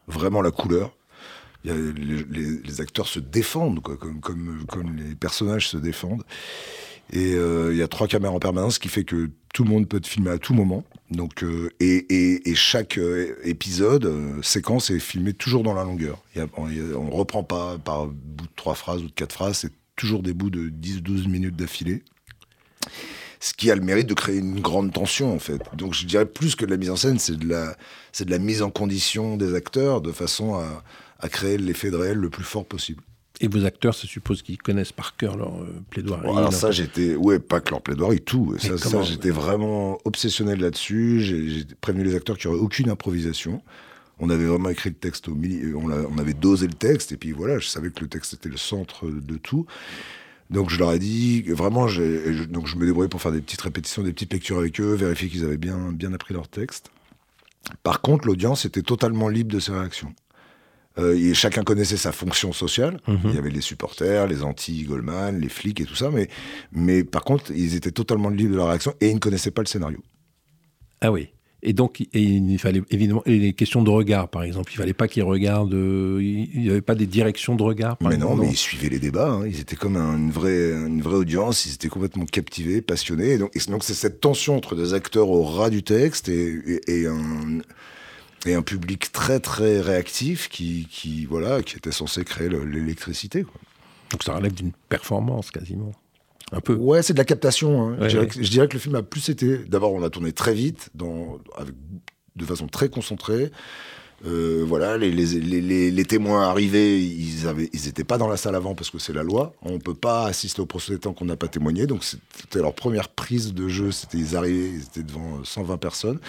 vraiment 0.09 0.43
la 0.43 0.51
couleur 0.51 0.95
les, 1.65 2.81
acteurs 2.81 3.09
se 3.09 3.19
défendent, 3.19 3.81
comme, 3.81 4.97
les 4.97 5.15
personnages 5.15 5.69
se 5.69 5.77
défendent. 5.77 6.25
Et 7.13 7.35
euh, 7.35 7.73
il 7.73 7.79
y 7.79 7.83
a 7.83 7.89
trois 7.89 8.09
caméras 8.09 8.35
en 8.35 8.39
permanence, 8.39 8.75
ce 8.75 8.81
qui 8.81 8.89
fait 8.89 9.05
que 9.05 9.31
tout 9.53 9.65
le 9.65 9.71
monde 9.71 9.89
peut 9.89 10.01
te 10.01 10.09
filmer 10.09 10.31
à 10.31 10.39
tout 10.39 10.55
moment. 10.55 10.85
Donc, 11.11 11.45
euh, 11.45 11.71
et, 11.81 12.43
chaque 12.55 12.99
euh, 12.99 13.37
épisode, 13.45 14.11
séquence 14.43 14.91
est 14.91 14.99
filmé 14.99 15.33
toujours 15.33 15.63
dans 15.63 15.75
la 15.75 15.85
longueur. 15.85 16.23
on 16.57 16.67
ne 16.67 17.11
reprend 17.11 17.45
pas 17.45 17.79
par 17.79 18.07
bout 18.07 18.47
de 18.47 18.53
trois 18.57 18.75
phrases 18.75 19.03
ou 19.03 19.09
de 19.09 19.13
quatre 19.13 19.33
phrases, 19.33 19.59
c'est 19.59 19.73
toujours 19.97 20.23
des 20.23 20.33
bouts 20.33 20.51
de 20.51 20.71
10-12 20.71 21.29
minutes 21.29 21.57
d'affilée. 21.57 22.03
Ce 23.39 23.53
qui 23.53 23.71
a 23.71 23.75
le 23.75 23.83
mérite 23.83 24.07
de 24.07 24.15
créer 24.15 24.39
une 24.39 24.61
grande 24.61 24.93
tension, 24.93 25.35
en 25.35 25.39
fait. 25.39 25.61
Donc 25.75 25.93
je 25.93 26.07
dirais 26.07 26.25
plus 26.25 26.57
que 26.57 26.65
de 26.65 26.71
la 26.71 26.79
mise 26.79 26.91
en 26.91 26.97
scène, 26.97 27.19
c'est 27.19 27.37
de 27.37 28.31
la 28.31 28.39
mise 28.39 28.63
en 28.63 28.71
condition 28.71 29.37
des 29.37 29.55
acteurs 29.55 30.01
de 30.01 30.11
façon 30.11 30.55
à, 30.55 30.83
à 31.21 31.29
créer 31.29 31.57
l'effet 31.59 31.91
de 31.91 31.97
réel 31.97 32.19
le 32.19 32.31
plus 32.31 32.45
fort 32.45 32.65
possible. 32.65 33.03
Et 33.41 33.49
vos 33.49 33.65
acteurs, 33.65 33.95
ça 33.95 34.07
suppose 34.07 34.43
qu'ils 34.43 34.59
connaissent 34.59 34.93
par 34.93 35.17
cœur 35.17 35.37
leur 35.37 35.61
euh, 35.61 35.83
plaidoirie. 35.91 36.29
alors 36.29 36.53
ça, 36.53 36.71
j'étais, 36.71 37.17
ouais, 37.17 37.41
pas 37.41 37.61
que 37.61 37.71
leur 37.71 37.83
plaidoirie, 37.83 38.21
tout. 38.21 38.57
ça, 38.59 39.03
j'étais 39.03 39.31
vraiment 39.31 39.99
obsessionnel 40.05 40.61
là-dessus. 40.61 41.21
J'ai 41.21 41.65
prévenu 41.81 42.05
les 42.05 42.15
acteurs 42.15 42.39
qu'il 42.39 42.49
n'y 42.49 42.57
aurait 42.57 42.65
aucune 42.65 42.89
improvisation. 42.91 43.61
On 44.21 44.31
avait 44.31 44.45
vraiment 44.45 44.69
écrit 44.69 44.91
le 44.91 44.95
texte 44.95 45.27
au 45.27 45.35
milieu, 45.35 45.77
on, 45.77 45.91
on, 45.91 46.19
avait 46.19 46.35
dosé 46.35 46.69
le 46.69 46.75
texte, 46.75 47.11
et 47.11 47.17
puis 47.17 47.33
voilà, 47.33 47.59
je 47.59 47.67
savais 47.67 47.91
que 47.91 48.01
le 48.01 48.07
texte 48.07 48.35
était 48.35 48.49
le 48.49 48.57
centre 48.57 49.09
de 49.09 49.37
tout. 49.37 49.67
Donc 50.51 50.71
je 50.71 50.79
leur 50.79 50.93
ai 50.93 51.01
dit, 51.01 51.43
vraiment, 51.43 51.89
je, 51.89 52.45
donc 52.45 52.69
je 52.69 52.77
me 52.77 52.87
débrouillais 52.87 53.09
pour 53.09 53.21
faire 53.21 53.33
des 53.33 53.41
petites 53.41 53.63
répétitions, 53.63 54.03
des 54.03 54.13
petites 54.13 54.33
lectures 54.33 54.59
avec 54.59 54.81
eux, 54.81 54.95
vérifier 54.95 55.29
qu'ils 55.29 55.45
avaient 55.45 55.57
bien, 55.57 55.91
bien 55.93 56.13
appris 56.13 56.33
leur 56.33 56.47
texte. 56.47 56.91
Par 57.83 58.01
contre, 58.03 58.27
l'audience 58.27 58.65
était 58.65 58.83
totalement 58.83 59.29
libre 59.29 59.53
de 59.53 59.59
ses 59.59 59.73
réactions. 59.73 60.15
Euh, 60.99 61.17
et 61.17 61.35
chacun 61.35 61.63
connaissait 61.63 61.97
sa 61.97 62.13
fonction 62.13 62.53
sociale. 62.53 63.01
Mhm. 63.09 63.19
Il 63.25 63.35
y 63.35 63.39
avait 63.39 63.51
les 63.51 63.61
supporters, 63.61 64.27
les 64.27 64.43
anti-Goldman, 64.43 65.41
les 65.41 65.49
flics 65.49 65.81
et 65.81 65.85
tout 65.85 65.97
ça. 65.97 66.11
Mais, 66.11 66.29
mais 66.73 67.03
par 67.05 67.25
contre, 67.25 67.51
ils 67.51 67.75
étaient 67.75 67.91
totalement 67.91 68.29
libres 68.29 68.53
de 68.53 68.57
leur 68.57 68.69
réaction 68.69 68.95
et 69.01 69.09
ils 69.09 69.15
ne 69.15 69.21
connaissaient 69.21 69.51
pas 69.51 69.63
le 69.63 69.67
scénario. 69.67 70.01
Ah 71.01 71.11
oui. 71.11 71.31
Et 71.67 71.73
donc, 71.73 72.07
il 72.13 72.59
fallait 72.59 72.83
évidemment 72.91 73.23
les 73.25 73.55
questions 73.55 73.83
de 73.83 73.89
regard, 73.89 74.29
par 74.29 74.43
exemple. 74.43 74.71
Il 74.75 74.77
fallait 74.77 74.93
pas 74.93 75.09
qu'ils 75.09 75.23
regardent. 75.23 75.73
Euh, 75.73 76.19
il 76.23 76.61
n'y 76.61 76.69
avait 76.69 76.83
pas 76.83 76.95
des 76.95 77.07
directions 77.07 77.57
de 77.57 77.63
regard. 77.63 77.97
mais 78.03 78.19
non, 78.19 78.37
mais 78.37 78.49
ils 78.49 78.57
suivaient 78.57 78.91
les 78.91 78.99
débats. 78.99 79.31
Hein. 79.31 79.47
Ils 79.47 79.61
étaient 79.61 79.75
comme 79.75 79.97
une 79.97 80.31
vraie, 80.31 80.73
une 80.73 81.01
vraie 81.01 81.17
audience. 81.17 81.65
Ils 81.65 81.73
étaient 81.73 81.89
complètement 81.89 82.27
captivés, 82.27 82.83
passionnés. 82.83 83.31
Et 83.31 83.39
donc, 83.39 83.57
donc 83.69 83.83
c'est 83.83 83.95
cette 83.95 84.21
tension 84.21 84.59
entre 84.59 84.77
des 84.77 84.93
acteurs 84.93 85.31
au 85.31 85.43
ras 85.43 85.71
du 85.71 85.83
texte 85.83 86.29
et, 86.29 86.81
et, 86.87 87.07
un 87.07 87.61
et 88.47 88.55
un 88.55 88.63
public 88.63 89.13
très 89.13 89.41
très 89.41 89.81
réactif 89.81 90.49
qui, 90.49 90.87
qui 90.91 91.27
voilà 91.27 91.63
qui 91.63 91.77
était 91.77 91.93
censé 91.93 92.25
créer 92.25 92.49
l'électricité. 92.49 93.47
Donc 94.11 94.23
ça 94.23 94.35
relève 94.35 94.55
d'une 94.55 94.73
performance 94.89 95.51
quasiment. 95.51 95.93
Un 96.53 96.61
peu. 96.61 96.75
Ouais, 96.75 97.03
c'est 97.03 97.15
de 97.15 97.19
la 97.19 97.25
captation. 97.25 97.89
Hein. 97.89 98.09
je, 98.09 98.19
dirais 98.51 98.69
que, 98.69 98.75
le 98.75 98.79
film 98.79 98.95
a 98.95 99.03
plus 99.03 99.29
été. 99.29 99.59
D'abord, 99.59 99.93
on 99.93 100.03
a 100.03 100.11
tourné 100.11 100.33
très 100.33 100.55
vite, 100.55 100.91
dans, 100.95 101.39
avec, 101.57 101.75
de 102.37 102.45
façon 102.45 102.67
très 102.67 102.89
concentrée. 102.89 103.51
Euh, 104.27 104.65
voilà, 104.67 104.97
les, 104.97 105.11
les, 105.11 105.91
les, 105.91 106.05
témoins 106.05 106.49
arrivés, 106.49 106.99
ils 107.03 107.47
avaient, 107.47 107.69
ils 107.73 108.05
pas 108.05 108.17
dans 108.17 108.29
la 108.29 108.37
salle 108.37 108.55
avant 108.55 108.75
parce 108.75 108.91
que 108.91 108.99
c'est 108.99 109.13
la 109.13 109.23
loi. 109.23 109.55
On 109.63 109.79
peut 109.79 109.95
pas 109.95 110.27
assister 110.27 110.63
au 110.63 110.67
procès 110.67 110.97
tant 110.99 111.13
qu'on 111.13 111.27
n'a 111.27 111.37
pas 111.37 111.49
témoigné. 111.49 111.87
Donc 111.87 112.05
c'était 112.05 112.61
leur 112.61 112.75
première 112.75 113.09
prise 113.09 113.53
de 113.53 113.69
jeu. 113.69 113.91
C'était 113.91 114.19
ils 114.19 114.37
arrivaient, 114.37 114.71
ils 114.71 114.83
étaient 114.83 115.03
devant 115.03 115.43
120 115.45 115.77
personnes. 115.79 116.21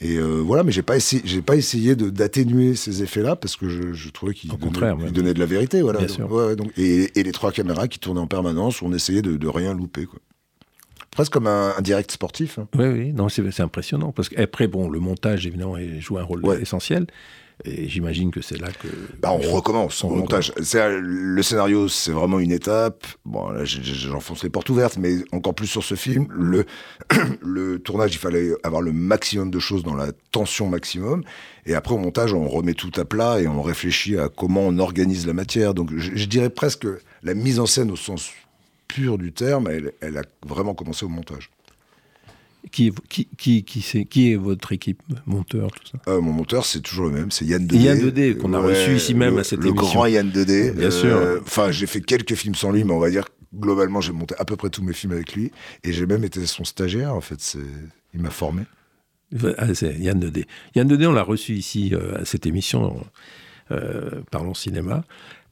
Et 0.00 0.16
euh, 0.16 0.40
voilà, 0.40 0.64
mais 0.64 0.72
j'ai 0.72 0.82
pas 0.82 0.96
essayé, 0.96 1.22
j'ai 1.24 1.40
pas 1.40 1.54
essayé 1.54 1.94
de 1.94 2.10
d'atténuer 2.10 2.74
ces 2.74 3.02
effets-là 3.02 3.36
parce 3.36 3.56
que 3.56 3.68
je, 3.68 3.92
je 3.92 4.10
trouvais 4.10 4.34
qu'ils 4.34 4.50
donnaient, 4.50 5.10
donnaient, 5.10 5.34
de 5.34 5.38
la 5.38 5.46
vérité, 5.46 5.82
voilà. 5.82 6.04
Donc, 6.56 6.72
et, 6.76 7.18
et, 7.18 7.22
les 7.22 7.32
trois 7.32 7.52
caméras 7.52 7.86
qui 7.86 8.00
tournaient 8.00 8.20
en 8.20 8.26
permanence, 8.26 8.82
on 8.82 8.92
essayait 8.92 9.22
de, 9.22 9.36
de 9.36 9.48
rien 9.48 9.72
louper, 9.72 10.06
quoi. 10.06 10.18
Presque 11.12 11.32
comme 11.32 11.46
un, 11.46 11.80
direct 11.80 12.10
sportif. 12.10 12.58
Hein. 12.58 12.66
Oui, 12.76 12.86
oui, 12.86 13.12
non, 13.12 13.28
c'est 13.28 13.60
impressionnant 13.60 14.10
parce 14.10 14.28
qu'après, 14.28 14.66
bon, 14.66 14.90
le 14.90 14.98
montage 14.98 15.46
évidemment 15.46 15.76
joue 16.00 16.18
un 16.18 16.24
rôle 16.24 16.42
essentiel. 16.60 17.06
Et 17.64 17.88
j'imagine 17.88 18.30
que 18.32 18.42
c'est 18.42 18.60
là 18.60 18.68
que. 18.68 18.88
Bah, 19.20 19.32
on 19.32 19.38
recommence 19.38 19.94
son 19.94 20.10
montage. 20.10 20.52
Le 20.56 21.42
scénario, 21.42 21.88
c'est 21.88 22.10
vraiment 22.10 22.40
une 22.40 22.50
étape. 22.50 23.06
Bon, 23.24 23.48
là, 23.50 23.64
j'enfonce 23.64 24.42
les 24.42 24.50
portes 24.50 24.68
ouvertes, 24.70 24.96
mais 24.98 25.18
encore 25.30 25.54
plus 25.54 25.68
sur 25.68 25.84
ce 25.84 25.94
film. 25.94 26.26
Le, 26.30 26.66
le 27.42 27.78
tournage, 27.78 28.14
il 28.14 28.18
fallait 28.18 28.50
avoir 28.64 28.82
le 28.82 28.92
maximum 28.92 29.50
de 29.50 29.58
choses 29.60 29.84
dans 29.84 29.94
la 29.94 30.08
tension 30.32 30.68
maximum. 30.68 31.22
Et 31.66 31.74
après, 31.74 31.94
au 31.94 31.98
montage, 31.98 32.34
on 32.34 32.48
remet 32.48 32.74
tout 32.74 32.92
à 32.96 33.04
plat 33.04 33.40
et 33.40 33.46
on 33.46 33.62
réfléchit 33.62 34.18
à 34.18 34.28
comment 34.28 34.62
on 34.62 34.78
organise 34.78 35.26
la 35.26 35.32
matière. 35.32 35.74
Donc, 35.74 35.96
je, 35.96 36.24
dirais 36.26 36.50
presque 36.50 36.86
la 37.22 37.34
mise 37.34 37.60
en 37.60 37.66
scène 37.66 37.90
au 37.90 37.96
sens 37.96 38.30
pur 38.88 39.16
du 39.16 39.32
terme, 39.32 39.68
elle, 39.68 39.92
elle 40.00 40.18
a 40.18 40.22
vraiment 40.44 40.74
commencé 40.74 41.04
au 41.04 41.08
montage. 41.08 41.50
Qui, 42.72 42.92
qui, 43.08 43.28
qui, 43.36 43.62
qui, 43.62 44.06
qui 44.06 44.32
est 44.32 44.36
votre 44.36 44.72
équipe, 44.72 45.00
monteur, 45.26 45.70
tout 45.70 45.82
ça? 45.92 45.98
Euh, 46.10 46.20
Mon 46.20 46.32
monteur, 46.32 46.64
c'est 46.64 46.80
toujours 46.80 47.06
le 47.06 47.12
même, 47.12 47.30
c'est 47.30 47.44
Yann 47.44 47.66
Dedé. 47.66 47.78
Yann 47.78 48.00
Dedé, 48.00 48.36
qu'on 48.36 48.52
a 48.52 48.58
reçu 48.58 48.96
ici 48.96 49.14
même 49.14 49.38
à 49.38 49.44
cette 49.44 49.60
émission. 49.60 49.74
Le 49.74 49.80
grand 49.80 50.06
Yann 50.06 50.30
Dedé. 50.30 50.70
Bien 50.72 50.90
sûr. 50.90 51.14
Euh, 51.14 51.40
enfin, 51.42 51.70
j'ai 51.70 51.86
fait 51.86 52.00
quelques 52.00 52.34
films 52.34 52.54
sans 52.54 52.72
lui, 52.72 52.82
mais 52.82 52.92
on 52.92 52.98
va 52.98 53.10
dire 53.10 53.26
globalement, 53.54 54.00
j'ai 54.00 54.12
monté 54.12 54.34
à 54.38 54.44
peu 54.44 54.56
près 54.56 54.70
tous 54.70 54.82
mes 54.82 54.94
films 54.94 55.12
avec 55.12 55.34
lui. 55.34 55.52
Et 55.84 55.92
j'ai 55.92 56.06
même 56.06 56.24
été 56.24 56.44
son 56.46 56.64
stagiaire, 56.64 57.14
en 57.14 57.20
fait. 57.20 57.56
Il 58.12 58.20
m'a 58.20 58.30
formé. 58.30 58.62
Ah, 59.58 59.72
c'est 59.74 59.96
Yann 59.98 60.18
Dedé. 60.18 60.46
Yann 60.74 60.88
Dedé, 60.88 61.06
on 61.06 61.12
l'a 61.12 61.22
reçu 61.22 61.52
ici 61.52 61.90
euh, 61.92 62.22
à 62.22 62.24
cette 62.24 62.46
émission 62.46 63.04
Parlons 64.30 64.54
Cinéma 64.54 65.04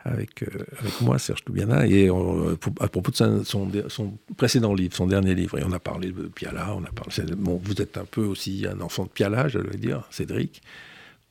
avec, 0.05 0.43
euh, 0.43 0.65
avec 0.79 1.01
moi, 1.01 1.19
Serge 1.19 1.45
Toubiana, 1.45 1.87
et 1.87 2.09
à 2.09 2.89
propos 2.89 3.11
de 3.11 3.17
son, 3.17 3.69
son, 3.89 4.13
précédent 4.37 4.75
livre, 4.75 4.95
son 4.95 5.07
dernier 5.07 5.35
livre. 5.35 5.59
Et 5.59 5.65
on 5.65 5.73
a 5.73 5.79
parlé 5.79 6.11
de 6.11 6.29
Piala, 6.29 6.75
on 6.75 6.85
a 6.85 6.91
parlé. 6.91 7.13
Bon, 7.37 7.61
vous 7.63 7.81
êtes 7.81 7.97
un 7.97 8.05
peu 8.05 8.23
aussi 8.23 8.67
un 8.71 8.81
enfant 8.81 9.05
de 9.05 9.11
Piala, 9.11 9.49
je 9.49 9.59
dire, 9.59 10.03
Cédric. 10.11 10.63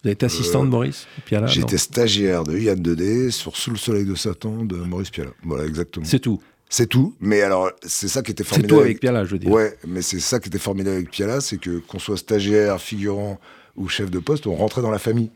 Vous 0.04 0.10
êtes 0.10 0.24
assistant 0.24 0.64
de 0.64 0.68
euh, 0.68 0.72
Maurice 0.72 1.08
Piala 1.26 1.46
J'étais 1.48 1.78
stagiaire 1.78 2.44
de 2.44 2.58
Yann 2.58 2.82
Dedé 2.82 3.30
sur 3.30 3.56
Sous 3.56 3.72
le 3.72 3.78
soleil 3.78 4.06
de 4.06 4.16
Satan 4.16 4.66
de 4.66 4.76
Maurice 4.78 5.12
Piala. 5.12 5.32
Voilà, 5.44 5.66
exactement. 5.66 6.06
C'est 6.06 6.20
tout. 6.20 6.42
C'est 6.70 6.88
tout, 6.88 7.16
mais 7.20 7.42
alors 7.42 7.70
c'est 7.86 8.08
ça 8.08 8.22
qui 8.22 8.32
était 8.32 8.46
formidable. 8.46 8.72
C'est 8.72 8.78
tout 8.78 8.82
avec 8.82 9.00
Piala, 9.02 9.26
je 9.26 9.32
veux 9.32 9.40
dire. 9.40 9.52
Ouais, 9.52 9.78
mais 9.86 10.02
c'est 10.02 10.22
ça 10.22 10.40
qui 10.40 10.48
était 10.48 10.58
formidable 10.58 10.96
avec 10.96 11.12
Piala, 11.12 11.42
c'est 11.42 11.58
que 11.58 11.80
qu'on 11.80 12.00
soit 12.00 12.16
stagiaire, 12.16 12.80
figurant 12.80 13.40
ou 13.76 13.90
chef 13.90 14.10
de 14.10 14.20
poste, 14.20 14.48
on 14.48 14.56
rentrait 14.56 14.82
dans 14.82 14.92
la 14.92 15.00
famille. 15.00 15.32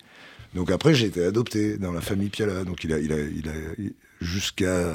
Donc 0.55 0.71
après, 0.71 0.95
j'ai 0.95 1.07
été 1.07 1.23
adopté 1.23 1.77
dans 1.77 1.91
la 1.91 2.01
famille 2.01 2.29
Piala. 2.29 2.63
Donc 2.63 2.83
il 2.83 2.93
a, 2.93 2.99
il 2.99 3.11
a, 3.11 3.19
il 3.19 3.47
a 3.49 3.53
jusqu'à 4.21 4.93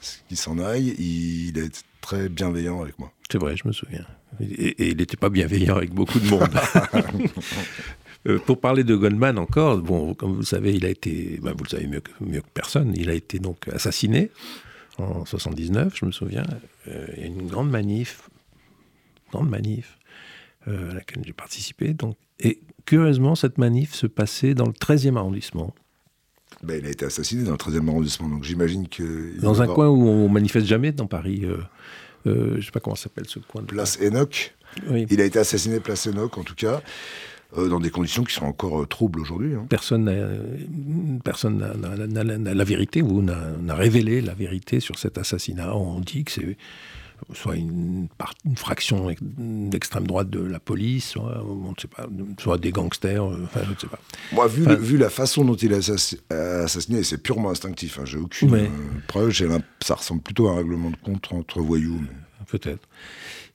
ce 0.00 0.18
qu'il 0.28 0.36
s'en 0.36 0.58
aille, 0.58 0.94
il, 0.98 1.58
est 1.58 1.84
très 2.00 2.28
bienveillant 2.28 2.82
avec 2.82 2.98
moi. 2.98 3.12
C'est 3.30 3.38
vrai, 3.38 3.56
je 3.56 3.66
me 3.66 3.72
souviens. 3.72 4.06
Et, 4.40 4.90
il 4.90 4.96
n'était 4.96 5.16
pas 5.16 5.30
bienveillant 5.30 5.76
avec 5.76 5.92
beaucoup 5.92 6.18
de 6.18 6.28
monde. 6.28 6.48
Euh, 8.26 8.38
pour 8.38 8.58
parler 8.58 8.84
de 8.84 8.96
Goldman 8.96 9.38
encore, 9.38 9.76
bon, 9.76 10.14
comme 10.14 10.32
vous 10.32 10.38
le 10.38 10.46
savez, 10.46 10.72
il 10.72 10.86
a 10.86 10.88
été, 10.88 11.38
ben, 11.42 11.52
vous 11.52 11.64
le 11.64 11.68
savez 11.68 11.86
mieux 11.86 12.00
que, 12.00 12.10
mieux 12.20 12.40
que, 12.40 12.48
personne, 12.54 12.94
il 12.96 13.10
a 13.10 13.12
été 13.12 13.38
donc 13.38 13.68
assassiné 13.68 14.30
en 14.96 15.26
79, 15.26 15.92
je 15.94 16.06
me 16.06 16.10
souviens. 16.10 16.46
Euh, 16.88 17.06
il 17.18 17.20
y 17.20 17.24
a 17.24 17.26
une 17.26 17.48
grande 17.48 17.70
manif, 17.70 18.30
grande 19.30 19.50
manif, 19.50 19.98
euh, 20.68 20.90
à 20.90 20.94
laquelle 20.94 21.22
j'ai 21.24 21.32
participé. 21.32 21.94
Donc, 21.94 22.16
et 22.40 22.60
curieusement, 22.86 23.34
cette 23.34 23.58
manif 23.58 23.94
se 23.94 24.06
passait 24.06 24.54
dans 24.54 24.66
le 24.66 24.72
13e 24.72 25.16
arrondissement. 25.16 25.74
Ben, 26.62 26.80
il 26.80 26.86
a 26.86 26.90
été 26.90 27.04
assassiné 27.04 27.44
dans 27.44 27.52
le 27.52 27.56
13e 27.56 27.88
arrondissement, 27.88 28.28
donc 28.28 28.44
j'imagine 28.44 28.88
que... 28.88 29.38
Dans 29.40 29.60
un 29.60 29.66
coin 29.66 29.88
où 29.88 30.06
on 30.06 30.28
manifeste 30.28 30.66
jamais 30.66 30.92
dans 30.92 31.06
Paris. 31.06 31.42
Euh, 31.44 31.58
euh, 32.26 32.50
je 32.52 32.56
ne 32.56 32.62
sais 32.62 32.70
pas 32.70 32.80
comment 32.80 32.96
s'appelle 32.96 33.26
ce 33.26 33.38
coin. 33.38 33.62
place 33.62 33.98
Enoch. 34.00 34.54
Il 34.90 35.20
a 35.20 35.24
été 35.24 35.38
assassiné 35.38 35.80
place 35.80 36.06
Enoch, 36.06 36.38
en 36.38 36.42
tout 36.42 36.54
cas. 36.54 36.80
Euh, 37.56 37.68
dans 37.68 37.78
des 37.78 37.90
conditions 37.90 38.24
qui 38.24 38.34
sont 38.34 38.46
encore 38.46 38.88
troubles 38.88 39.20
aujourd'hui. 39.20 39.54
Hein. 39.54 39.66
Personne 39.68 40.04
n'a 40.04 42.54
la 42.54 42.64
vérité 42.64 43.02
ou 43.02 43.22
n'a 43.22 43.74
révélé 43.74 44.20
la 44.20 44.34
vérité 44.34 44.80
sur 44.80 44.98
cet 44.98 45.18
assassinat. 45.18 45.76
On 45.76 46.00
dit 46.00 46.24
que 46.24 46.32
c'est 46.32 46.56
soit 47.32 47.56
une, 47.56 48.08
fraction 48.56 49.14
d'extrême 49.20 50.06
droite 50.06 50.30
de 50.30 50.40
la 50.40 50.60
police, 50.60 51.10
soit, 51.10 51.44
pas, 51.96 52.06
soit 52.38 52.58
des 52.58 52.72
gangsters, 52.72 53.24
euh, 53.24 53.44
enfin, 53.44 53.60
je 53.64 53.70
ne 53.70 53.76
sais 53.76 53.86
pas. 53.86 53.98
Moi, 54.32 54.46
vu, 54.46 54.64
vu, 54.76 54.96
la 54.96 55.10
façon 55.10 55.44
dont 55.44 55.54
il 55.54 55.72
a 55.72 55.78
assassiné, 55.78 57.02
c'est 57.02 57.18
purement 57.18 57.50
instinctif. 57.50 57.98
Hein, 57.98 58.04
j'ai 58.04 58.18
aucune 58.18 58.54
euh, 58.54 58.68
preuve. 59.08 59.32
Ça 59.82 59.94
ressemble 59.94 60.22
plutôt 60.22 60.48
à 60.48 60.52
un 60.52 60.56
règlement 60.56 60.90
de 60.90 60.96
compte 60.96 61.28
entre 61.32 61.60
voyous. 61.60 62.00
Peut-être. 62.46 62.86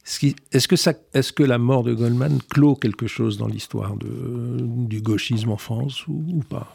Est-ce 0.05 0.67
que, 0.67 0.75
est 1.13 1.31
que, 1.33 1.43
la 1.43 1.59
mort 1.59 1.83
de 1.83 1.93
Goldman 1.93 2.39
clôt 2.49 2.75
quelque 2.75 3.05
chose 3.05 3.37
dans 3.37 3.47
l'histoire 3.47 3.95
du 3.95 5.01
gauchisme 5.01 5.51
en 5.51 5.57
France 5.57 6.07
ou 6.07 6.43
pas? 6.49 6.73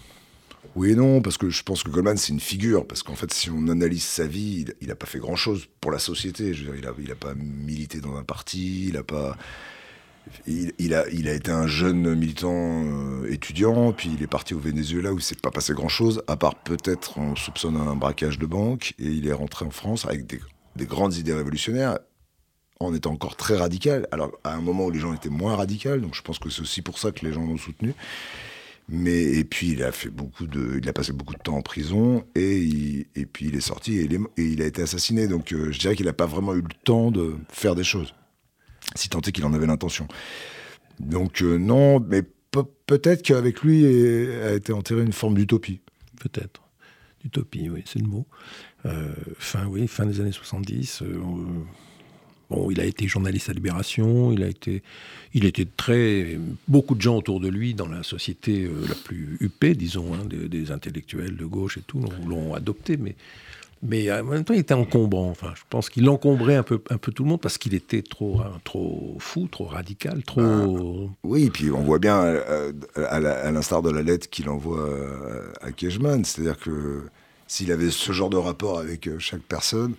Oui 0.77 0.91
et 0.93 0.95
non, 0.95 1.23
parce 1.23 1.39
que 1.39 1.51
je 1.51 1.63
pense 1.63 1.83
que 1.83 1.91
Goldman, 1.91 2.17
c'est 2.17 2.33
une 2.33 2.41
figure. 2.41 2.87
Parce 2.87 3.03
qu'en 3.03 3.15
fait, 3.15 3.33
si 3.33 3.51
on 3.51 3.69
analyse 3.69 4.05
sa 4.05 4.27
vie, 4.27 4.65
il 4.81 4.89
n'a 4.89 4.95
pas 4.95 5.07
fait 5.07 5.19
grand-chose 5.19 5.67
pour 5.81 5.91
la 5.91 5.99
société. 5.99 6.53
Je 6.55 6.65
veux 6.65 6.79
dire, 6.79 6.95
il 6.99 7.09
n'a 7.09 7.15
pas 7.15 7.35
milité 7.35 8.01
dans 8.01 8.17
un 8.17 8.25
parti, 8.25 8.89
il 8.89 8.95
n'a 8.95 9.03
pas. 9.03 9.37
Il, 10.47 10.95
a, 10.95 11.07
il 11.11 11.29
a 11.29 11.35
été 11.35 11.51
un 11.51 11.67
jeune 11.67 12.15
militant 12.15 12.83
euh, 12.87 13.31
étudiant, 13.31 13.93
puis 13.93 14.11
il 14.17 14.23
est 14.23 14.27
parti 14.27 14.55
au 14.55 14.59
Venezuela 14.59 15.13
où 15.13 15.19
il 15.19 15.23
s'est 15.23 15.35
pas 15.35 15.51
passé 15.51 15.75
grand-chose, 15.75 16.23
à 16.27 16.37
part 16.39 16.55
peut-être 16.55 17.19
on 17.19 17.37
soupçonne 17.37 17.77
un 17.77 17.95
braquage 17.95 18.39
de 18.39 18.47
banque, 18.47 18.95
et 18.99 19.05
il 19.05 19.29
est 19.29 19.35
rentré 19.35 19.67
en 19.67 19.71
France 19.71 20.07
avec 20.07 20.27
des, 20.27 20.41
des 20.77 20.87
grandes 20.87 21.15
idées 21.17 21.35
révolutionnaires, 21.35 21.99
en 22.81 22.95
étant 22.95 23.13
encore 23.13 23.37
très 23.37 23.57
radical, 23.57 24.09
alors 24.13 24.33
à 24.45 24.55
un 24.55 24.63
moment 24.63 24.87
où 24.87 24.91
les 24.91 24.99
gens 24.99 25.13
étaient 25.13 25.29
moins 25.29 25.57
radicaux, 25.57 25.99
donc 25.99 26.15
je 26.15 26.23
pense 26.23 26.39
que 26.39 26.49
c'est 26.49 26.63
aussi 26.63 26.81
pour 26.81 26.99
ça 26.99 27.13
que 27.13 27.25
les 27.27 27.33
gens 27.33 27.45
l'ont 27.45 27.59
soutenu. 27.59 27.95
Mais 28.89 29.23
et 29.23 29.45
puis 29.45 29.71
il 29.71 29.83
a 29.83 29.93
fait 29.93 30.11
beaucoup 30.11 30.47
de, 30.47 30.79
il 30.83 30.89
a 30.89 30.93
passé 30.93 31.13
beaucoup 31.13 31.35
de 31.35 31.39
temps 31.41 31.57
en 31.57 31.63
prison 31.63 32.27
et, 32.35 33.07
et 33.15 33.27
puis 33.27 33.47
il 33.47 33.57
est 33.57 33.61
sorti 33.61 33.99
et 33.99 34.09
il, 34.37 34.63
a 34.63 34.67
été 34.67 34.83
assassiné. 34.83 35.27
Donc 35.27 35.53
euh, 35.53 35.73
je 35.73 35.79
dirais 35.79 35.97
qu'il 35.97 36.07
n'a 36.07 36.13
pas 36.13 36.27
vraiment 36.27 36.55
eu 36.55 36.61
le 36.61 36.75
temps 36.85 37.11
de 37.11 37.37
faire 37.49 37.75
des 37.75 37.85
choses, 37.85 38.15
si 38.95 39.09
tant 39.09 39.21
est 39.23 39.33
qu'il 39.33 39.45
en 39.47 39.55
avait 39.55 39.67
l'intention. 39.67 40.07
Donc 41.01 41.43
euh, 41.43 41.57
non, 41.57 41.99
mais 41.99 42.23
peut-être 42.87 43.23
qu'avec 43.23 43.63
lui 43.63 43.87
a 43.87 44.53
été 44.53 44.73
enterrée 44.73 45.03
une 45.03 45.13
forme 45.13 45.35
d'utopie. 45.35 45.81
Peut-être. 46.21 46.63
Utopie, 47.25 47.71
oui, 47.71 47.83
c'est 47.87 48.01
le 48.01 48.07
mot. 48.07 48.27
Euh, 48.85 49.15
fin, 49.39 49.67
oui, 49.67 49.89
fin 49.89 50.05
des 50.05 50.21
années 50.21 50.31
70 50.31 51.03
il 52.71 52.81
a 52.81 52.85
été 52.85 53.07
journaliste 53.09 53.49
à 53.49 53.53
Libération, 53.53 54.33
il 54.33 54.43
a 54.43 54.49
été, 54.49 54.83
il 55.33 55.45
était 55.45 55.67
très, 55.77 56.39
beaucoup 56.69 56.95
de 56.95 57.01
gens 57.01 57.17
autour 57.17 57.41
de 57.41 57.49
lui 57.49 57.75
dans 57.75 57.89
la 57.89 58.03
société 58.03 58.65
euh, 58.65 58.87
la 58.89 58.95
plus 58.95 59.37
huppée, 59.41 59.75
disons, 59.75 60.15
hein, 60.15 60.27
des, 60.27 60.71
intellectuels 60.71 61.37
de 61.37 61.45
gauche 61.45 61.79
et 61.79 61.83
tout, 61.83 62.01
l'ont 62.27 62.55
adopté, 62.55 62.97
mais, 62.97 63.15
mais 63.83 64.11
en 64.13 64.25
même 64.25 64.45
temps, 64.45 64.55
il 64.55 64.61
était 64.61 64.75
encombrant. 64.75 65.31
Enfin, 65.31 65.53
je 65.55 65.63
pense 65.69 65.91
qu'il 65.91 66.09
encombrait 66.09 66.57
un 66.57 66.63
peu, 66.63 66.81
un 66.91 66.99
peu 66.99 67.13
tout 67.13 67.25
le 67.25 67.31
monde 67.31 67.41
parce 67.41 67.59
qu'il 67.59 67.75
était 67.75 68.03
trop, 68.03 68.41
hein, 68.41 68.61
trop 68.65 69.17
fou, 69.19 69.49
trop 69.51 69.65
radical, 69.65 70.23
trop. 70.23 70.43
Oui, 70.43 71.11
oui, 71.45 71.51
puis 71.51 71.71
on 71.71 71.83
voit 71.83 71.99
bien, 71.99 72.23
euh, 72.23 72.73
à 72.97 73.51
l'instar 73.51 73.83
de 73.83 73.91
la 73.91 74.03
lettre 74.03 74.29
qu'il 74.31 74.49
envoie 74.49 74.81
euh, 74.81 75.51
à 75.61 75.73
Kejman, 75.73 76.25
c'est-à-dire 76.25 76.59
que 76.59 77.03
s'il 77.47 77.73
avait 77.73 77.91
ce 77.91 78.13
genre 78.13 78.31
de 78.31 78.37
rapport 78.37 78.79
avec 78.79 79.09
chaque 79.19 79.43
personne, 79.43 79.95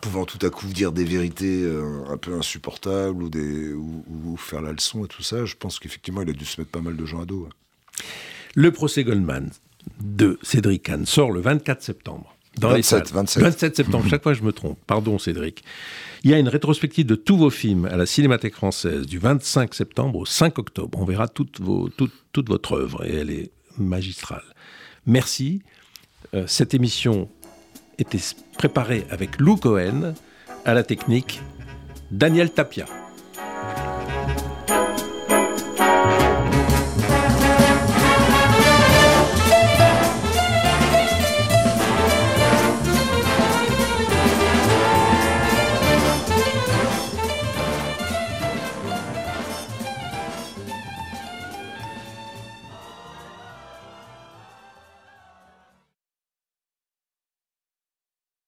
pouvant 0.00 0.24
tout 0.24 0.44
à 0.44 0.50
coup 0.50 0.66
dire 0.66 0.92
des 0.92 1.04
vérités 1.04 1.62
euh, 1.62 2.04
un 2.08 2.16
peu 2.16 2.34
insupportables 2.34 3.22
ou, 3.22 3.28
des, 3.28 3.72
ou, 3.72 4.36
faire 4.36 4.62
la 4.62 4.72
leçon 4.72 5.04
et 5.04 5.08
tout 5.08 5.22
ça, 5.22 5.44
je 5.44 5.54
pense 5.56 5.78
qu'effectivement, 5.78 6.22
il 6.22 6.30
a 6.30 6.32
dû 6.32 6.44
se 6.44 6.60
mettre 6.60 6.70
pas 6.70 6.80
mal 6.80 6.96
de 6.96 7.04
gens 7.04 7.20
à 7.20 7.26
dos. 7.26 7.48
Le 8.54 8.70
procès 8.70 9.04
Goldman 9.04 9.50
de 10.00 10.38
Cédric 10.42 10.84
Kahn 10.84 11.06
sort 11.06 11.32
le 11.32 11.40
24 11.40 11.82
septembre. 11.82 12.34
Dans 12.58 12.68
27, 12.68 13.06
les 13.06 13.14
27. 13.14 13.42
27 13.42 13.76
septembre, 13.76 14.06
chaque 14.08 14.22
fois 14.22 14.32
je 14.32 14.42
me 14.42 14.52
trompe. 14.52 14.78
Pardon 14.86 15.18
Cédric. 15.18 15.64
Il 16.22 16.30
y 16.30 16.34
a 16.34 16.38
une 16.38 16.48
rétrospective 16.48 17.04
de 17.04 17.16
tous 17.16 17.36
vos 17.36 17.50
films 17.50 17.84
à 17.86 17.96
la 17.96 18.06
Cinémathèque 18.06 18.54
française 18.54 19.06
du 19.06 19.18
25 19.18 19.74
septembre 19.74 20.20
au 20.20 20.24
5 20.24 20.58
octobre. 20.58 20.98
On 21.00 21.04
verra 21.04 21.26
toute, 21.26 21.60
vos, 21.60 21.88
toute, 21.88 22.48
votre 22.48 22.74
œuvre 22.74 23.04
et 23.04 23.14
elle 23.16 23.30
est 23.30 23.50
magistrale. 23.76 24.44
Merci. 25.04 25.62
Euh, 26.32 26.44
cette 26.46 26.74
émission 26.74 27.28
était 27.98 28.18
préparée 28.56 29.06
avec 29.10 29.38
Lou 29.38 29.56
Cohen, 29.56 30.14
à 30.64 30.74
la 30.74 30.82
technique 30.82 31.40
Daniel 32.10 32.50
Tapia. 32.50 32.86